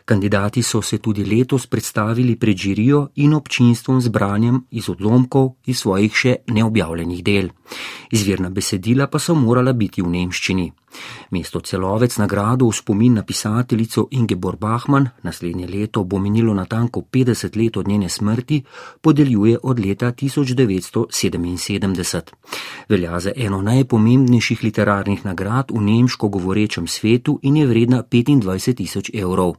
Kandidati 0.10 0.64
so 0.64 0.82
se 0.82 0.98
tudi 0.98 1.24
letos 1.24 1.68
predstavili 1.68 2.36
pred 2.36 2.58
žirijo 2.58 3.10
in 3.16 3.34
občinstvom 3.34 4.02
z 4.02 4.10
branjem 4.10 4.64
iz 4.72 4.90
odlomkov 4.90 5.52
iz 5.70 5.84
svojih 5.84 6.16
še 6.16 6.36
neobjavljenih 6.48 7.22
del. 7.24 7.52
Izvirna 8.10 8.50
besedila 8.50 9.06
pa 9.08 9.22
so 9.22 9.36
morala 9.38 9.74
biti 9.74 10.02
v 10.02 10.10
nemščini. 10.10 10.66
Mesto 11.32 11.60
celovec 11.60 12.18
nagrado 12.18 12.70
v 12.70 12.76
spomin 12.76 13.14
na 13.14 13.24
pisateljico 13.24 14.08
Ingeborg 14.12 14.60
Bachmann, 14.60 15.10
naslednje 15.24 15.68
leto 15.68 16.04
bo 16.04 16.20
minilo 16.20 16.54
natanko 16.54 17.02
50 17.12 17.64
let 17.64 17.78
od 17.78 17.88
njene 17.88 18.10
smrti, 18.10 18.64
podeljuje 19.02 19.58
od 19.64 19.80
leta 19.80 20.12
1977. 20.12 22.22
Velja 22.90 23.20
za 23.20 23.32
eno 23.36 23.62
najpomembnejših 23.62 24.64
literarnih 24.64 25.26
nagrad 25.26 25.72
v 25.72 25.82
nemško 25.82 26.28
govorečem 26.28 26.88
svetu 26.88 27.40
in 27.42 27.58
je 27.58 27.68
vredna 27.68 28.04
25 28.04 28.74
tisoč 28.74 29.12
evrov. 29.14 29.56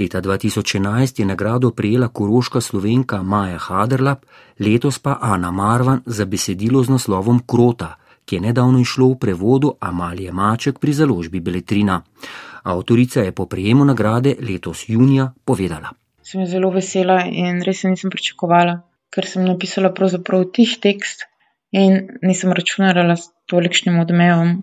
Leta 0.00 0.22
2011 0.22 1.20
je 1.20 1.26
nagrado 1.26 1.70
prijela 1.70 2.08
koroška 2.08 2.60
slovenka 2.60 3.22
Maja 3.22 3.58
Haderlap, 3.58 4.24
letos 4.58 4.98
pa 4.98 5.18
Ana 5.20 5.50
Marvan 5.50 6.00
za 6.06 6.24
besedilo 6.24 6.82
z 6.82 6.88
naslovom 6.88 7.40
Krota 7.46 7.96
ki 8.28 8.36
je 8.36 8.44
nedavno 8.44 8.80
išlo 8.84 9.08
v 9.08 9.18
prevodu 9.24 9.72
Amalije 9.80 10.32
Maček 10.32 10.78
pri 10.78 10.92
založbi 10.92 11.40
Beletrina. 11.40 12.02
Avtorica 12.62 13.24
je 13.24 13.32
po 13.32 13.46
prejemu 13.46 13.84
nagrade 13.88 14.34
letos 14.40 14.84
junija 14.88 15.32
povedala. 15.44 15.94
Sem 16.22 16.44
zelo 16.46 16.68
vesela 16.70 17.22
in 17.24 17.62
res 17.64 17.86
nisem 17.88 18.12
pričakovala, 18.12 18.82
ker 19.08 19.24
sem 19.24 19.48
napisala 19.48 19.94
pravzaprav 19.96 20.44
tih 20.52 20.76
tekst 20.76 21.24
in 21.72 22.20
nisem 22.20 22.52
računala 22.52 23.16
s 23.16 23.32
tolikšnim 23.48 23.96
odmevom. 24.04 24.58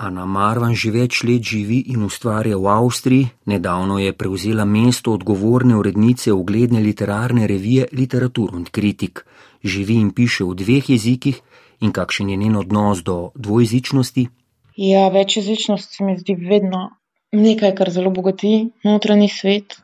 Ana 0.00 0.24
Marvan 0.24 0.76
že 0.82 0.92
več 0.92 1.22
let 1.28 1.44
živi 1.44 1.78
in 1.92 2.04
ustvarja 2.04 2.56
v 2.56 2.68
Avstriji, 2.72 3.30
nedavno 3.52 3.98
je 4.00 4.12
prevzela 4.12 4.64
mesto 4.64 5.12
odgovorne 5.12 5.76
urednice 5.76 6.32
ugledne 6.32 6.80
literarne 6.80 7.46
revije 7.46 7.88
Literatur 7.92 8.54
und 8.56 8.68
Kritik. 8.68 9.24
Živi 9.64 9.96
in 10.00 10.10
piše 10.16 10.44
v 10.44 10.56
dveh 10.56 10.88
jezikih, 10.88 11.40
in 11.80 11.92
kakšen 11.92 12.30
je 12.30 12.36
njen 12.36 12.56
odnos 12.56 13.02
do 13.04 13.30
dvojezičnosti? 13.34 14.28
Ja, 14.76 15.08
večjezičnost 15.08 15.96
se 15.96 16.04
mi 16.04 16.18
zdi 16.18 16.34
vedno 16.34 16.90
nekaj, 17.32 17.74
kar 17.74 17.90
zelo 17.90 18.10
bogati 18.10 18.70
notranji 18.84 19.28
svet. 19.28 19.76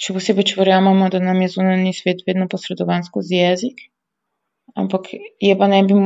Še 0.00 0.14
posebej, 0.16 0.46
če 0.48 0.60
verjamemo, 0.62 1.10
da 1.12 1.20
nam 1.20 1.42
je 1.44 1.50
zunanji 1.52 1.92
svet 1.92 2.22
vedno 2.26 2.46
posredovan 2.48 3.04
skozi 3.04 3.36
jezik. 3.36 3.82
Ampak 4.80 5.10
je 5.12 5.56
pa 5.58 5.68
ne 5.68 5.82
bi 5.84 5.96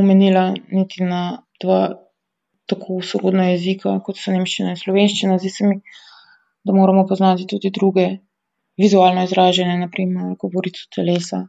omenila 0.00 0.44
niti 0.72 1.04
na 1.04 1.42
dva 1.60 1.80
tako 2.70 3.00
sorodna 3.04 3.50
jezika, 3.50 3.98
kot 4.06 4.16
so 4.16 4.32
nemščina 4.32 4.72
in 4.72 4.80
slovenščina. 4.80 5.36
Zdi 5.42 5.50
se 5.52 5.68
mi, 5.68 5.80
da 6.64 6.72
moramo 6.72 7.04
poznati 7.10 7.46
tudi 7.50 7.72
druge 7.74 8.06
vizualno 8.80 9.26
izražene, 9.28 9.76
naprimer 9.82 10.36
govorico 10.40 10.86
telesa, 10.94 11.42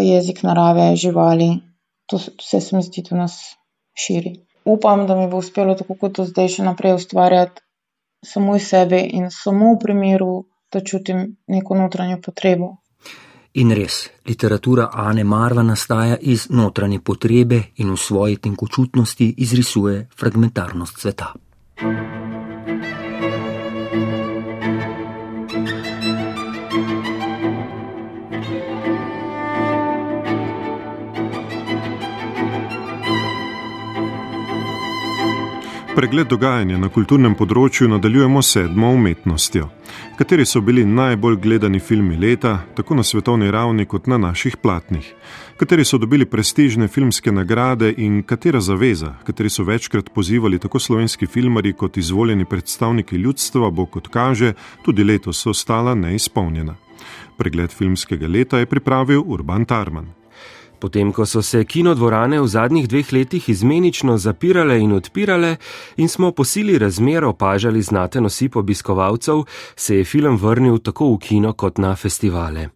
jezik 0.00 0.42
narave, 0.46 0.94
živali, 0.96 1.50
to 2.06 2.18
vse 2.18 2.60
se 2.60 2.76
mi 2.76 2.82
zdi, 2.82 3.04
da 3.10 3.16
nas 3.16 3.38
širi. 3.94 4.34
Upam, 4.64 5.06
da 5.06 5.16
mi 5.16 5.28
bo 5.30 5.38
uspelo 5.38 5.74
tako 5.74 5.94
kot 6.00 6.16
do 6.18 6.24
zdaj 6.24 6.48
še 6.56 6.66
naprej 6.66 6.96
ustvarjati 6.98 7.62
samo 8.24 8.56
iz 8.56 8.68
sebe 8.68 9.00
in 9.10 9.30
samo 9.30 9.74
v 9.74 9.78
primeru, 9.82 10.46
da 10.72 10.80
čutim 10.80 11.36
neko 11.46 11.76
notranjo 11.78 12.18
potrebo. 12.24 12.76
In 13.56 13.70
res, 13.72 14.10
literatura 14.28 14.90
Ane 14.92 15.24
Marva 15.24 15.62
nastaja 15.62 16.16
iz 16.20 16.48
notranje 16.50 17.00
potrebe 17.00 17.62
in 17.76 17.94
v 17.94 17.96
svoji 17.96 18.36
tenkočutnosti 18.36 19.34
izrisuje 19.38 20.08
fragmentarnost 20.18 21.00
sveta. 21.00 21.32
Pregled 35.96 36.28
dogajanja 36.28 36.76
na 36.76 36.90
kulturnem 36.92 37.32
področju 37.32 37.86
nadaljujemo 37.88 38.42
sedmo 38.44 38.90
umetnostjo. 38.92 39.70
Kateri 40.18 40.44
so 40.44 40.60
bili 40.60 40.82
najbolj 40.84 41.38
gledani 41.40 41.78
filmi 41.80 42.18
leta, 42.20 42.50
tako 42.76 42.98
na 42.98 43.04
svetovni 43.04 43.48
ravni 43.48 43.86
kot 43.88 44.04
na 44.04 44.18
naših 44.20 44.58
platnih? 44.60 45.08
Kateri 45.56 45.86
so 45.88 45.96
dobili 45.96 46.26
prestižne 46.28 46.90
filmske 46.92 47.32
nagrade 47.32 47.94
in 47.96 48.20
katera 48.28 48.60
zaveza, 48.60 49.14
kateri 49.24 49.48
so 49.48 49.64
večkrat 49.64 50.12
pozivali 50.12 50.60
tako 50.60 50.82
slovenski 50.84 51.26
filmari 51.26 51.72
kot 51.72 51.96
izvoljeni 51.96 52.44
predstavniki 52.44 53.16
ljudstva, 53.16 53.70
bo 53.70 53.88
kot 53.88 54.12
kaže, 54.12 54.52
tudi 54.84 55.04
letos 55.04 55.46
ostala 55.48 55.96
neizpolnjena. 55.96 56.76
Pregled 57.40 57.72
filmskega 57.72 58.28
leta 58.28 58.60
je 58.60 58.68
pripravil 58.68 59.24
Urban 59.24 59.64
Tarman. 59.64 60.12
Potem, 60.78 61.12
ko 61.12 61.26
so 61.26 61.42
se 61.42 61.64
kinodvorane 61.64 62.40
v 62.40 62.46
zadnjih 62.46 62.88
dveh 62.88 63.12
letih 63.12 63.48
izmenično 63.48 64.18
zapirale 64.18 64.78
in 64.80 64.92
odpirale 64.92 65.56
in 65.96 66.08
smo 66.08 66.32
po 66.32 66.44
sili 66.44 66.78
razmer 66.78 67.24
opažali 67.24 67.82
znaten 67.82 68.26
osip 68.26 68.56
obiskovalcev, 68.56 69.44
se 69.76 69.96
je 69.96 70.04
film 70.04 70.36
vrnil 70.36 70.78
tako 70.78 71.14
v 71.14 71.18
kino 71.18 71.52
kot 71.52 71.78
na 71.78 71.96
festivale. 71.96 72.68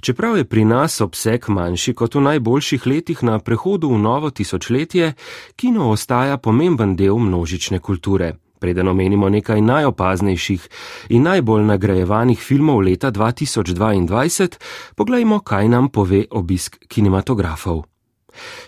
Čeprav 0.00 0.36
je 0.36 0.44
pri 0.44 0.64
nas 0.64 1.00
obseg 1.00 1.48
manjši 1.48 1.94
kot 1.94 2.14
v 2.14 2.20
najboljših 2.20 2.86
letih 2.86 3.22
na 3.22 3.38
prehodu 3.38 3.88
v 3.88 3.98
novo 3.98 4.30
tisočletje, 4.30 5.12
kino 5.56 5.90
ostaja 5.90 6.36
pomemben 6.36 6.96
del 6.96 7.18
množične 7.18 7.78
kulture. 7.78 8.36
Preden 8.58 8.88
omenimo 8.88 9.28
nekaj 9.28 9.60
najopaznejših 9.60 10.68
in 11.08 11.22
najbolj 11.22 11.64
nagrajevanih 11.64 12.40
filmov 12.40 12.80
leta 12.80 13.10
2022, 13.10 14.56
poglejmo, 14.96 15.40
kaj 15.40 15.68
nam 15.68 15.88
pove 15.88 16.24
obisk 16.30 16.78
kinematografov. 16.88 17.84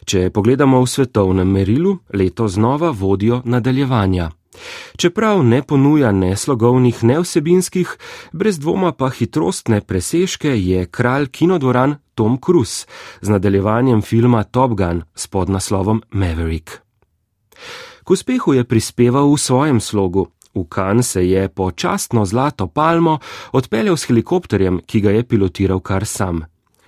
Če 0.05 0.31
pogledamo 0.31 0.81
v 0.81 0.89
svetovnem 0.89 1.49
merilu, 1.49 1.99
leto 2.13 2.49
znova 2.49 2.91
vodijo 2.91 3.43
nadaljevanja. 3.45 4.31
Čeprav 4.97 5.43
ne 5.45 5.63
ponuja 5.63 6.13
ne 6.13 6.37
slogovnih, 6.37 7.05
ne 7.05 7.21
vsebinskih, 7.21 7.97
brez 8.33 8.59
dvoma 8.59 8.93
pa 8.93 9.11
hitrostne 9.11 9.81
preseške 9.81 10.57
je 10.57 10.87
kralj 10.87 11.29
kinodvoran 11.31 11.97
Tom 12.15 12.39
Cruise 12.45 12.87
z 13.21 13.29
nadaljevanjem 13.29 14.03
filma 14.03 14.43
Top 14.45 14.75
Gun 14.75 15.03
s 15.15 15.27
podnaslovom 15.27 16.03
Maverick. 16.11 16.71
K 18.09 18.17
uspehu 18.17 18.57
je 18.57 18.65
prispeval 18.65 19.29
v 19.29 19.37
svojem 19.37 19.85
slogu. 19.85 20.33
V 20.57 20.65
Kan 20.65 21.05
se 21.05 21.29
je 21.29 21.45
po 21.53 21.69
častno 21.77 22.25
zlato 22.25 22.65
palmo 22.65 23.21
odpeljal 23.53 24.01
s 24.01 24.09
helikopterjem, 24.09 24.81
ki 24.89 25.01
ga 25.05 25.11
je 25.13 25.29
pilotiral 25.29 25.81
kar 25.85 26.09
sam. 26.09 26.41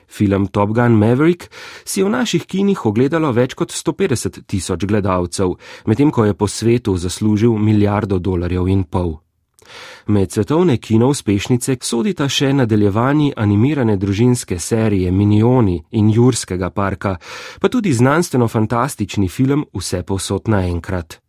Film 0.09 0.49
Top 0.49 0.73
Gun 0.73 0.97
Maverick 0.97 1.53
si 1.85 2.01
je 2.01 2.09
v 2.09 2.17
naših 2.17 2.49
kinih 2.49 2.87
ogledalo 2.89 3.37
več 3.37 3.53
kot 3.53 3.69
150 3.69 4.49
tisoč 4.49 4.89
gledalcev, 4.89 5.61
medtem 5.85 6.09
ko 6.09 6.25
je 6.25 6.33
po 6.33 6.49
svetu 6.49 6.97
zaslužil 6.97 7.53
milijardo 7.53 8.17
dolarjev 8.17 8.73
in 8.73 8.89
pol. 8.89 9.21
Med 10.07 10.33
svetovne 10.33 10.77
kino 10.77 11.09
uspešnice 11.09 11.77
sodita 11.83 12.29
še 12.29 12.53
nadaljevani 12.53 13.33
animirane 13.37 13.97
družinske 13.97 14.59
serije 14.59 15.11
Minioni 15.11 15.79
in 15.91 16.11
Jurskega 16.11 16.71
parka, 16.71 17.17
pa 17.61 17.69
tudi 17.69 17.93
znanstveno-fantastični 17.93 19.29
film 19.29 19.65
Vse 19.75 20.03
posod 20.03 20.49
naenkrat. 20.49 21.21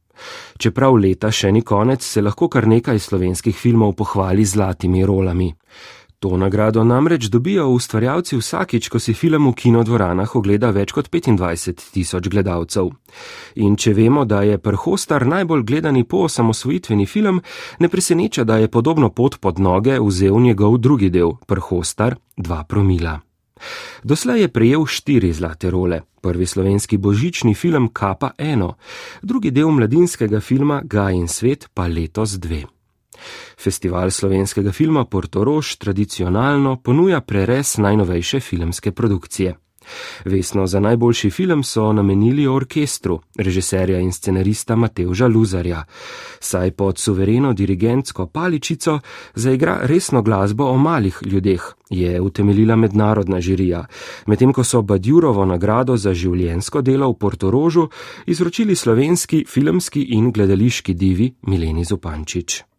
Čeprav 0.58 0.96
leta 1.02 1.32
še 1.32 1.52
ni 1.52 1.62
konec, 1.62 2.04
se 2.06 2.22
lahko 2.22 2.50
kar 2.50 2.68
nekaj 2.68 3.00
slovenskih 3.00 3.58
filmov 3.58 3.96
pohvali 3.98 4.46
z 4.46 4.58
zlatimi 4.58 5.06
rolami. 5.06 5.50
To 6.22 6.38
nagrado 6.38 6.84
namreč 6.84 7.26
dobijo 7.26 7.68
ustvarjalci 7.74 8.38
vsakič, 8.38 8.90
ko 8.94 9.00
si 9.02 9.14
film 9.18 9.48
v 9.50 9.56
kinodvoranah 9.58 10.36
ogleda 10.38 10.70
več 10.70 10.92
kot 10.94 11.08
25 11.10 11.88
tisoč 11.96 12.28
gledalcev. 12.30 12.92
In 13.66 13.74
če 13.74 13.94
vemo, 13.98 14.22
da 14.30 14.44
je 14.46 14.60
Prhostar 14.62 15.26
najbolj 15.26 15.64
gledani 15.66 16.04
po 16.06 16.28
osamosvojitveni 16.28 17.08
film, 17.10 17.40
ne 17.80 17.90
preseneča, 17.90 18.46
da 18.46 18.60
je 18.62 18.70
podobno 18.70 19.10
pot 19.10 19.40
pod 19.42 19.58
noge 19.60 19.98
vzel 19.98 20.38
njegov 20.38 20.78
drugi 20.78 21.10
del, 21.10 21.34
Prhostar 21.50 22.20
2 22.38 22.64
promila. 22.70 23.16
Doslej 24.04 24.42
je 24.42 24.52
prejel 24.54 24.86
štiri 24.86 25.32
zlate 25.34 25.72
role. 25.74 26.04
Prvi 26.22 26.46
slovenski 26.46 26.98
božični 27.02 27.56
film 27.58 27.90
Kapa 27.90 28.36
eno, 28.38 28.76
drugi 29.26 29.50
del 29.50 29.74
mladinskega 29.74 30.40
filma 30.40 30.84
Gaj 30.86 31.18
in 31.18 31.28
svet 31.28 31.66
pa 31.74 31.90
letos 31.90 32.38
dve. 32.38 32.62
Festival 33.58 34.12
slovenskega 34.12 34.72
filma 34.72 35.06
Portorož 35.06 35.76
tradicionalno 35.76 36.78
ponuja 36.84 37.22
prerez 37.22 37.78
najnovejše 37.78 38.40
filmske 38.40 38.92
produkcije. 38.92 39.56
Vesno 40.26 40.68
za 40.68 40.80
najboljši 40.80 41.30
film 41.30 41.64
so 41.64 41.94
namenili 41.94 42.48
orkestru, 42.48 43.20
režiserja 43.38 44.00
in 44.00 44.12
scenarista 44.12 44.76
Mateuža 44.76 45.28
Luzarja, 45.28 45.84
saj 46.40 46.72
pod 46.72 46.98
suvereno 46.98 47.54
dirigentsko 47.54 48.28
paličico 48.28 49.00
zaigra 49.36 49.80
resno 49.84 50.22
glasbo 50.22 50.66
o 50.66 50.78
malih 50.78 51.20
ljudeh, 51.26 51.64
je 51.90 52.22
utemeljila 52.22 52.76
mednarodna 52.76 53.42
žirija, 53.42 53.86
medtem 54.28 54.54
ko 54.54 54.64
so 54.64 54.82
Badjurovo 54.82 55.46
nagrado 55.46 55.98
za 55.98 56.14
življensko 56.14 56.82
delo 56.82 57.12
v 57.12 57.18
Portorožu 57.18 57.90
izročili 58.26 58.76
slovenski 58.76 59.46
filmski 59.48 60.02
in 60.02 60.32
gledališki 60.32 60.94
divi 60.94 61.34
Mileni 61.42 61.86
Zupančič. 61.86 62.71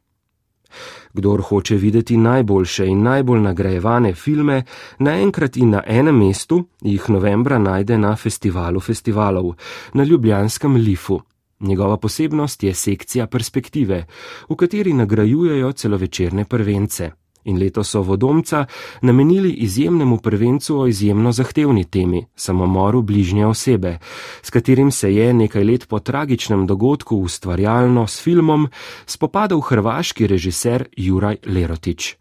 Kdor 1.13 1.43
hoče 1.43 1.77
videti 1.77 2.17
najboljše 2.17 2.87
in 2.87 3.03
najbolj 3.03 3.41
nagrajevane 3.41 4.15
filme, 4.15 4.63
naenkrat 4.99 5.57
in 5.57 5.71
na 5.71 5.83
enem 5.87 6.19
mestu 6.19 6.65
jih 6.81 7.11
novembra 7.11 7.59
najde 7.59 7.99
na 7.99 8.17
festivalu 8.17 8.81
festivalov, 8.81 9.55
na 9.95 10.05
Ljubljanskem 10.05 10.77
Lifu. 10.77 11.21
Njegova 11.61 11.97
posebnost 11.97 12.63
je 12.63 12.75
sekcija 12.75 13.27
perspektive, 13.27 14.07
v 14.49 14.57
kateri 14.57 14.93
nagrajujejo 14.93 15.73
celovečerne 15.73 16.45
prvence 16.45 17.11
in 17.45 17.59
letos 17.59 17.91
so 17.91 18.03
vodomca 18.03 18.65
namenili 19.03 19.51
izjemnemu 19.51 20.19
prvencu 20.19 20.79
o 20.81 20.87
izjemno 20.87 21.33
zahtevni 21.33 21.85
temi, 21.85 22.27
samomoru 22.37 23.03
bližnje 23.03 23.47
osebe, 23.47 23.99
s 24.43 24.51
katerim 24.51 24.91
se 24.91 25.15
je 25.15 25.33
nekaj 25.35 25.65
let 25.65 25.89
po 25.89 25.99
tragičnem 25.99 26.67
dogodku 26.67 27.17
ustvarjalno 27.17 28.07
s 28.07 28.23
filmom 28.23 28.69
spopadal 29.07 29.61
hrvaški 29.61 30.27
režiser 30.27 30.85
Juraj 30.97 31.37
Lerotič. 31.47 32.17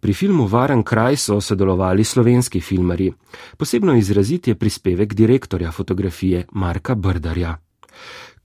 Pri 0.00 0.12
filmu 0.12 0.46
Varen 0.46 0.82
kraj 0.82 1.16
so 1.16 1.40
sodelovali 1.40 2.04
slovenski 2.04 2.60
filmari, 2.60 3.12
posebno 3.56 3.94
izrazit 3.96 4.48
je 4.48 4.54
prispevek 4.54 5.14
direktorja 5.14 5.72
fotografije 5.72 6.46
Marka 6.52 6.94
Brdarja. 6.94 7.56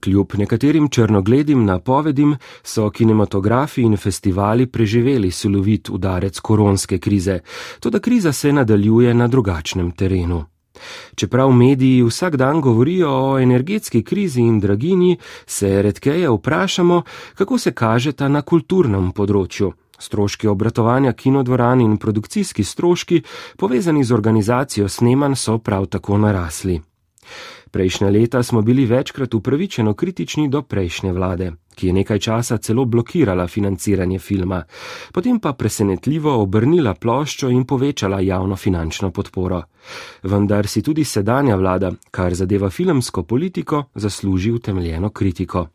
Kljub 0.00 0.32
nekaterim 0.38 0.88
črnogledim 0.88 1.64
napovedim 1.64 2.36
so 2.62 2.90
kinematografi 2.90 3.82
in 3.82 3.96
festivali 3.96 4.66
preživeli 4.66 5.30
sulovit 5.30 5.90
udarec 5.90 6.40
koronske 6.40 6.98
krize, 6.98 7.40
tudi 7.80 8.00
kriza 8.00 8.32
se 8.32 8.52
nadaljuje 8.52 9.14
na 9.14 9.28
drugačnem 9.28 9.90
terenu. 9.90 10.44
Čeprav 11.14 11.52
mediji 11.52 12.02
vsak 12.02 12.36
dan 12.36 12.60
govorijo 12.60 13.10
o 13.10 13.38
energetski 13.38 14.02
krizi 14.02 14.40
in 14.40 14.60
draginji, 14.60 15.16
se 15.46 15.82
redkeje 15.82 16.30
vprašamo, 16.30 17.02
kako 17.34 17.58
se 17.58 17.72
kažeta 17.72 18.28
na 18.28 18.42
kulturnem 18.42 19.12
področju. 19.12 19.72
Stroški 20.00 20.48
obratovanja 20.48 21.12
kinodvoran 21.12 21.80
in 21.80 21.98
produkcijski 21.98 22.64
stroški, 22.64 23.22
povezani 23.56 24.04
z 24.04 24.14
organizacijo 24.16 24.88
snemanj, 24.88 25.36
so 25.36 25.58
prav 25.58 25.86
tako 25.86 26.18
narasli. 26.18 26.80
Prejšnja 27.70 28.08
leta 28.10 28.42
smo 28.42 28.62
bili 28.62 28.86
večkrat 28.86 29.34
upravičeno 29.34 29.94
kritični 29.94 30.48
do 30.48 30.62
prejšnje 30.62 31.12
vlade, 31.12 31.52
ki 31.74 31.86
je 31.86 31.92
nekaj 31.92 32.18
časa 32.18 32.56
celo 32.58 32.84
blokirala 32.84 33.46
financiranje 33.46 34.18
filma, 34.18 34.62
potem 35.12 35.38
pa 35.40 35.52
presenetljivo 35.52 36.34
obrnila 36.42 36.94
ploščo 36.94 37.50
in 37.50 37.64
povečala 37.64 38.20
javno 38.20 38.56
finančno 38.56 39.10
podporo. 39.10 39.62
Vendar 40.22 40.66
si 40.66 40.82
tudi 40.82 41.04
sedanja 41.04 41.56
vlada, 41.56 41.92
kar 42.10 42.34
zadeva 42.34 42.70
filmsko 42.70 43.22
politiko, 43.22 43.84
zasluži 43.94 44.50
utemljeno 44.50 45.10
kritiko. 45.10 45.66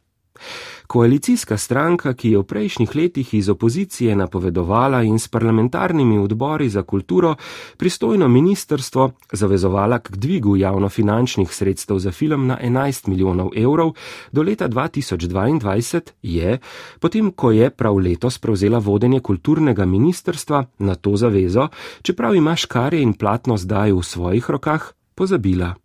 Koalicijska 0.87 1.57
stranka, 1.57 2.13
ki 2.13 2.31
je 2.31 2.37
v 2.37 2.43
prejšnjih 2.43 2.95
letih 2.95 3.33
iz 3.33 3.49
opozicije 3.49 4.15
napovedovala 4.15 5.03
in 5.03 5.19
s 5.19 5.27
parlamentarnimi 5.27 6.17
odbori 6.17 6.69
za 6.69 6.83
kulturo 6.83 7.35
pristojno 7.77 8.27
ministrstvo 8.27 9.11
zavezovala 9.31 9.99
k 9.99 10.11
dvigu 10.11 10.55
javnofinančnih 10.55 11.53
sredstev 11.53 11.99
za 11.99 12.11
film 12.11 12.47
na 12.47 12.57
11 12.63 13.07
milijonov 13.07 13.49
evrov 13.55 13.93
do 14.31 14.43
leta 14.43 14.69
2022, 14.69 16.01
je, 16.21 16.59
potem 16.99 17.31
ko 17.31 17.51
je 17.51 17.69
prav 17.69 17.97
letos 17.97 18.37
prevzela 18.37 18.79
vodenje 18.79 19.19
kulturnega 19.19 19.85
ministrstva 19.85 20.65
na 20.79 20.95
to 20.95 21.17
zavezo, 21.17 21.67
čeprav 22.01 22.35
ima 22.35 22.55
škarje 22.55 23.01
in 23.01 23.13
platno 23.13 23.57
zdaj 23.57 23.91
v 23.91 24.03
svojih 24.03 24.49
rokah, 24.49 24.91
pozabila. 25.15 25.84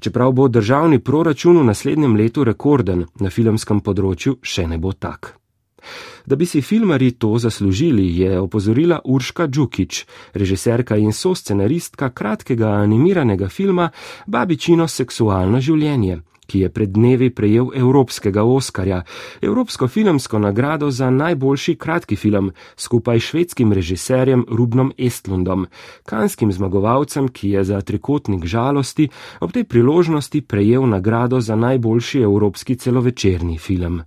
Čeprav 0.00 0.32
bo 0.32 0.48
državni 0.48 0.98
proračun 0.98 1.58
v 1.60 1.64
naslednjem 1.64 2.16
letu 2.16 2.44
rekorden, 2.44 3.06
na 3.20 3.30
filmskem 3.30 3.80
področju 3.80 4.38
še 4.42 4.66
ne 4.66 4.78
bo 4.78 4.92
tak. 4.92 5.34
Da 6.26 6.36
bi 6.36 6.46
si 6.46 6.60
filmari 6.62 7.10
to 7.10 7.38
zaslužili, 7.38 8.18
je 8.18 8.40
opozorila 8.40 9.00
Urška 9.04 9.48
Džukič, 9.48 10.04
režiserka 10.34 10.96
in 10.96 11.12
soscenaristka 11.12 12.10
kratkega 12.10 12.68
animiranega 12.68 13.48
filma 13.48 13.90
Babičino 14.26 14.88
seksualno 14.88 15.60
življenje, 15.60 16.20
ki 16.50 16.60
je 16.66 16.68
pred 16.68 16.90
dnevi 16.90 17.30
prejel 17.30 17.70
Evropskega 17.74 18.42
Oskarja, 18.42 19.02
Evropsko 19.42 19.88
filmsko 19.88 20.38
nagrado 20.38 20.90
za 20.90 21.10
najboljši 21.10 21.74
kratki 21.74 22.16
film, 22.16 22.50
skupaj 22.76 23.20
s 23.20 23.30
švedskim 23.30 23.72
režiserjem 23.72 24.44
Rubnom 24.50 24.92
Estlundom, 24.98 25.66
kanskim 26.04 26.52
zmagovalcem, 26.52 27.28
ki 27.28 27.50
je 27.50 27.64
za 27.64 27.80
trikotnik 27.80 28.46
žalosti 28.46 29.08
ob 29.40 29.52
tej 29.52 29.64
priložnosti 29.64 30.40
prejel 30.40 30.88
nagrado 30.88 31.40
za 31.40 31.56
najboljši 31.56 32.22
evropski 32.26 32.76
celovečerni 32.76 33.58
film. 33.58 34.02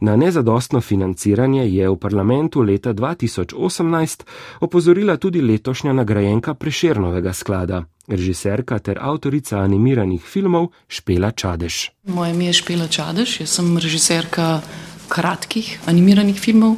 Na 0.00 0.16
nezadostno 0.16 0.80
financiranje 0.80 1.66
je 1.68 1.88
v 1.90 1.96
parlamentu 1.96 2.62
leta 2.62 2.94
2018 2.94 4.24
opozorila 4.60 5.16
tudi 5.16 5.40
letošnja 5.40 5.92
nagrajenka 5.92 6.54
Prešernovega 6.54 7.32
sklada, 7.32 7.84
režiserka 8.08 8.78
ter 8.78 8.98
avtorica 9.00 9.60
animiranih 9.60 10.22
filmov 10.22 10.72
Špela 10.88 11.30
Čadež. 11.30 11.90
Moje 12.08 12.34
ime 12.34 12.50
je 12.50 12.52
Špela 12.52 12.88
Čadež, 12.88 13.40
jaz 13.40 13.50
sem 13.50 13.76
režiserka 13.78 14.62
kratkih 15.08 15.78
animiranih 15.86 16.36
filmov, 16.36 16.76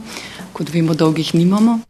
kot 0.53 0.71
vemo, 0.75 0.95
dolgih 0.95 1.35
nimamo. 1.35 1.81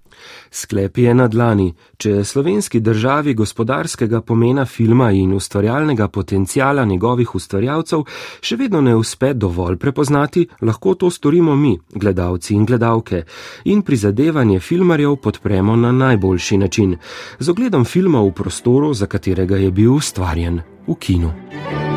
Sklep 0.51 0.99
je 0.99 1.15
na 1.15 1.29
dlani, 1.29 1.69
če 1.97 2.25
slovenski 2.25 2.81
državi 2.81 3.35
gospodarskega 3.35 4.21
pomena 4.21 4.65
filma 4.67 5.11
in 5.15 5.35
ustvarjalnega 5.35 6.09
potencijala 6.09 6.85
njegovih 6.85 7.35
ustvarjalcev 7.35 8.03
še 8.43 8.57
vedno 8.57 8.81
ne 8.81 8.97
uspe 8.99 9.31
dovolj 9.35 9.79
prepoznati, 9.79 10.47
lahko 10.63 10.95
to 10.95 11.11
storimo 11.11 11.55
mi, 11.57 11.77
gledalci 11.95 12.55
in 12.55 12.67
gledalke, 12.67 13.23
in 13.65 13.83
prizadevanje 13.83 14.59
filmarjev 14.61 15.17
podpremo 15.23 15.77
na 15.77 15.93
najboljši 15.93 16.59
način, 16.59 16.97
z 17.39 17.49
ogledom 17.49 17.85
filma 17.85 18.21
v 18.21 18.35
prostoru, 18.35 18.95
za 18.95 19.07
katerega 19.07 19.57
je 19.57 19.71
bil 19.71 19.95
ustvarjen, 19.95 20.61
v 20.89 20.99
kinu. 20.99 21.90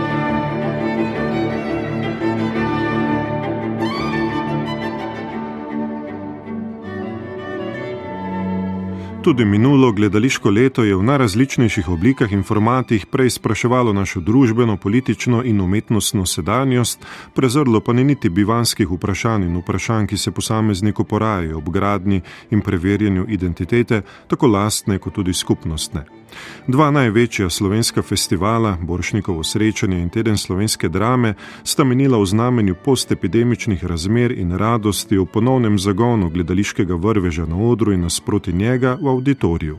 Tudi 9.23 9.45
minulo 9.45 9.91
gledališko 9.91 10.49
leto 10.49 10.83
je 10.83 10.95
v 10.95 11.03
najrazličnejših 11.03 11.89
oblikah 11.89 12.31
in 12.31 12.41
formatih 12.43 13.05
prej 13.05 13.29
spraševalo 13.29 13.93
našo 13.93 14.19
družbeno, 14.19 14.75
politično 14.77 15.43
in 15.43 15.61
umetnostno 15.61 16.25
sedanjost, 16.25 17.05
prezrlo 17.33 17.79
pa 17.79 17.93
ni 17.93 18.03
niti 18.03 18.29
bivanskih 18.29 18.91
vprašanj 18.91 19.45
in 19.47 19.55
vprašanj, 19.57 20.07
ki 20.07 20.17
se 20.17 20.31
posamezniku 20.31 21.03
porajajo 21.03 21.57
ob 21.57 21.69
gradni 21.69 22.21
in 22.51 22.61
preverjanju 22.61 23.25
identitete, 23.29 24.01
tako 24.27 24.47
lastne 24.47 24.99
kot 24.99 25.13
tudi 25.13 25.33
skupnostne. 25.33 26.22
Dva 26.67 26.91
največja 26.91 27.49
slovenska 27.49 28.01
festivala, 28.01 28.77
Boršnikovo 28.81 29.43
srečanje 29.43 29.99
in 29.99 30.09
Teden 30.09 30.37
slovenske 30.37 30.89
drame, 30.89 31.33
sta 31.63 31.83
menila 31.83 32.17
v 32.17 32.25
znamenju 32.25 32.75
postepidemičnih 32.85 33.85
razmer 33.85 34.31
in 34.31 34.55
radosti 34.57 35.17
v 35.17 35.25
ponovnem 35.25 35.79
zagonu 35.79 36.29
gledališkega 36.29 36.95
vrveža 36.95 37.45
na 37.45 37.55
odru 37.55 37.93
in 37.93 38.01
nasproti 38.01 38.53
njega 38.53 38.97
v 39.01 39.07
auditoriju. 39.07 39.77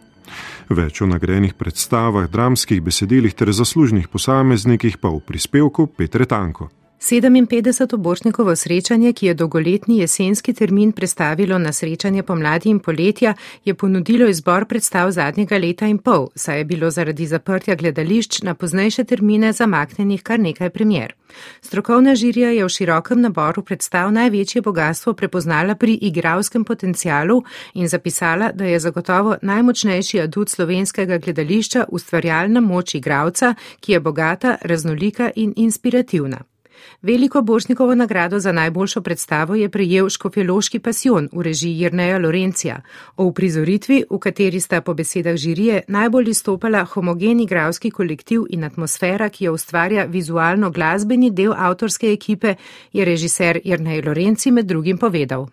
Več 0.69 1.03
o 1.03 1.07
nagrajenih 1.07 1.55
predstavah, 1.55 2.31
dramskih 2.31 2.83
besedilih 2.83 3.35
ter 3.35 3.53
zaslužnih 3.53 4.09
posameznikih 4.09 4.97
pa 4.99 5.09
v 5.09 5.21
prispevku 5.21 5.87
Petre 5.87 6.25
Tanko. 6.25 6.71
57. 7.01 7.97
Bošnikovo 7.97 8.57
srečanje, 8.57 9.13
ki 9.13 9.27
je 9.27 9.35
dolgoletni 9.35 9.99
jesenski 9.99 10.53
termin 10.55 10.93
predstavilo 10.93 11.59
na 11.59 11.73
srečanje 11.73 12.23
pomladi 12.23 12.69
in 12.69 12.79
poletja, 12.79 13.35
je 13.65 13.75
ponudilo 13.75 14.29
izbor 14.29 14.65
predstav 14.65 15.11
zadnjega 15.11 15.59
leta 15.59 15.87
in 15.87 15.99
pol, 15.99 16.29
saj 16.35 16.59
je 16.59 16.65
bilo 16.65 16.91
zaradi 16.91 17.27
zaprtja 17.27 17.75
gledališč 17.75 18.43
na 18.43 18.55
poznejše 18.55 19.05
termine 19.05 19.53
zamaknenih 19.53 20.23
kar 20.23 20.41
nekaj 20.41 20.71
premjer. 20.71 21.15
Strokovna 21.61 22.15
žirija 22.15 22.51
je 22.51 22.65
v 22.65 22.69
širokem 22.69 23.21
naboru 23.21 23.63
predstav 23.63 24.13
največje 24.13 24.63
bogatstvo 24.63 25.13
prepoznala 25.13 25.75
pri 25.75 25.95
igralskem 25.95 26.65
potencialu 26.65 27.43
in 27.75 27.89
zapisala, 27.89 28.53
da 28.53 28.65
je 28.65 28.81
zagotovo 28.81 29.37
najmočnejši 29.43 30.21
adut 30.21 30.49
slovenskega 30.49 31.19
gledališča 31.19 31.85
ustvarjalna 31.89 32.61
moč 32.61 32.95
igralca, 32.95 33.55
ki 33.81 33.93
je 33.93 34.01
bogata, 34.01 34.57
raznolika 34.63 35.31
in 35.37 35.53
inspirativna. 35.57 36.54
Veliko 37.03 37.43
Bošnikovo 37.43 37.95
nagrado 37.95 38.39
za 38.39 38.53
najboljšo 38.53 39.01
predstavo 39.01 39.55
je 39.55 39.69
prejel 39.69 40.09
Škofjeloški 40.09 40.79
pasion 40.79 41.29
v 41.33 41.43
režiji 41.43 41.81
Jrneja 41.81 42.19
Lorencija. 42.19 42.81
O 43.17 43.25
uprizoritvi, 43.25 44.05
v 44.11 44.19
kateri 44.19 44.61
sta 44.61 44.81
po 44.81 44.95
besedah 44.95 45.37
žirije 45.37 45.83
najbolj 45.89 46.31
izstopala 46.31 46.85
homogen 46.85 47.41
igralski 47.41 47.91
kolektiv 47.91 48.47
in 48.51 48.65
atmosfera, 48.65 49.29
ki 49.29 49.45
jo 49.45 49.53
ustvarja 49.53 50.05
vizualno 50.05 50.71
glasbeni 50.71 51.31
del 51.31 51.53
avtorske 51.53 52.13
ekipe, 52.13 52.55
je 52.93 53.05
režiser 53.05 53.61
Jrnej 53.65 54.03
Lorenci 54.03 54.51
med 54.51 54.67
drugim 54.67 54.99
povedal. 54.99 55.47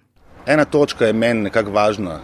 Ena 0.46 0.66
točka 0.66 1.06
je 1.06 1.14
meni 1.14 1.42
nekako 1.42 1.72
važna 1.72 2.20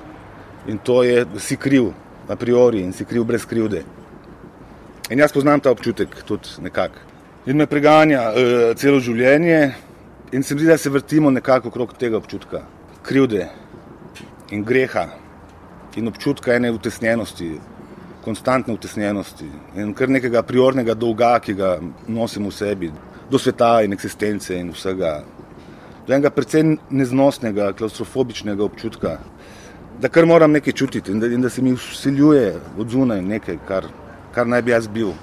in 0.67 0.77
to 0.77 1.03
je, 1.03 1.25
da 1.25 1.39
si 1.39 1.55
kriv 1.55 1.91
a 2.27 2.35
priori 2.35 2.81
in 2.81 2.93
si 2.93 3.05
kriv 3.05 3.23
brez 3.23 3.45
krivde. 3.45 3.83
In 5.09 5.19
jaz 5.19 5.31
poznam 5.31 5.59
ta 5.59 5.71
občutek 5.71 6.23
tudi 6.25 6.49
nekako 6.61 7.16
in 7.47 7.55
me 7.55 7.65
preganja 7.67 8.25
uh, 8.31 8.73
celo 8.75 8.99
življenje, 8.99 9.59
in 10.35 10.43
se 10.43 10.55
mi 10.55 10.61
zdi, 10.61 10.67
da 10.67 10.77
se 10.77 10.91
vrtimo 10.91 11.31
nekako 11.31 11.71
okrog 11.71 11.93
tega 11.95 12.19
občutka 12.19 12.65
krivde 13.07 13.47
in 14.51 14.65
greha 14.67 15.05
in 15.95 16.07
občutka 16.11 16.53
ene 16.53 16.71
utesnjenosti, 16.75 17.53
konstantne 18.25 18.73
utesnjenosti 18.75 19.47
in 19.79 19.93
kar 19.95 20.11
nekega 20.11 20.43
priornega 20.43 20.93
dolga, 20.93 21.37
ki 21.39 21.55
ga 21.55 21.77
nosimo 22.07 22.51
v 22.51 22.57
sebi, 22.57 22.91
do 23.31 23.39
sveta 23.39 23.79
in 23.83 23.95
eksistence 23.95 24.53
in 24.53 24.73
vsega. 24.75 25.21
Do 26.07 26.13
enega 26.13 26.29
predvsem 26.35 26.75
neznosnega, 26.91 27.71
klaustrofobičnega 27.79 28.63
občutka, 28.63 29.17
da 29.99 30.11
kar 30.11 30.27
moram 30.27 30.51
nekaj 30.51 30.75
čutiti 30.75 31.15
in 31.15 31.23
da, 31.23 31.31
in 31.31 31.41
da 31.41 31.49
se 31.49 31.63
mi 31.63 31.73
usiljuje 31.73 32.53
od 32.77 32.91
zunaj 32.91 33.23
nekaj, 33.23 33.57
kar, 33.67 33.87
kar 34.35 34.47
naj 34.47 34.61
bi 34.67 34.75
jaz 34.75 34.91
bil 34.91 35.15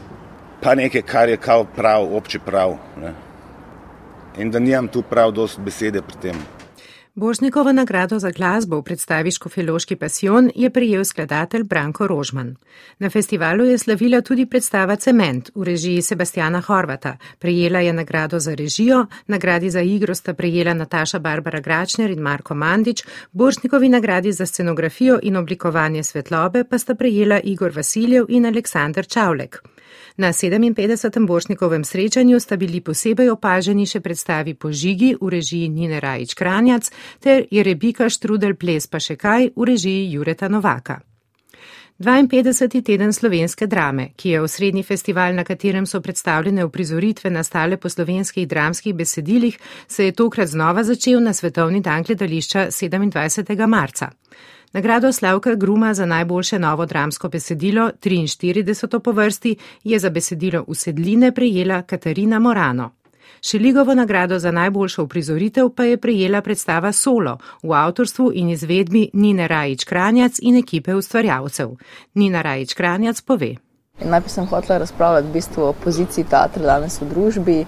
pa 0.60 0.74
nekaj, 0.74 1.02
kar 1.02 1.28
je 1.28 1.36
kao 1.36 1.64
prav, 1.64 2.16
obče 2.16 2.38
prav. 2.38 2.76
Ne? 3.00 3.14
In 4.38 4.50
da 4.50 4.58
nimam 4.58 4.88
tu 4.88 5.02
prav 5.02 5.30
dost 5.32 5.60
besede 5.60 6.02
pri 6.02 6.16
tem. 6.22 6.36
Božnikova 7.16 7.72
nagrado 7.72 8.18
za 8.18 8.30
glasbo 8.30 8.78
v 8.78 8.82
predstavi 8.82 9.30
Škofiloški 9.30 9.96
pasion 9.96 10.50
je 10.54 10.70
prijel 10.70 11.04
skladatelj 11.04 11.62
Branko 11.62 12.06
Rožman. 12.06 12.56
Na 12.98 13.10
festivalu 13.10 13.64
je 13.64 13.78
slavila 13.78 14.20
tudi 14.20 14.46
predstava 14.46 14.96
Cement 14.96 15.50
v 15.54 15.62
režiji 15.62 16.02
Sebastiana 16.02 16.60
Horvata. 16.60 17.16
Prijela 17.38 17.80
je 17.80 17.92
nagrado 17.92 18.38
za 18.38 18.54
režijo, 18.54 19.06
nagradi 19.26 19.70
za 19.70 19.80
igro 19.80 20.14
sta 20.14 20.34
prijela 20.34 20.74
Nataša 20.74 21.18
Barbara 21.18 21.60
Gračner 21.60 22.10
in 22.10 22.18
Marko 22.18 22.54
Mandič, 22.54 23.04
Božnikovi 23.32 23.88
nagradi 23.88 24.32
za 24.32 24.46
scenografijo 24.46 25.18
in 25.22 25.36
oblikovanje 25.36 26.02
svetlobe 26.02 26.64
pa 26.64 26.78
sta 26.78 26.94
prijela 26.94 27.40
Igor 27.40 27.72
Vasiljev 27.76 28.24
in 28.28 28.46
Aleksandr 28.46 29.06
Čavlek. 29.06 29.73
Na 30.16 30.32
57. 30.32 31.26
Bošnikovem 31.26 31.84
srečanju 31.84 32.40
sta 32.40 32.56
bili 32.56 32.80
posebej 32.80 33.30
opaženi 33.30 33.86
še 33.86 33.98
predstavi 34.00 34.54
Požigi 34.54 35.16
v 35.20 35.30
režiji 35.30 35.68
Nine 35.68 35.98
Rajič 36.00 36.34
Kranjac 36.38 36.90
ter 37.18 37.48
Jerebika 37.50 38.06
Štrudel 38.06 38.54
Ples 38.54 38.86
pa 38.86 39.02
še 39.02 39.16
kaj 39.18 39.50
v 39.56 39.66
režiji 39.66 40.12
Jureta 40.12 40.48
Novaka. 40.48 41.00
52. 41.98 42.82
teden 42.82 43.12
slovenske 43.12 43.66
drame, 43.66 44.12
ki 44.16 44.30
je 44.30 44.40
osrednji 44.40 44.82
festival, 44.82 45.34
na 45.34 45.44
katerem 45.44 45.86
so 45.86 46.00
predstavljene 46.00 46.64
uprizoritve 46.64 47.30
nastale 47.30 47.76
po 47.76 47.88
slovenskih 47.88 48.48
dramskih 48.48 48.94
besedilih, 48.94 49.58
se 49.88 50.04
je 50.04 50.12
tokrat 50.12 50.48
znova 50.48 50.84
začel 50.84 51.22
na 51.22 51.32
Svetovni 51.32 51.80
dan 51.80 52.02
gledališča 52.02 52.68
27. 52.70 53.66
marca. 53.66 54.10
Nagrado 54.74 55.12
Slavka 55.12 55.54
Gruma 55.54 55.94
za 55.94 56.06
najboljše 56.06 56.58
novo 56.58 56.86
dramsko 56.86 57.28
besedilo, 57.28 57.90
43. 58.00 58.98
po 58.98 59.12
vrsti, 59.12 59.56
je 59.84 59.98
za 59.98 60.10
besedilo 60.10 60.64
Usedline 60.66 61.32
prejela 61.32 61.82
Katarina 61.82 62.38
Morano. 62.38 62.90
Šeligovo 63.40 63.94
nagrado 63.94 64.38
za 64.38 64.50
najboljšo 64.50 65.02
uprizoritev 65.02 65.68
pa 65.76 65.84
je 65.84 65.96
prejela 65.96 66.40
predstava 66.40 66.92
Solo 66.92 67.38
v 67.62 67.72
avtorstvu 67.72 68.30
in 68.34 68.50
izvedbi 68.50 69.10
Nine 69.12 69.48
Rajič 69.48 69.84
Kranjac 69.84 70.38
in 70.42 70.56
ekipe 70.56 70.94
ustvarjalcev. 70.94 71.70
Nina 72.14 72.42
Rajič 72.42 72.74
Kranjac 72.74 73.20
pove. 73.20 73.54
Najprej 74.04 74.30
sem 74.30 74.46
hotela 74.46 74.78
razpravljati 74.78 75.28
v 75.28 75.32
bistvu 75.32 75.62
o 75.62 75.72
poziciji 75.72 76.24
teatra 76.24 76.62
danes 76.62 77.00
v 77.00 77.08
družbi, 77.10 77.64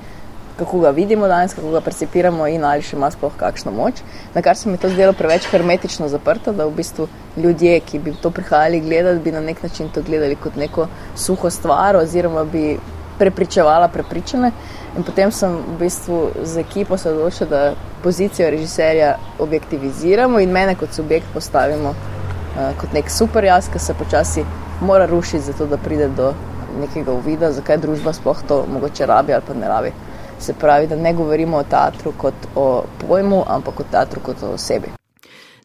kako 0.58 0.80
ga 0.80 0.90
vidimo 0.90 1.28
danes, 1.28 1.54
kako 1.54 1.70
ga 1.70 1.80
percipiramo 1.80 2.46
in 2.48 2.64
ali 2.64 2.82
še 2.82 2.96
ima 2.96 3.10
sploh 3.12 3.32
kakšno 3.36 3.72
moč. 3.76 4.00
Na 4.34 4.42
kar 4.42 4.56
se 4.56 4.70
mi 4.70 4.78
to 4.80 4.88
zdelo 4.88 5.12
preveč 5.12 5.48
hermetično 5.50 6.08
zaprto, 6.08 6.52
da 6.52 6.66
v 6.66 6.76
bistvu 6.78 7.08
ljudje, 7.36 7.80
ki 7.80 7.98
bi 7.98 8.14
to 8.22 8.30
prihajali 8.30 8.80
gledati, 8.80 9.24
bi 9.24 9.32
na 9.32 9.40
nek 9.40 9.62
način 9.62 9.92
to 9.92 10.02
gledali 10.02 10.36
kot 10.36 10.56
neko 10.56 10.88
suho 11.16 11.50
stvar 11.50 11.96
oziroma 11.96 12.44
bi 12.44 12.78
prepričevala 13.18 13.88
prepričane. 13.88 14.52
In 14.96 15.04
potem 15.04 15.32
sem 15.32 15.52
v 15.52 15.78
bistvu 15.80 16.20
z 16.44 16.64
ekipo 16.64 16.96
se 16.96 17.10
odločila, 17.12 17.48
da 17.50 17.74
pozicijo 18.02 18.50
režiserja 18.50 19.16
objektiviziramo 19.38 20.40
in 20.40 20.52
mene 20.52 20.74
kot 20.74 20.92
subjekt 20.92 21.26
postavimo 21.34 21.92
uh, 21.92 22.72
kot 22.80 22.92
nek 22.96 23.10
super 23.10 23.44
jaz, 23.44 23.68
ki 23.72 23.78
se 23.78 23.94
počasi 23.94 24.44
mora 24.80 25.06
rušiti, 25.06 25.44
zato 25.50 25.66
da 25.66 25.76
pride 25.76 26.08
do 26.08 26.32
nekega 26.80 27.12
uvida, 27.12 27.52
zakaj 27.52 27.80
družba 27.80 28.12
sploh 28.12 28.42
to 28.48 28.64
mogoče 28.72 29.06
rabi 29.06 29.32
ali 29.32 29.44
pa 29.46 29.54
ne 29.54 29.68
rabi. 29.68 29.92
Se 30.38 30.54
pravi, 30.54 30.86
da 30.86 30.96
ne 30.96 31.14
govorimo 31.14 31.56
o 31.56 31.64
teatru 31.64 32.12
kot 32.16 32.34
o 32.54 32.84
pojmu, 33.08 33.42
ampak 33.48 33.80
o 33.80 33.84
teatru 33.90 34.20
kot 34.20 34.42
o 34.42 34.52
osebi. 34.54 34.92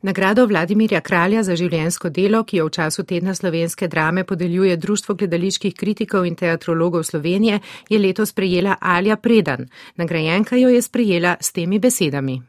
Nagrado 0.02 0.48
Vladimirja 0.48 1.02
Kralja 1.02 1.44
za 1.46 1.54
življensko 1.56 2.10
delo, 2.10 2.40
ki 2.44 2.58
jo 2.58 2.66
v 2.66 2.74
času 2.74 3.04
tedna 3.06 3.36
slovenske 3.38 3.88
drame 3.88 4.24
podeljuje 4.26 4.78
Društvo 4.78 5.14
gledaliških 5.16 5.76
kritikov 5.78 6.26
in 6.26 6.36
teatrologov 6.36 7.04
Slovenije, 7.04 7.60
je 7.90 8.00
letos 8.00 8.34
prejela 8.34 8.80
Alja 8.82 9.16
Predan. 9.16 9.68
Nagrajenka 10.02 10.58
jo 10.58 10.72
je 10.74 10.82
sprejela 10.82 11.36
s 11.40 11.54
temi 11.54 11.80
besedami. 11.80 12.40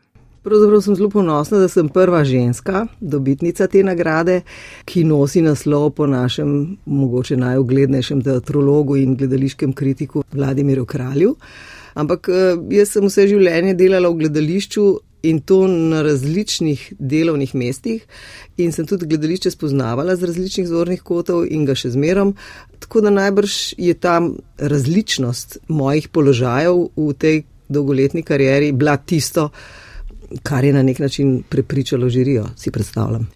Pravzaprav 0.43 0.81
sem 0.81 0.97
zelo 0.97 1.11
ponosna, 1.11 1.59
da 1.59 1.68
sem 1.68 1.89
prva 1.93 2.25
ženska, 2.25 2.87
dobitnica 3.01 3.68
te 3.68 3.85
nagrade, 3.85 4.41
ki 4.89 5.05
nosi 5.05 5.45
naslov 5.45 5.91
po 6.01 6.07
našem 6.07 6.79
mogoče 6.87 7.37
najuglednejšem 7.37 8.25
teatrologu 8.25 8.97
in 8.97 9.14
gledališkem 9.16 9.77
kritiku 9.77 10.25
Vladimirju 10.33 10.87
Kralju. 10.87 11.37
Ampak 11.95 12.28
eh, 12.28 12.59
jaz 12.78 12.95
sem 12.95 13.07
vse 13.07 13.26
življenje 13.30 13.74
delala 13.78 14.11
v 14.11 14.22
gledališču 14.24 14.86
in 15.22 15.38
to 15.47 15.66
na 15.70 16.01
različnih 16.03 16.95
delovnih 16.99 17.55
mestih, 17.55 18.03
in 18.59 18.72
sem 18.74 18.88
tudi 18.90 19.07
gledališče 19.07 19.53
spoznavala 19.55 20.16
z 20.18 20.26
različnih 20.30 20.66
zornih 20.66 21.03
kotov 21.07 21.45
in 21.47 21.66
ga 21.68 21.76
še 21.78 21.93
zmerom. 21.95 22.34
Tako 22.82 23.05
da 23.07 23.12
najbrž 23.14 23.59
je 23.78 23.95
ta 23.95 24.18
različnost 24.59 25.61
mojih 25.68 26.09
položajev 26.09 26.88
v 26.97 27.12
tej 27.14 27.45
dolgoletni 27.72 28.24
karieri 28.26 28.72
bila 28.72 28.97
tisto, 28.99 29.51
kar 30.43 30.64
je 30.64 30.72
na 30.74 30.82
nek 30.82 30.99
način 30.99 31.43
prepričalo 31.49 32.09
žirijo, 32.09 32.51
si 32.57 32.70
predstavljam. 32.70 33.30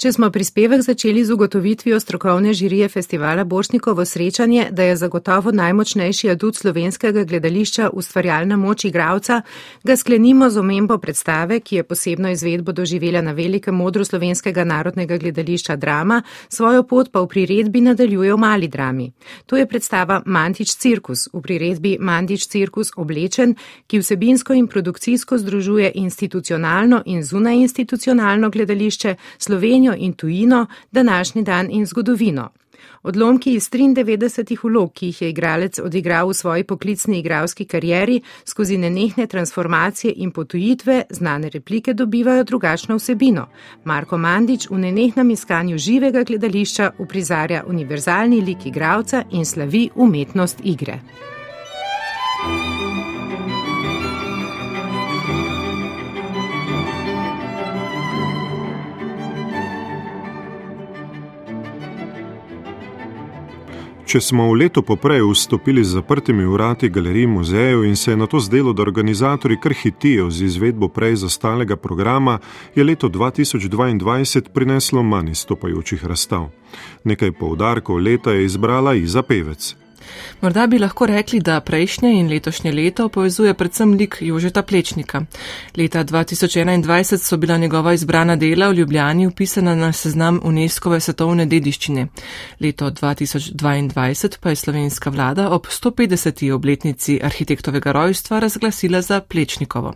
Če 0.00 0.14
smo 0.16 0.30
prispevek 0.32 0.80
začeli 0.80 1.20
z 1.28 1.34
ugotovitvijo 1.34 1.98
strokovne 2.00 2.54
žirije 2.56 2.86
festivala 2.88 3.44
Bošnikovo 3.44 4.04
srečanje, 4.04 4.68
da 4.70 4.82
je 4.82 4.94
zagotovo 4.96 5.52
najmočnejši 5.52 6.30
adut 6.30 6.56
slovenskega 6.56 7.24
gledališča 7.24 7.90
ustvarjalna 7.92 8.56
moč 8.56 8.84
igravca, 8.88 9.42
ga 9.84 9.96
sklenimo 9.96 10.48
z 10.50 10.58
omembo 10.58 10.96
predstave, 10.98 11.58
ki 11.60 11.76
je 11.76 11.82
posebno 11.82 12.30
izvedbo 12.32 12.72
doživela 12.72 13.20
na 13.20 13.32
velikem 13.32 13.76
modru 13.76 14.04
slovenskega 14.04 14.64
narodnega 14.64 15.18
gledališča 15.18 15.76
drama, 15.76 16.22
svojo 16.48 16.82
pot 16.82 17.12
pa 17.12 17.20
v 17.20 17.28
priredbi 17.28 17.84
nadaljuje 17.84 18.32
v 18.32 18.38
mali 18.38 18.68
drami. 18.68 19.10
To 19.46 19.60
je 19.60 19.66
predstava 19.66 20.22
Mantič 20.26 20.74
cirkus, 20.80 21.26
v 21.32 21.42
priredbi 21.42 21.98
Mantič 22.00 22.48
cirkus 22.48 22.94
oblečen, 22.96 23.54
ki 23.86 24.00
vsebinsko 24.00 24.56
in 24.56 24.66
produkcijsko 24.66 25.38
združuje 25.38 25.92
institucionalno 25.94 27.02
in 27.04 27.22
zunajinstitucionalno 27.22 28.50
gledališče 28.50 29.16
Slovenijo 29.38 29.89
Slovenijo 29.90 30.06
in 30.06 30.12
tujino, 30.12 30.66
današnji 30.90 31.42
dan 31.42 31.70
in 31.70 31.86
zgodovino. 31.86 32.50
Odlomki 33.02 33.54
iz 33.54 33.70
93 33.70 34.56
vlog, 34.62 34.92
ki 34.92 35.06
jih 35.06 35.22
je 35.22 35.30
igralec 35.30 35.78
odigral 35.78 36.28
v 36.28 36.34
svoji 36.34 36.64
poklicni 36.64 37.18
igralski 37.18 37.64
karieri, 37.64 38.20
skozi 38.44 38.78
nenehne 38.78 39.26
transformacije 39.26 40.12
in 40.16 40.30
potujitve, 40.30 41.02
znane 41.10 41.48
replike 41.48 41.94
dobivajo 41.94 42.44
drugačno 42.44 42.96
vsebino. 42.96 43.48
Marko 43.84 44.18
Mandič 44.18 44.68
v 44.70 44.78
nenehnem 44.78 45.30
iskanju 45.30 45.78
živega 45.78 46.22
gledališča 46.22 46.92
uprizarja 46.98 47.64
univerzalni 47.66 48.40
lik 48.40 48.66
igralca 48.66 49.24
in 49.30 49.44
slavi 49.44 49.90
umetnost 49.94 50.60
igre. 50.64 51.00
Če 64.10 64.18
smo 64.18 64.48
v 64.50 64.64
letu 64.64 64.82
poprej 64.82 65.20
vstopili 65.22 65.84
z 65.86 65.94
zaprtimi 65.94 66.42
vrati 66.42 66.88
galerij 66.90 67.28
muzejev 67.30 67.84
in 67.86 67.94
se 67.96 68.10
je 68.10 68.16
na 68.16 68.26
to 68.26 68.40
zdelo, 68.42 68.72
da 68.74 68.82
organizatori 68.82 69.54
kar 69.54 69.70
hitijo 69.70 70.30
z 70.30 70.48
izvedbo 70.48 70.88
prej 70.88 71.14
zastalega 71.22 71.76
programa, 71.76 72.40
je 72.74 72.84
leto 72.84 73.08
2022 73.08 74.50
prineslo 74.50 75.02
manj 75.02 75.34
stopajočih 75.34 76.02
razstav. 76.04 76.48
Nekaj 77.04 77.32
poudarkov 77.38 78.02
leta 78.02 78.34
je 78.34 78.44
izbrala 78.44 78.94
Iza 78.94 79.22
Pevec. 79.22 79.76
Morda 80.40 80.66
bi 80.66 80.78
lahko 80.78 81.06
rekli, 81.06 81.40
da 81.40 81.60
prejšnje 81.60 82.12
in 82.20 82.28
letošnje 82.28 82.72
leto 82.72 83.08
povezuje 83.08 83.54
predvsem 83.54 83.92
lik 83.92 84.16
Jožeta 84.20 84.62
Plečnika. 84.62 85.22
Leta 85.76 86.04
2021 86.04 87.18
so 87.18 87.36
bila 87.36 87.56
njegova 87.56 87.92
izbrana 87.92 88.36
dela 88.36 88.68
v 88.68 88.74
Ljubljani 88.74 89.26
upisana 89.26 89.74
na 89.74 89.92
seznam 89.92 90.40
UNESCO-ve 90.44 91.00
svetovne 91.00 91.46
dediščine. 91.46 92.06
Leto 92.60 92.90
2022 92.90 94.38
pa 94.40 94.48
je 94.48 94.56
slovenska 94.56 95.10
vlada 95.10 95.50
ob 95.50 95.66
150. 95.66 96.52
obletnici 96.52 97.20
arhitektovega 97.22 97.92
rojstva 97.92 98.38
razglasila 98.38 99.02
za 99.02 99.20
Plečnikovo. 99.20 99.94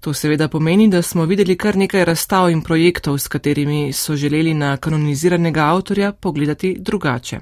To 0.00 0.14
seveda 0.14 0.48
pomeni, 0.48 0.88
da 0.88 1.02
smo 1.02 1.24
videli 1.24 1.56
kar 1.56 1.76
nekaj 1.76 2.04
razstav 2.04 2.50
in 2.50 2.62
projektov, 2.62 3.18
s 3.18 3.28
katerimi 3.28 3.92
so 3.92 4.16
želeli 4.16 4.54
na 4.54 4.76
kanoniziranega 4.76 5.60
avtorja 5.60 6.12
pogledati 6.12 6.76
drugače. 6.78 7.40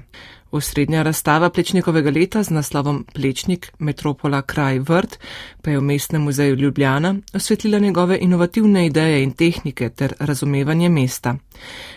Osrednja 0.51 1.03
razstava 1.03 1.49
Plečnikovega 1.49 2.09
leta 2.09 2.43
z 2.43 2.49
naslovom 2.49 3.05
Plečnik, 3.13 3.71
metropola 3.79 4.41
kraj 4.41 4.79
vrt 4.79 5.19
pa 5.61 5.69
je 5.71 5.77
v 5.77 5.81
Mestnem 5.81 6.21
muzeju 6.21 6.55
Ljubljana 6.55 7.15
osvetlila 7.33 7.79
njegove 7.79 8.17
inovativne 8.21 8.85
ideje 8.85 9.23
in 9.23 9.31
tehnike 9.31 9.89
ter 9.89 10.13
razumevanje 10.19 10.89
mesta. 10.89 11.35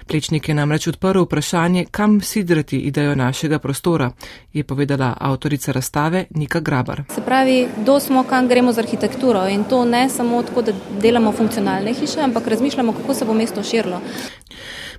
Plečnik 0.07 0.49
je 0.49 0.55
namreč 0.55 0.87
odprl 0.87 1.23
vprašanje, 1.23 1.85
kam 1.91 2.21
sidrati 2.21 2.79
idejo 2.79 3.15
našega 3.15 3.59
prostora, 3.59 4.11
je 4.53 4.65
povedala 4.65 5.17
avtorica 5.21 5.73
razstave 5.73 6.25
Nika 6.31 6.61
Grabar. 6.61 7.03
Se 7.15 7.23
pravi, 7.23 7.69
do 7.87 8.01
smo, 8.01 8.25
kam 8.25 8.49
gremo 8.49 8.73
z 8.73 8.79
arhitekturo 8.79 9.49
in 9.49 9.65
to 9.65 9.85
ne 9.85 10.09
samo 10.09 10.43
tako, 10.43 10.63
da 10.63 10.73
delamo 11.01 11.33
funkcionalne 11.33 11.95
hiše, 11.95 12.21
ampak 12.21 12.47
razmišljamo, 12.47 12.93
kako 12.93 13.15
se 13.15 13.25
bo 13.25 13.35
mesto 13.35 13.63
širilo. 13.63 14.01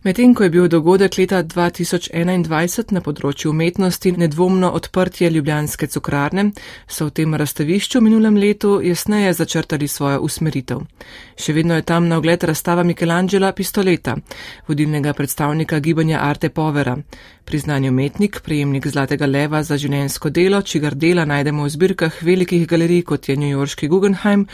Medtem 0.03 0.33
ko 0.35 0.43
je 0.43 0.49
bil 0.49 0.65
dogodek 0.67 1.15
leta 1.15 1.37
2021 1.47 2.91
na 2.91 2.99
področju 2.99 3.53
umetnosti 3.53 4.11
nedvomno 4.19 4.73
odprtje 4.75 5.29
Ljubljanske 5.31 5.87
cukrarne, 5.87 6.49
so 6.91 7.07
v 7.07 7.13
tem 7.21 7.37
razstavišču 7.39 8.01
v 8.01 8.03
minulem 8.09 8.35
letu 8.35 8.73
jasneje 8.83 9.31
začrtali 9.39 9.87
svojo 9.87 10.19
usmeritev. 10.27 10.83
Še 11.39 11.55
vedno 11.55 11.79
je 11.79 11.87
tam 11.87 12.11
na 12.11 12.19
ogled 12.19 12.43
razstava 12.43 12.83
Michelangela 12.83 13.53
Pistoleta, 13.55 14.17
vodilnega 14.67 15.15
predstavnika 15.15 15.79
gibanja 15.79 16.19
Arte 16.19 16.51
Povera. 16.51 16.97
Priznani 17.47 17.87
umetnik, 17.87 18.43
prejemnik 18.43 18.91
Zlatega 18.91 19.23
leva 19.23 19.63
za 19.63 19.79
življenjsko 19.79 20.35
delo, 20.35 20.65
čigar 20.67 20.99
dela 20.99 21.23
najdemo 21.23 21.63
v 21.63 21.77
zbirkah 21.79 22.23
velikih 22.27 22.67
galerij, 22.67 23.05
kot 23.07 23.31
je 23.31 23.39
New 23.39 23.55
Yorkski 23.55 23.87
Guggenheim, 23.87 24.49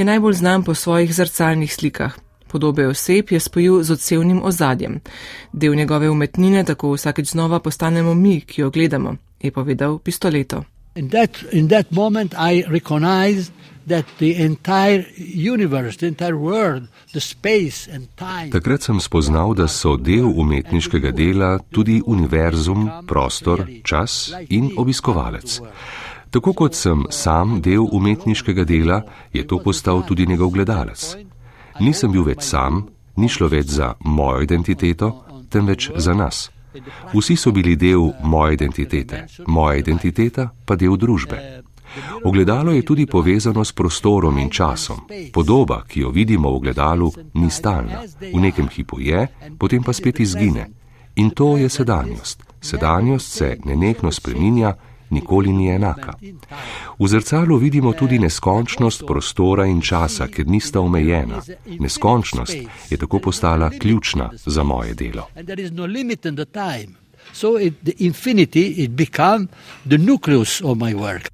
je 0.00 0.08
najbolj 0.08 0.40
znan 0.40 0.64
po 0.64 0.72
svojih 0.72 1.12
zrcalnih 1.12 1.68
slikah 1.68 2.23
podobe 2.54 2.86
oseb 2.86 3.32
je 3.34 3.40
spojil 3.40 3.82
z 3.82 3.96
odsevnim 3.96 4.42
ozadjem. 4.42 5.00
Del 5.52 5.74
njegove 5.74 6.10
umetnine 6.10 6.64
tako 6.64 6.94
vsakeč 6.94 7.34
znova 7.34 7.58
postanemo 7.60 8.14
mi, 8.14 8.40
ki 8.40 8.60
jo 8.60 8.70
gledamo, 8.70 9.16
je 9.42 9.50
povedal 9.50 9.98
pistoleto. 9.98 10.62
In 10.94 11.08
that, 11.10 11.42
in 11.52 11.68
that 11.68 11.86
Takrat 18.52 18.82
sem 18.82 19.00
spoznal, 19.00 19.54
da 19.54 19.66
so 19.68 19.96
del 19.96 20.30
umetniškega 20.30 21.10
dela 21.10 21.58
tudi 21.70 21.98
univerzum, 22.06 22.88
prostor, 23.06 23.66
čas 23.82 24.32
in 24.48 24.70
obiskovalec. 24.76 25.60
Tako 26.30 26.52
kot 26.52 26.74
sem 26.74 27.04
sam 27.10 27.60
del 27.62 27.84
umetniškega 27.92 28.64
dela, 28.64 29.02
je 29.32 29.46
to 29.46 29.58
postal 29.58 30.02
tudi 30.06 30.26
njegov 30.26 30.50
gledalec 30.50 31.16
nisem 31.80 32.12
bil 32.12 32.24
več 32.24 32.42
sam, 32.42 32.84
ni 33.16 33.28
šlo 33.28 33.48
več 33.48 33.66
za 33.66 33.94
mojo 34.04 34.42
identiteto, 34.42 35.24
temveč 35.50 35.90
za 35.96 36.14
nas. 36.14 36.50
Vsi 37.14 37.36
so 37.36 37.52
bili 37.52 37.76
del 37.76 38.10
moje 38.22 38.54
identitete, 38.54 39.26
moja 39.46 39.78
identiteta 39.78 40.50
pa 40.66 40.76
del 40.76 40.96
družbe. 40.96 41.38
Ogledalo 42.24 42.72
je 42.72 42.82
tudi 42.82 43.06
povezano 43.06 43.64
s 43.64 43.72
prostorom 43.72 44.38
in 44.38 44.50
časom. 44.50 45.06
Podoba, 45.32 45.84
ki 45.86 46.00
jo 46.00 46.10
vidimo 46.10 46.50
v 46.50 46.56
ogledalu, 46.56 47.12
ni 47.34 47.50
stalna. 47.50 48.02
V 48.18 48.40
nekem 48.40 48.68
hipu 48.68 48.98
je, 49.00 49.28
potem 49.58 49.82
pa 49.82 49.92
spet 49.92 50.20
izgine. 50.20 50.66
In 51.16 51.30
to 51.30 51.56
je 51.56 51.68
sedanjost. 51.68 52.42
Sedanjost 52.60 53.32
se 53.32 53.56
nenehno 53.64 54.10
spreminja 54.10 54.74
nikoli 55.14 55.52
ni 55.52 55.68
enaka. 55.70 56.14
V 56.98 57.08
zrcalu 57.08 57.56
vidimo 57.56 57.92
tudi 57.92 58.18
neskončnost 58.18 59.04
prostora 59.06 59.66
in 59.66 59.80
časa, 59.80 60.28
ker 60.28 60.46
nista 60.46 60.80
omejena. 60.80 61.42
Neskončnost 61.80 62.56
je 62.90 62.96
tako 62.96 63.18
postala 63.18 63.70
ključna 63.70 64.30
za 64.46 64.62
moje 64.62 64.94
delo. 64.94 65.28
So 67.32 67.58
it, 67.58 67.74
the 67.82 67.94
infinity, 67.98 68.84
it 68.84 68.90
became 68.90 69.48
the 69.88 69.98
nucleus 69.98 70.60
of 70.62 70.78
my 70.78 70.94
work. 70.94 71.30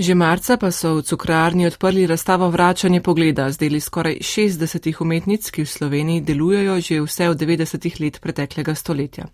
Že 0.00 0.16
marca 0.16 0.56
pa 0.56 0.72
so 0.72 0.96
v 0.96 1.04
cukrarni 1.04 1.68
odprli 1.68 2.06
razstavo 2.08 2.48
vračanje 2.48 3.04
pogleda 3.04 3.52
z 3.52 3.60
deli 3.60 3.80
skoraj 3.80 4.24
60 4.24 4.96
umetnic, 4.96 5.44
ki 5.52 5.60
v 5.60 5.68
Sloveniji 5.68 6.24
delujejo 6.24 6.80
že 6.80 7.04
vse 7.04 7.28
od 7.28 7.36
90 7.36 8.00
let 8.00 8.16
preteklega 8.16 8.72
stoletja. 8.74 9.28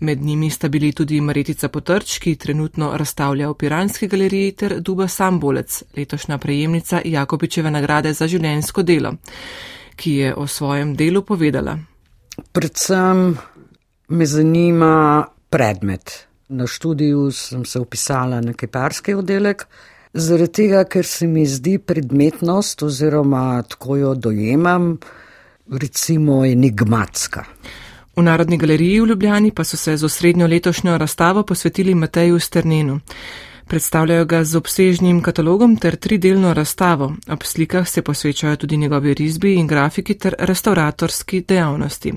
Med 0.00 0.18
njimi 0.18 0.50
sta 0.50 0.66
bili 0.68 0.90
tudi 0.92 1.20
Maretica 1.20 1.68
Potrč, 1.68 2.18
ki 2.18 2.34
trenutno 2.34 2.90
razstavlja 2.98 3.46
v 3.46 3.54
Piranski 3.54 4.08
galeriji, 4.10 4.56
ter 4.58 4.80
Duba 4.80 5.06
Sambolec, 5.06 5.94
letošnja 5.94 6.38
prejemnica 6.38 6.98
Jakobičeve 7.04 7.70
nagrade 7.70 8.12
za 8.12 8.26
življenjsko 8.26 8.82
delo, 8.82 9.14
ki 9.94 10.16
je 10.16 10.34
o 10.34 10.46
svojem 10.50 10.96
delu 10.98 11.22
povedala. 11.22 11.78
Predvsem 12.50 13.38
me 14.08 14.26
zanima 14.26 15.30
predmet. 15.46 16.26
Na 16.48 16.66
študiju 16.66 17.30
sem 17.30 17.64
se 17.64 17.78
upisala 17.78 18.40
na 18.40 18.52
kiparski 18.52 19.14
oddelek, 19.14 19.66
zaradi 20.14 20.52
tega, 20.52 20.84
ker 20.84 21.06
se 21.06 21.26
mi 21.26 21.46
zdi 21.46 21.78
predmetnost 21.78 22.82
oziroma 22.82 23.62
tako 23.62 23.96
jo 23.96 24.14
dojemam, 24.14 24.96
recimo 25.70 26.44
enigmatska. 26.44 27.44
V 28.16 28.22
Narodni 28.22 28.58
galeriji 28.58 29.00
v 29.00 29.06
Ljubljani 29.06 29.50
pa 29.50 29.64
so 29.64 29.76
se 29.76 29.96
z 29.96 30.04
osrednjo 30.04 30.46
letošnjo 30.46 30.98
razstavo 30.98 31.42
posvetili 31.42 31.94
Mateju 31.94 32.38
Sternenu. 32.38 33.00
Predstavljajo 33.66 34.24
ga 34.24 34.44
z 34.44 34.56
obsežnim 34.56 35.22
katalogom 35.22 35.76
ter 35.76 35.96
tridelno 35.96 36.54
razstavo. 36.54 37.12
Ob 37.28 37.42
slikah 37.42 37.88
se 37.88 38.02
posvečajo 38.02 38.56
tudi 38.56 38.76
njegovi 38.76 39.14
risbi 39.14 39.54
in 39.54 39.66
grafiki 39.66 40.14
ter 40.14 40.34
restauratorski 40.38 41.40
dejavnosti. 41.40 42.12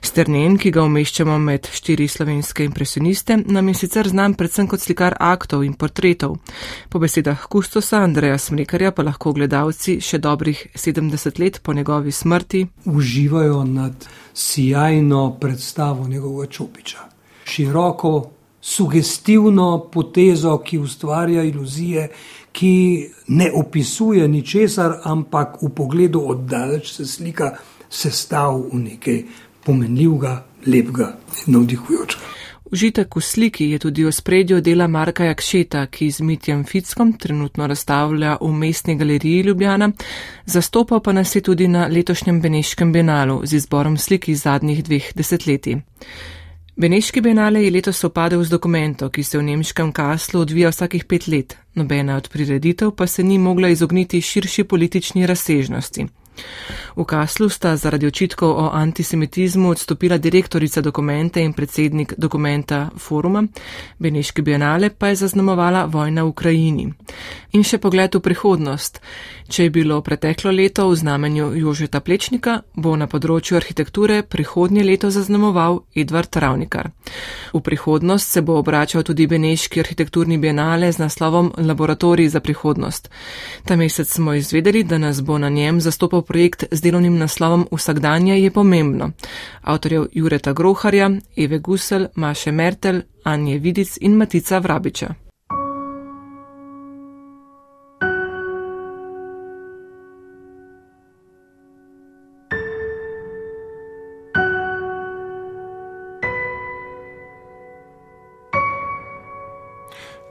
Strnen, 0.00 0.56
ki 0.56 0.70
ga 0.72 0.82
umeščamo 0.88 1.34
med 1.38 1.68
štiri 1.76 2.06
slovenske 2.08 2.64
impresioniste, 2.64 3.36
nam 3.44 3.68
je 3.68 3.74
sicer 3.82 4.08
znan 4.08 4.32
predvsem 4.34 4.68
kot 4.70 4.80
slikar 4.80 5.16
aktov 5.20 5.64
in 5.66 5.74
portretov. 5.76 6.38
Po 6.88 6.98
besedah 7.02 7.44
kustosa 7.52 8.00
Andreja 8.06 8.38
Smrekarja 8.40 8.94
pa 8.96 9.04
lahko 9.04 9.34
gledalci 9.36 9.98
še 10.00 10.18
dobrih 10.24 10.62
70 10.74 11.40
let 11.42 11.60
po 11.62 11.76
njegovi 11.76 12.12
smrti 12.12 12.64
uživajo 12.88 13.64
nad 13.64 14.08
sjajno 14.34 15.36
predstavo 15.40 16.08
njegovega 16.08 16.52
čopiča. 16.52 17.04
Široko, 17.44 18.14
sugestivno 18.60 19.90
potezo, 19.92 20.56
ki 20.64 20.78
ustvarja 20.78 21.44
iluzije, 21.44 22.08
ki 22.52 22.72
ne 23.28 23.50
opisuje 23.54 24.28
ničesar, 24.28 25.00
ampak 25.04 25.60
v 25.62 25.70
pogledu 25.76 26.24
oddaleč 26.32 26.92
se 26.96 27.06
slika 27.06 27.52
sestav 27.90 28.62
v 28.72 28.82
nekaj 28.84 29.22
pomenljivega, 29.64 30.44
lepega 30.66 31.16
in 31.46 31.54
navdihujočega. 31.54 32.30
Užitek 32.70 33.16
v 33.16 33.20
sliki 33.20 33.64
je 33.70 33.78
tudi 33.78 34.04
v 34.06 34.12
spredju 34.14 34.60
dela 34.62 34.86
Marka 34.86 35.24
Jakšeta, 35.24 35.86
ki 35.90 36.10
z 36.10 36.22
Mitjem 36.22 36.62
Fickom 36.64 37.12
trenutno 37.18 37.66
razstavlja 37.66 38.36
v 38.40 38.52
mestni 38.52 38.94
galeriji 38.94 39.42
Ljubljana, 39.42 39.90
zastopa 40.46 41.00
pa 41.00 41.12
nas 41.12 41.34
je 41.34 41.40
tudi 41.40 41.68
na 41.68 41.88
letošnjem 41.90 42.40
Beneškem 42.40 42.92
benalu 42.92 43.40
z 43.44 43.56
izborom 43.56 43.96
slik 43.98 44.28
iz 44.28 44.42
zadnjih 44.42 44.84
dveh 44.84 45.10
desetletij. 45.14 45.80
Beneški 46.76 47.20
benale 47.20 47.64
je 47.64 47.70
letos 47.70 47.98
sopadel 47.98 48.44
z 48.44 48.50
dokumento, 48.50 49.10
ki 49.10 49.22
se 49.22 49.38
v 49.38 49.42
nemškem 49.42 49.92
kaslu 49.92 50.40
odvija 50.40 50.70
vsakih 50.70 51.04
pet 51.04 51.26
let, 51.28 51.56
nobena 51.74 52.16
od 52.16 52.28
prireditev 52.28 52.94
pa 52.96 53.06
se 53.06 53.22
ni 53.22 53.38
mogla 53.38 53.68
izogniti 53.68 54.20
širši 54.20 54.64
politični 54.64 55.26
razsežnosti. 55.26 56.06
V 56.96 57.04
Kaslu 57.04 57.48
sta 57.48 57.76
zaradi 57.76 58.06
očitkov 58.06 58.50
o 58.50 58.70
antisemitizmu 58.72 59.70
odstopila 59.70 60.18
direktorica 60.18 60.80
dokumente 60.80 61.40
in 61.40 61.52
predsednik 61.52 62.14
dokumenta 62.18 62.90
foruma, 62.98 63.44
Beneški 63.98 64.42
bienale 64.42 64.90
pa 64.90 65.08
je 65.08 65.16
zaznamovala 65.16 65.84
vojna 65.84 66.24
v 66.24 66.28
Ukrajini. 66.28 66.92
In 67.50 67.64
še 67.66 67.80
pogled 67.82 68.14
v 68.14 68.20
prihodnost. 68.22 69.00
Če 69.50 69.64
je 69.64 69.70
bilo 69.74 69.96
preteklo 70.06 70.52
leto 70.54 70.84
v 70.86 70.94
znamenju 70.94 71.48
Jožeta 71.58 71.98
Plečnika, 71.98 72.60
bo 72.78 72.92
na 72.94 73.08
področju 73.10 73.56
arhitekture 73.58 74.20
prihodnje 74.22 74.84
leto 74.86 75.10
zaznamoval 75.10 75.80
Edvard 75.98 76.36
Ravnikar. 76.36 76.92
V 77.50 77.60
prihodnost 77.66 78.30
se 78.30 78.42
bo 78.46 78.60
obračal 78.60 79.02
tudi 79.02 79.26
Beneški 79.26 79.82
arhitekturni 79.82 80.38
bienale 80.38 80.92
z 80.92 81.02
naslovom 81.02 81.50
Laboratorij 81.58 82.28
za 82.30 82.40
prihodnost. 82.40 83.10
Ta 83.66 83.74
mesec 83.74 84.06
smo 84.06 84.34
izvedeli, 84.38 84.84
da 84.84 84.98
nas 84.98 85.18
bo 85.18 85.38
na 85.38 85.50
njem 85.50 85.80
zastopal 85.80 86.22
projekt 86.22 86.64
z 86.70 86.80
delovnim 86.80 87.18
naslovom 87.18 87.66
Vsakdanje 87.72 88.38
je 88.38 88.50
pomembno. 88.50 89.10
Avtorjev 89.62 90.06
Jureta 90.12 90.52
Groharja, 90.52 91.10
Eve 91.36 91.58
Gusel, 91.58 92.06
Maše 92.14 92.52
Mertel, 92.52 93.02
Anje 93.24 93.58
Vidic 93.58 93.98
in 94.00 94.14
Matica 94.14 94.58
Vrabiča. 94.58 95.29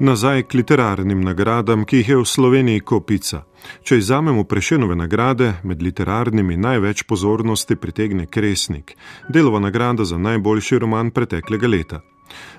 Nazaj 0.02 0.44
k 0.44 0.54
literarnim 0.54 1.22
nagradam, 1.22 1.82
ki 1.86 1.98
jih 1.98 2.10
je 2.10 2.18
v 2.18 2.26
Sloveniji 2.26 2.80
kopica. 2.80 3.42
Če 3.84 3.98
izamemo 4.00 4.46
prešenove 4.48 4.96
nagrade, 4.96 5.50
med 5.64 5.82
literarnimi 5.84 6.56
največ 6.58 7.04
pozornosti 7.04 7.76
pritegne 7.76 8.26
Kresnik, 8.26 8.96
delova 9.28 9.60
nagrada 9.60 10.06
za 10.06 10.18
najboljši 10.18 10.80
roman 10.80 11.12
preteklega 11.12 11.68
leta. 11.68 12.00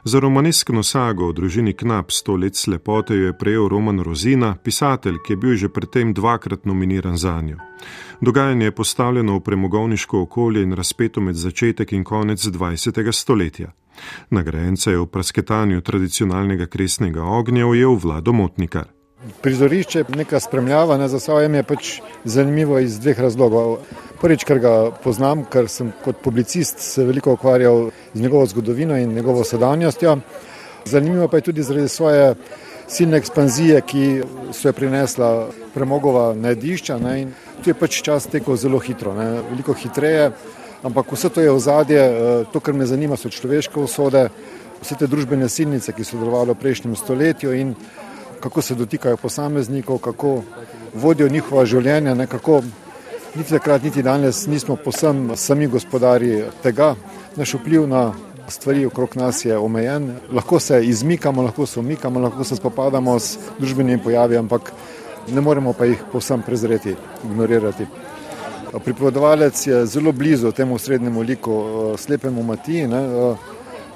Za 0.05 0.21
romaneskno 0.21 0.83
sago 0.83 1.29
o 1.29 1.33
družini 1.33 1.73
Knap 1.73 2.11
sto 2.11 2.37
let 2.37 2.57
slepote 2.57 3.17
jo 3.17 3.27
je 3.27 3.39
prejel 3.39 3.69
Roman 3.69 4.01
Rozina, 4.01 4.57
pisatelj, 4.65 5.19
ki 5.27 5.33
je 5.33 5.37
bil 5.37 5.57
že 5.57 5.69
predtem 5.69 6.15
dvakrat 6.15 6.65
nominiran 6.65 7.17
za 7.17 7.41
njo. 7.41 7.57
Dogajanje 8.21 8.65
je 8.65 8.75
postavljeno 8.75 9.37
v 9.37 9.41
premogovniško 9.41 10.23
okolje 10.23 10.63
in 10.63 10.73
razpeto 10.73 11.21
med 11.21 11.35
začetek 11.35 11.93
in 11.93 12.05
konec 12.05 12.45
20. 12.45 13.13
stoletja. 13.13 13.73
Nagrajenca 14.31 14.91
je 14.91 14.99
v 14.99 15.07
prasketanju 15.07 15.81
tradicionalnega 15.81 16.67
kresnega 16.67 17.25
ognja 17.25 17.67
ujel 17.67 17.95
vlado 17.95 18.33
Motnikar. 18.33 19.00
Prizorišče, 19.43 20.05
neka 20.17 20.41
spremljava 20.41 20.97
na 20.97 21.09
zasojem 21.09 21.55
je 21.55 21.63
pač 21.63 21.89
zanimivo 22.25 22.79
iz 22.81 22.99
dveh 23.01 23.19
razlogov. 23.21 23.79
Prvič, 24.21 24.45
ker 24.49 24.61
ga 24.61 24.73
poznam, 25.05 25.45
ker 25.45 25.69
sem 25.69 25.91
kot 26.05 26.23
publicist 26.25 26.81
se 26.81 27.05
veliko 27.05 27.35
ukvarjal 27.37 27.91
z 28.15 28.21
njegovo 28.21 28.47
zgodovino 28.47 28.97
in 28.97 29.13
njegovo 29.15 29.45
sedanjostjo. 29.45 30.17
Zanimivo 30.85 31.29
pa 31.29 31.37
je 31.37 31.49
tudi 31.51 31.63
zaradi 31.63 31.89
svoje 31.89 32.35
silne 32.89 33.21
ekspanzije, 33.21 33.81
ki 33.81 34.07
so 34.53 34.69
jo 34.69 34.73
prinesla 34.73 35.49
premogova 35.75 36.33
najdišča. 36.35 36.99
Ne, 36.99 37.27
tu 37.63 37.71
je 37.71 37.75
pač 37.75 38.01
čas 38.03 38.27
tekel 38.27 38.57
zelo 38.57 38.79
hitro, 38.79 39.15
ne, 39.15 39.31
veliko 39.51 39.77
hitreje 39.77 40.31
ampak 40.83 41.13
vse 41.13 41.29
to 41.29 41.41
je 41.41 41.51
ozadje, 41.51 42.01
eh, 42.01 42.45
to, 42.53 42.61
kar 42.61 42.75
me 42.75 42.87
zanima, 42.87 43.17
so 43.17 43.29
človeške 43.29 43.81
usode, 43.81 44.29
vse 44.81 44.97
te 44.97 45.07
družbene 45.07 45.49
silnice, 45.49 45.93
ki 45.93 46.05
so 46.05 46.17
delovali 46.17 46.55
v 46.55 46.61
prejšnjem 46.61 46.97
stoletju 46.97 47.53
in 47.53 47.75
kako 48.41 48.63
se 48.63 48.75
dotikajo 48.75 49.17
posameznikov, 49.17 49.99
kako 49.99 50.43
vodijo 50.95 51.29
njihova 51.29 51.65
življenja, 51.65 52.15
ne, 52.15 52.27
kako 52.27 52.63
niti 53.35 53.51
takrat, 53.51 53.83
niti 53.83 54.03
danes 54.03 54.47
nismo 54.47 54.77
posem 54.77 55.31
sami 55.37 55.67
gospodari 55.67 56.45
tega, 56.63 56.95
naš 57.37 57.55
vpliv 57.55 57.87
na 57.89 58.13
stvari 58.51 58.87
okrog 58.87 59.17
nas 59.17 59.45
je 59.45 59.59
omejen, 59.59 60.17
lahko 60.33 60.61
se 60.61 60.81
izmikamo, 60.87 61.43
lahko 61.43 61.67
se 61.67 61.81
umikamo, 61.81 62.21
lahko 62.21 62.45
se 62.45 62.57
spopadamo 62.57 63.19
s 63.19 63.39
družbenimi 63.59 64.03
pojavi, 64.03 64.37
ampak 64.37 64.73
ne 65.31 65.41
moremo 65.41 65.73
pa 65.73 65.85
jih 65.85 66.03
posem 66.13 66.43
prezreti, 66.43 66.97
ignorirati. 67.25 67.87
Pripovedovalec 68.85 69.67
je 69.67 69.87
zelo 69.87 70.13
blizu 70.13 70.53
temu 70.53 70.79
srednjemu 70.79 71.23
liku, 71.23 71.63
slepemu 71.99 72.43
Matiji. 72.43 72.83
Eh, 72.83 73.37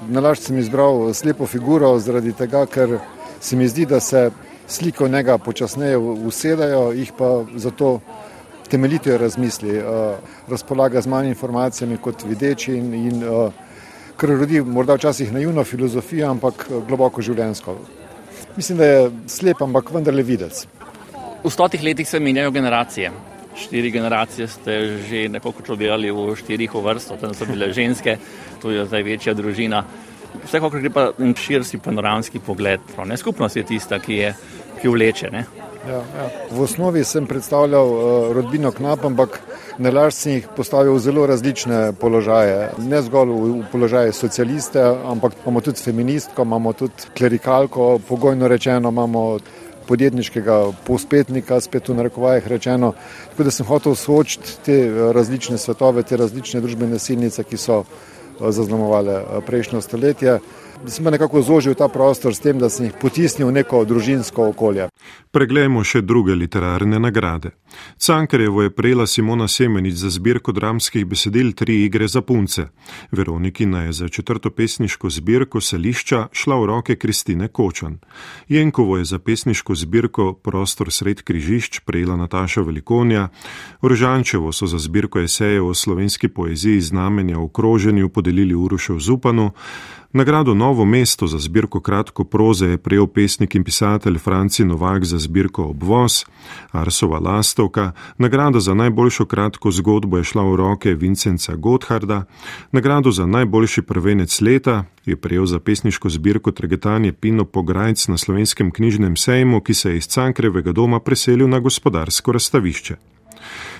Nalaž 0.07 0.39
sem 0.39 0.57
izbral 0.59 1.13
slepo 1.13 1.45
figuro 1.47 1.99
zaradi 1.99 2.33
tega, 2.33 2.65
ker 2.65 2.97
se 3.45 3.55
mi 3.55 3.67
zdi, 3.67 3.85
da 3.85 3.99
se 3.99 4.31
slike 4.67 5.03
v 5.03 5.09
njega 5.13 5.37
počasneje 5.37 5.97
usedajo, 5.97 6.91
jih 6.97 7.11
pa 7.17 7.43
zato 7.55 7.99
temeljito 8.69 9.17
razmisli, 9.17 9.77
eh, 9.77 9.83
razpolaga 10.49 11.01
z 11.01 11.07
manj 11.07 11.29
informacijami 11.29 11.97
kot 11.97 12.23
videči 12.25 12.73
in, 12.77 12.93
in 12.93 13.23
kar 14.17 14.29
rodi 14.29 14.61
morda 14.61 14.95
včasih 14.95 15.33
naivno 15.33 15.63
filozofijo, 15.63 16.31
ampak 16.31 16.65
globoko 16.87 17.21
življensko. 17.21 17.77
Mislim, 18.55 18.77
da 18.77 18.85
je 18.85 19.11
slep, 19.27 19.61
ampak 19.61 19.91
vendarle 19.93 20.23
videc. 20.23 20.65
V 21.43 21.51
stotih 21.51 21.83
letih 21.83 22.09
se 22.09 22.19
menjajo 22.19 22.51
generacije 22.51 23.11
štiri 23.55 23.91
generacije 23.91 24.47
ste 24.47 24.97
že 25.09 25.29
nekoliko 25.29 25.63
čobirali 25.63 26.11
v 26.11 26.35
štirih 26.35 26.71
vrstah, 26.75 27.19
tam 27.19 27.33
so 27.33 27.47
bile 27.47 27.71
ženske, 27.71 28.17
tu 28.61 28.71
je 28.71 28.85
zdaj 28.85 29.03
večja 29.03 29.33
družina. 29.33 29.83
Vsekakor 30.43 30.81
gre 30.81 30.91
pa 30.93 31.05
širši 31.17 31.79
panoramski 31.83 32.39
pogled. 32.39 32.79
Ne, 33.05 33.17
skupnost 33.17 33.55
je 33.55 33.63
tista, 33.63 33.99
ki, 33.99 34.13
je, 34.13 34.33
ki 34.81 34.91
vleče. 34.91 35.31
Ja, 35.31 36.01
ja. 36.01 36.27
V 36.51 36.61
osnovi 36.65 37.03
sem 37.03 37.27
predstavljal 37.29 37.91
uh, 37.93 38.31
rodbino 38.33 38.71
Knap, 38.71 39.05
ampak 39.05 39.39
na 39.77 39.91
laž 39.93 40.15
sem 40.17 40.39
jih 40.39 40.47
postavil 40.55 40.95
v 40.95 41.03
zelo 41.03 41.25
različne 41.29 41.93
položaje. 41.99 42.71
Ne 42.81 43.01
zgolj 43.05 43.33
v, 43.33 43.51
v 43.59 43.67
položaje 43.71 44.15
socialiste, 44.17 44.81
ampak 44.81 45.37
imamo 45.43 45.61
tudi 45.61 45.83
feministko, 45.83 46.47
imamo 46.47 46.73
tudi 46.73 47.11
klerikalko, 47.17 47.99
pogojno 48.07 48.47
rečeno 48.47 48.89
imamo 48.89 49.27
podjetniškega 49.87 50.71
povspetnika, 50.85 51.59
spet 51.61 51.89
v 51.89 51.95
narekovajih 51.99 52.47
rečeno. 52.47 52.93
Tako 53.29 53.43
da 53.43 53.51
sem 53.51 53.65
hotel 53.65 53.95
soočiti 53.95 54.57
te 54.65 54.79
eh, 54.87 55.13
različne 55.13 55.57
svetove, 55.57 56.03
te 56.03 56.17
različne 56.17 56.61
družbene 56.61 56.99
silnice, 56.99 57.43
ki 57.43 57.57
so 57.57 57.83
zaznamovale 58.39 59.13
eh, 59.13 59.41
prejšnjo 59.45 59.81
stoletje 59.81 60.39
sem 60.87 61.05
pa 61.05 61.11
nekako 61.11 61.41
zožil 61.41 61.73
ta 61.73 61.87
prostor 61.87 62.35
s 62.35 62.39
tem, 62.39 62.59
da 62.59 62.69
sem 62.69 62.85
jih 62.85 62.93
potisnil 63.01 63.47
v 63.47 63.59
neko 63.61 63.85
družinsko 63.85 64.49
okolje. 64.53 64.89
Preglejmo 65.31 65.83
še 65.83 66.01
druge 66.01 66.35
literarne 66.35 66.99
nagrade. 66.99 67.51
Cankarjevo 67.97 68.61
je 68.63 68.71
prejela 68.71 69.07
Simona 69.07 69.47
Semenič 69.47 69.95
za 69.99 70.09
zbirko 70.09 70.51
dramskih 70.55 71.05
besedil 71.05 71.51
Tri 71.51 71.83
igre 71.83 72.07
za 72.07 72.21
punce. 72.21 72.69
Veronikina 73.11 73.83
je 73.83 73.93
za 73.93 74.07
četrto 74.07 74.49
pesniško 74.49 75.09
zbirko 75.09 75.61
Selišča 75.61 76.27
šla 76.31 76.59
v 76.59 76.65
roke 76.65 76.95
Kristine 76.95 77.47
Kočan. 77.47 77.99
Jenkovo 78.47 78.97
je 78.97 79.05
za 79.05 79.19
pesniško 79.19 79.75
zbirko 79.75 80.33
Prostor 80.33 80.91
sred 80.91 81.21
križišč 81.21 81.79
prejela 81.85 82.15
Nataša 82.15 82.61
Velikonja. 82.61 83.27
Rožančevo 83.81 84.51
so 84.51 84.67
za 84.67 84.77
zbirko 84.79 85.19
esejev 85.19 85.67
o 85.67 85.73
slovenski 85.73 86.27
poeziji 86.27 86.81
znamenja 86.81 87.37
v 87.37 87.49
kroženju 87.49 88.09
podelili 88.09 88.55
Urošev 88.55 88.99
Zupanu. 88.99 89.51
Nagrado 90.15 90.53
Novo 90.65 90.85
mesto 90.85 91.27
za 91.27 91.39
zbirko 91.39 91.79
kratko 91.79 92.23
proze 92.23 92.67
je 92.67 92.77
prejel 92.77 93.07
pesnik 93.07 93.55
in 93.55 93.63
pisatelj 93.63 94.17
Franci 94.17 94.65
Novak 94.65 95.05
za 95.05 95.17
zbirko 95.17 95.63
Obvoz, 95.63 96.23
Arsova 96.71 97.19
Lastovka, 97.19 97.91
nagrado 98.17 98.59
za 98.59 98.73
najboljšo 98.73 99.25
kratko 99.25 99.71
zgodbo 99.71 100.17
je 100.17 100.23
šla 100.23 100.43
v 100.43 100.55
roke 100.55 100.93
Vincenca 100.93 101.55
Gotharda, 101.55 102.23
nagrado 102.71 103.11
za 103.11 103.25
najboljši 103.25 103.81
prvenec 103.81 104.41
leta 104.41 104.83
je 105.05 105.15
prejel 105.15 105.45
za 105.45 105.59
pesniško 105.59 106.09
zbirko 106.09 106.51
Tregetanje 106.51 107.11
Pino 107.11 107.45
Pograjc 107.45 108.07
na 108.07 108.17
slovenskem 108.17 108.71
knjižnem 108.71 109.15
sejmu, 109.15 109.61
ki 109.61 109.73
se 109.73 109.89
je 109.89 109.97
iz 109.97 110.07
Cankrevega 110.07 110.71
doma 110.71 110.99
preselil 110.99 111.49
na 111.49 111.59
gospodarsko 111.59 112.31
razstavišče. 112.31 113.14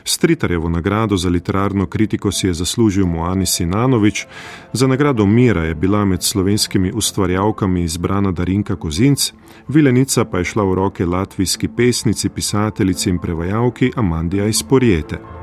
Stritarjevo 0.03 0.69
nagrado 0.69 1.17
za 1.17 1.29
literarno 1.29 1.85
kritiko 1.85 2.31
si 2.31 2.47
je 2.47 2.53
zaslužil 2.53 3.05
Moani 3.05 3.45
Sinanovič, 3.45 4.25
za 4.73 4.87
nagrado 4.87 5.25
Mira 5.25 5.63
je 5.63 5.75
bila 5.75 6.05
med 6.05 6.23
slovenskimi 6.23 6.91
ustvarjalkami 6.91 7.83
izbrana 7.83 8.31
Darinka 8.31 8.75
Kozinc, 8.75 9.31
Vilenica 9.67 10.25
pa 10.25 10.37
je 10.37 10.43
šla 10.43 10.63
v 10.63 10.73
roke 10.73 11.05
latvijski 11.05 11.67
pesnici, 11.67 12.29
pisateljici 12.29 13.09
in 13.09 13.19
prevajalki 13.19 13.91
Amandija 13.95 14.47
iz 14.47 14.63
Porjete. 14.63 15.34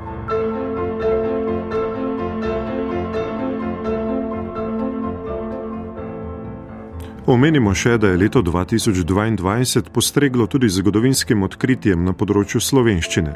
Omenimo 7.26 7.70
še, 7.70 8.00
da 8.02 8.08
je 8.10 8.18
leto 8.18 8.40
2022 8.42 9.90
postreglo 9.94 10.48
tudi 10.50 10.66
zgodovinskim 10.66 11.44
odkritjem 11.46 12.00
na 12.02 12.10
področju 12.18 12.58
slovenščine. 12.58 13.34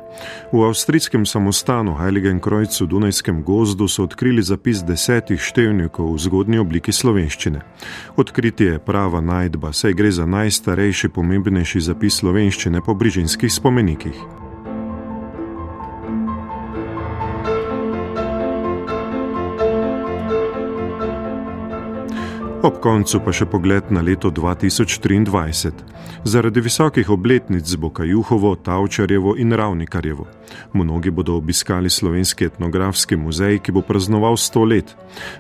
V 0.51 0.63
avstrijskem 0.67 1.23
samostanu 1.23 1.95
Heiligen 2.01 2.41
Krojcu 2.43 2.83
v 2.83 2.89
Dunajskem 2.91 3.45
gozdu 3.47 3.87
so 3.87 4.09
odkrili 4.09 4.43
zapis 4.43 4.83
desetih 4.83 5.39
števnikov 5.39 6.17
v 6.17 6.25
zgodnji 6.25 6.59
obliki 6.65 6.91
slovenščine. 6.91 7.63
Odkritje 8.19 8.73
je 8.75 8.83
prava 8.83 9.23
najdba, 9.23 9.71
saj 9.71 9.95
gre 9.95 10.11
za 10.11 10.27
najstarejši 10.27 11.13
pomembnejši 11.15 11.87
zapis 11.87 12.19
slovenščine 12.25 12.83
po 12.83 12.99
brižinskih 12.99 13.55
spomenikih. 13.55 14.46
Ob 22.67 22.81
koncu 22.83 23.21
pa 23.23 23.31
še 23.31 23.47
pogled 23.47 23.93
na 23.95 24.01
leto 24.03 24.27
2023. 24.35 25.71
Zaradi 26.27 26.63
visokih 26.65 27.11
obletnic 27.15 27.71
bo 27.79 27.93
Kajuhovo, 27.95 28.57
Tavčarjevo 28.59 29.37
in 29.39 29.55
Ravnikarjevo. 29.55 30.27
Mnogi 30.75 31.13
bodo 31.15 31.37
obiskali 31.39 31.91
slovenski 31.91 32.49
etnografski 32.51 33.15
muzej, 33.17 33.61
ki 33.63 33.71
bo 33.71 33.85
praznoval 33.87 34.35
sto 34.35 34.65
let. 34.67 34.97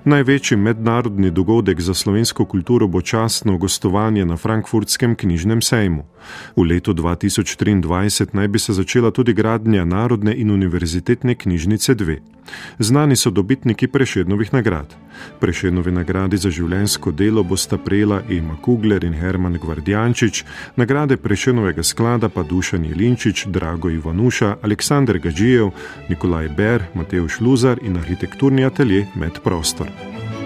Največji 0.07 0.61
mednarodni 0.68 1.35
dogodek 1.35 1.83
za 1.83 1.99
slovensko 1.99 2.47
kulturo 2.47 2.87
bo 2.87 3.03
častno 3.03 3.59
gostovanje 3.59 4.22
na 4.22 4.39
Frankfurtskem 4.39 5.18
knjižnem 5.18 5.62
sejmu. 5.62 6.07
V 6.55 6.62
letu 6.62 6.95
2023 6.95 8.39
naj 8.39 8.49
bi 8.49 8.62
se 8.62 8.72
začela 8.72 9.11
tudi 9.11 9.35
gradnja 9.35 9.85
Narodne 9.85 10.31
in 10.31 10.55
univerzitetne 10.55 11.35
knjižnice 11.35 11.95
2. 11.95 12.36
Znani 12.78 13.16
so 13.16 13.30
dobitniki 13.30 13.86
prešednovih 13.86 14.53
nagrad. 14.53 14.94
Prešednovi 15.40 15.92
nagradi 15.92 16.36
za 16.36 16.51
življensko 16.51 17.11
delo 17.12 17.42
bosta 17.42 17.78
prejela 17.78 18.22
Ema 18.30 18.57
Kugler 18.62 19.05
in 19.05 19.14
Herman 19.14 19.59
Gvardjančič, 19.62 20.44
nagrade 20.76 21.16
prešednovega 21.16 21.82
sklada 21.82 22.28
pa 22.28 22.42
Dušan 22.42 22.84
Jelinčič, 22.84 23.47
Drago 23.47 23.90
Ivanuša, 23.90 24.57
Aleksandr 24.62 25.18
Gađijev, 25.18 25.70
Nikolaj 26.09 26.49
Ber, 26.49 26.84
Matej 26.94 27.28
Šluzar 27.28 27.78
in 27.82 27.97
arhitekturni 27.97 28.64
atelje 28.64 29.07
Med 29.14 29.40
prostor. 29.44 29.86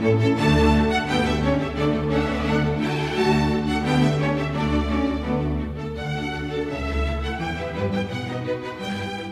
thank 0.00 0.64
you 0.64 0.69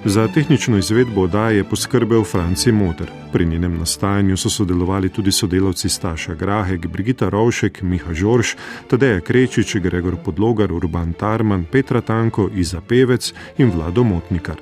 Za 0.08 0.28
tehnično 0.28 0.78
izvedbo 0.78 1.22
oddaje 1.22 1.56
je 1.56 1.64
poskrbel 1.64 2.24
Franci 2.24 2.72
Motor. 2.72 3.10
Pri 3.32 3.46
njenem 3.46 3.78
nastajanju 3.78 4.36
so 4.36 4.50
sodelovali 4.50 5.08
tudi 5.08 5.32
sodelavci 5.32 5.88
Staša 5.88 6.34
Grahek, 6.34 6.86
Brigita 6.86 7.28
Rovšek, 7.28 7.82
Miha 7.82 8.14
Žorž, 8.14 8.54
Tadeja 8.90 9.20
Krečič, 9.20 9.76
Gregor 9.76 10.16
Podlogar, 10.24 10.72
Urban 10.72 11.12
Tarman, 11.12 11.64
Petra 11.72 12.00
Tanko, 12.00 12.48
Iza 12.54 12.80
Pevec 12.80 13.32
in 13.58 13.70
Vlado 13.70 14.04
Motnikar. 14.04 14.56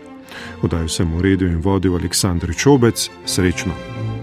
Oddajo 0.62 0.88
sem 0.88 1.14
uredil 1.14 1.48
in 1.48 1.62
vodil 1.62 1.94
Aleksandr 1.94 2.54
Čobec. 2.54 3.10
Srečno! 3.24 4.15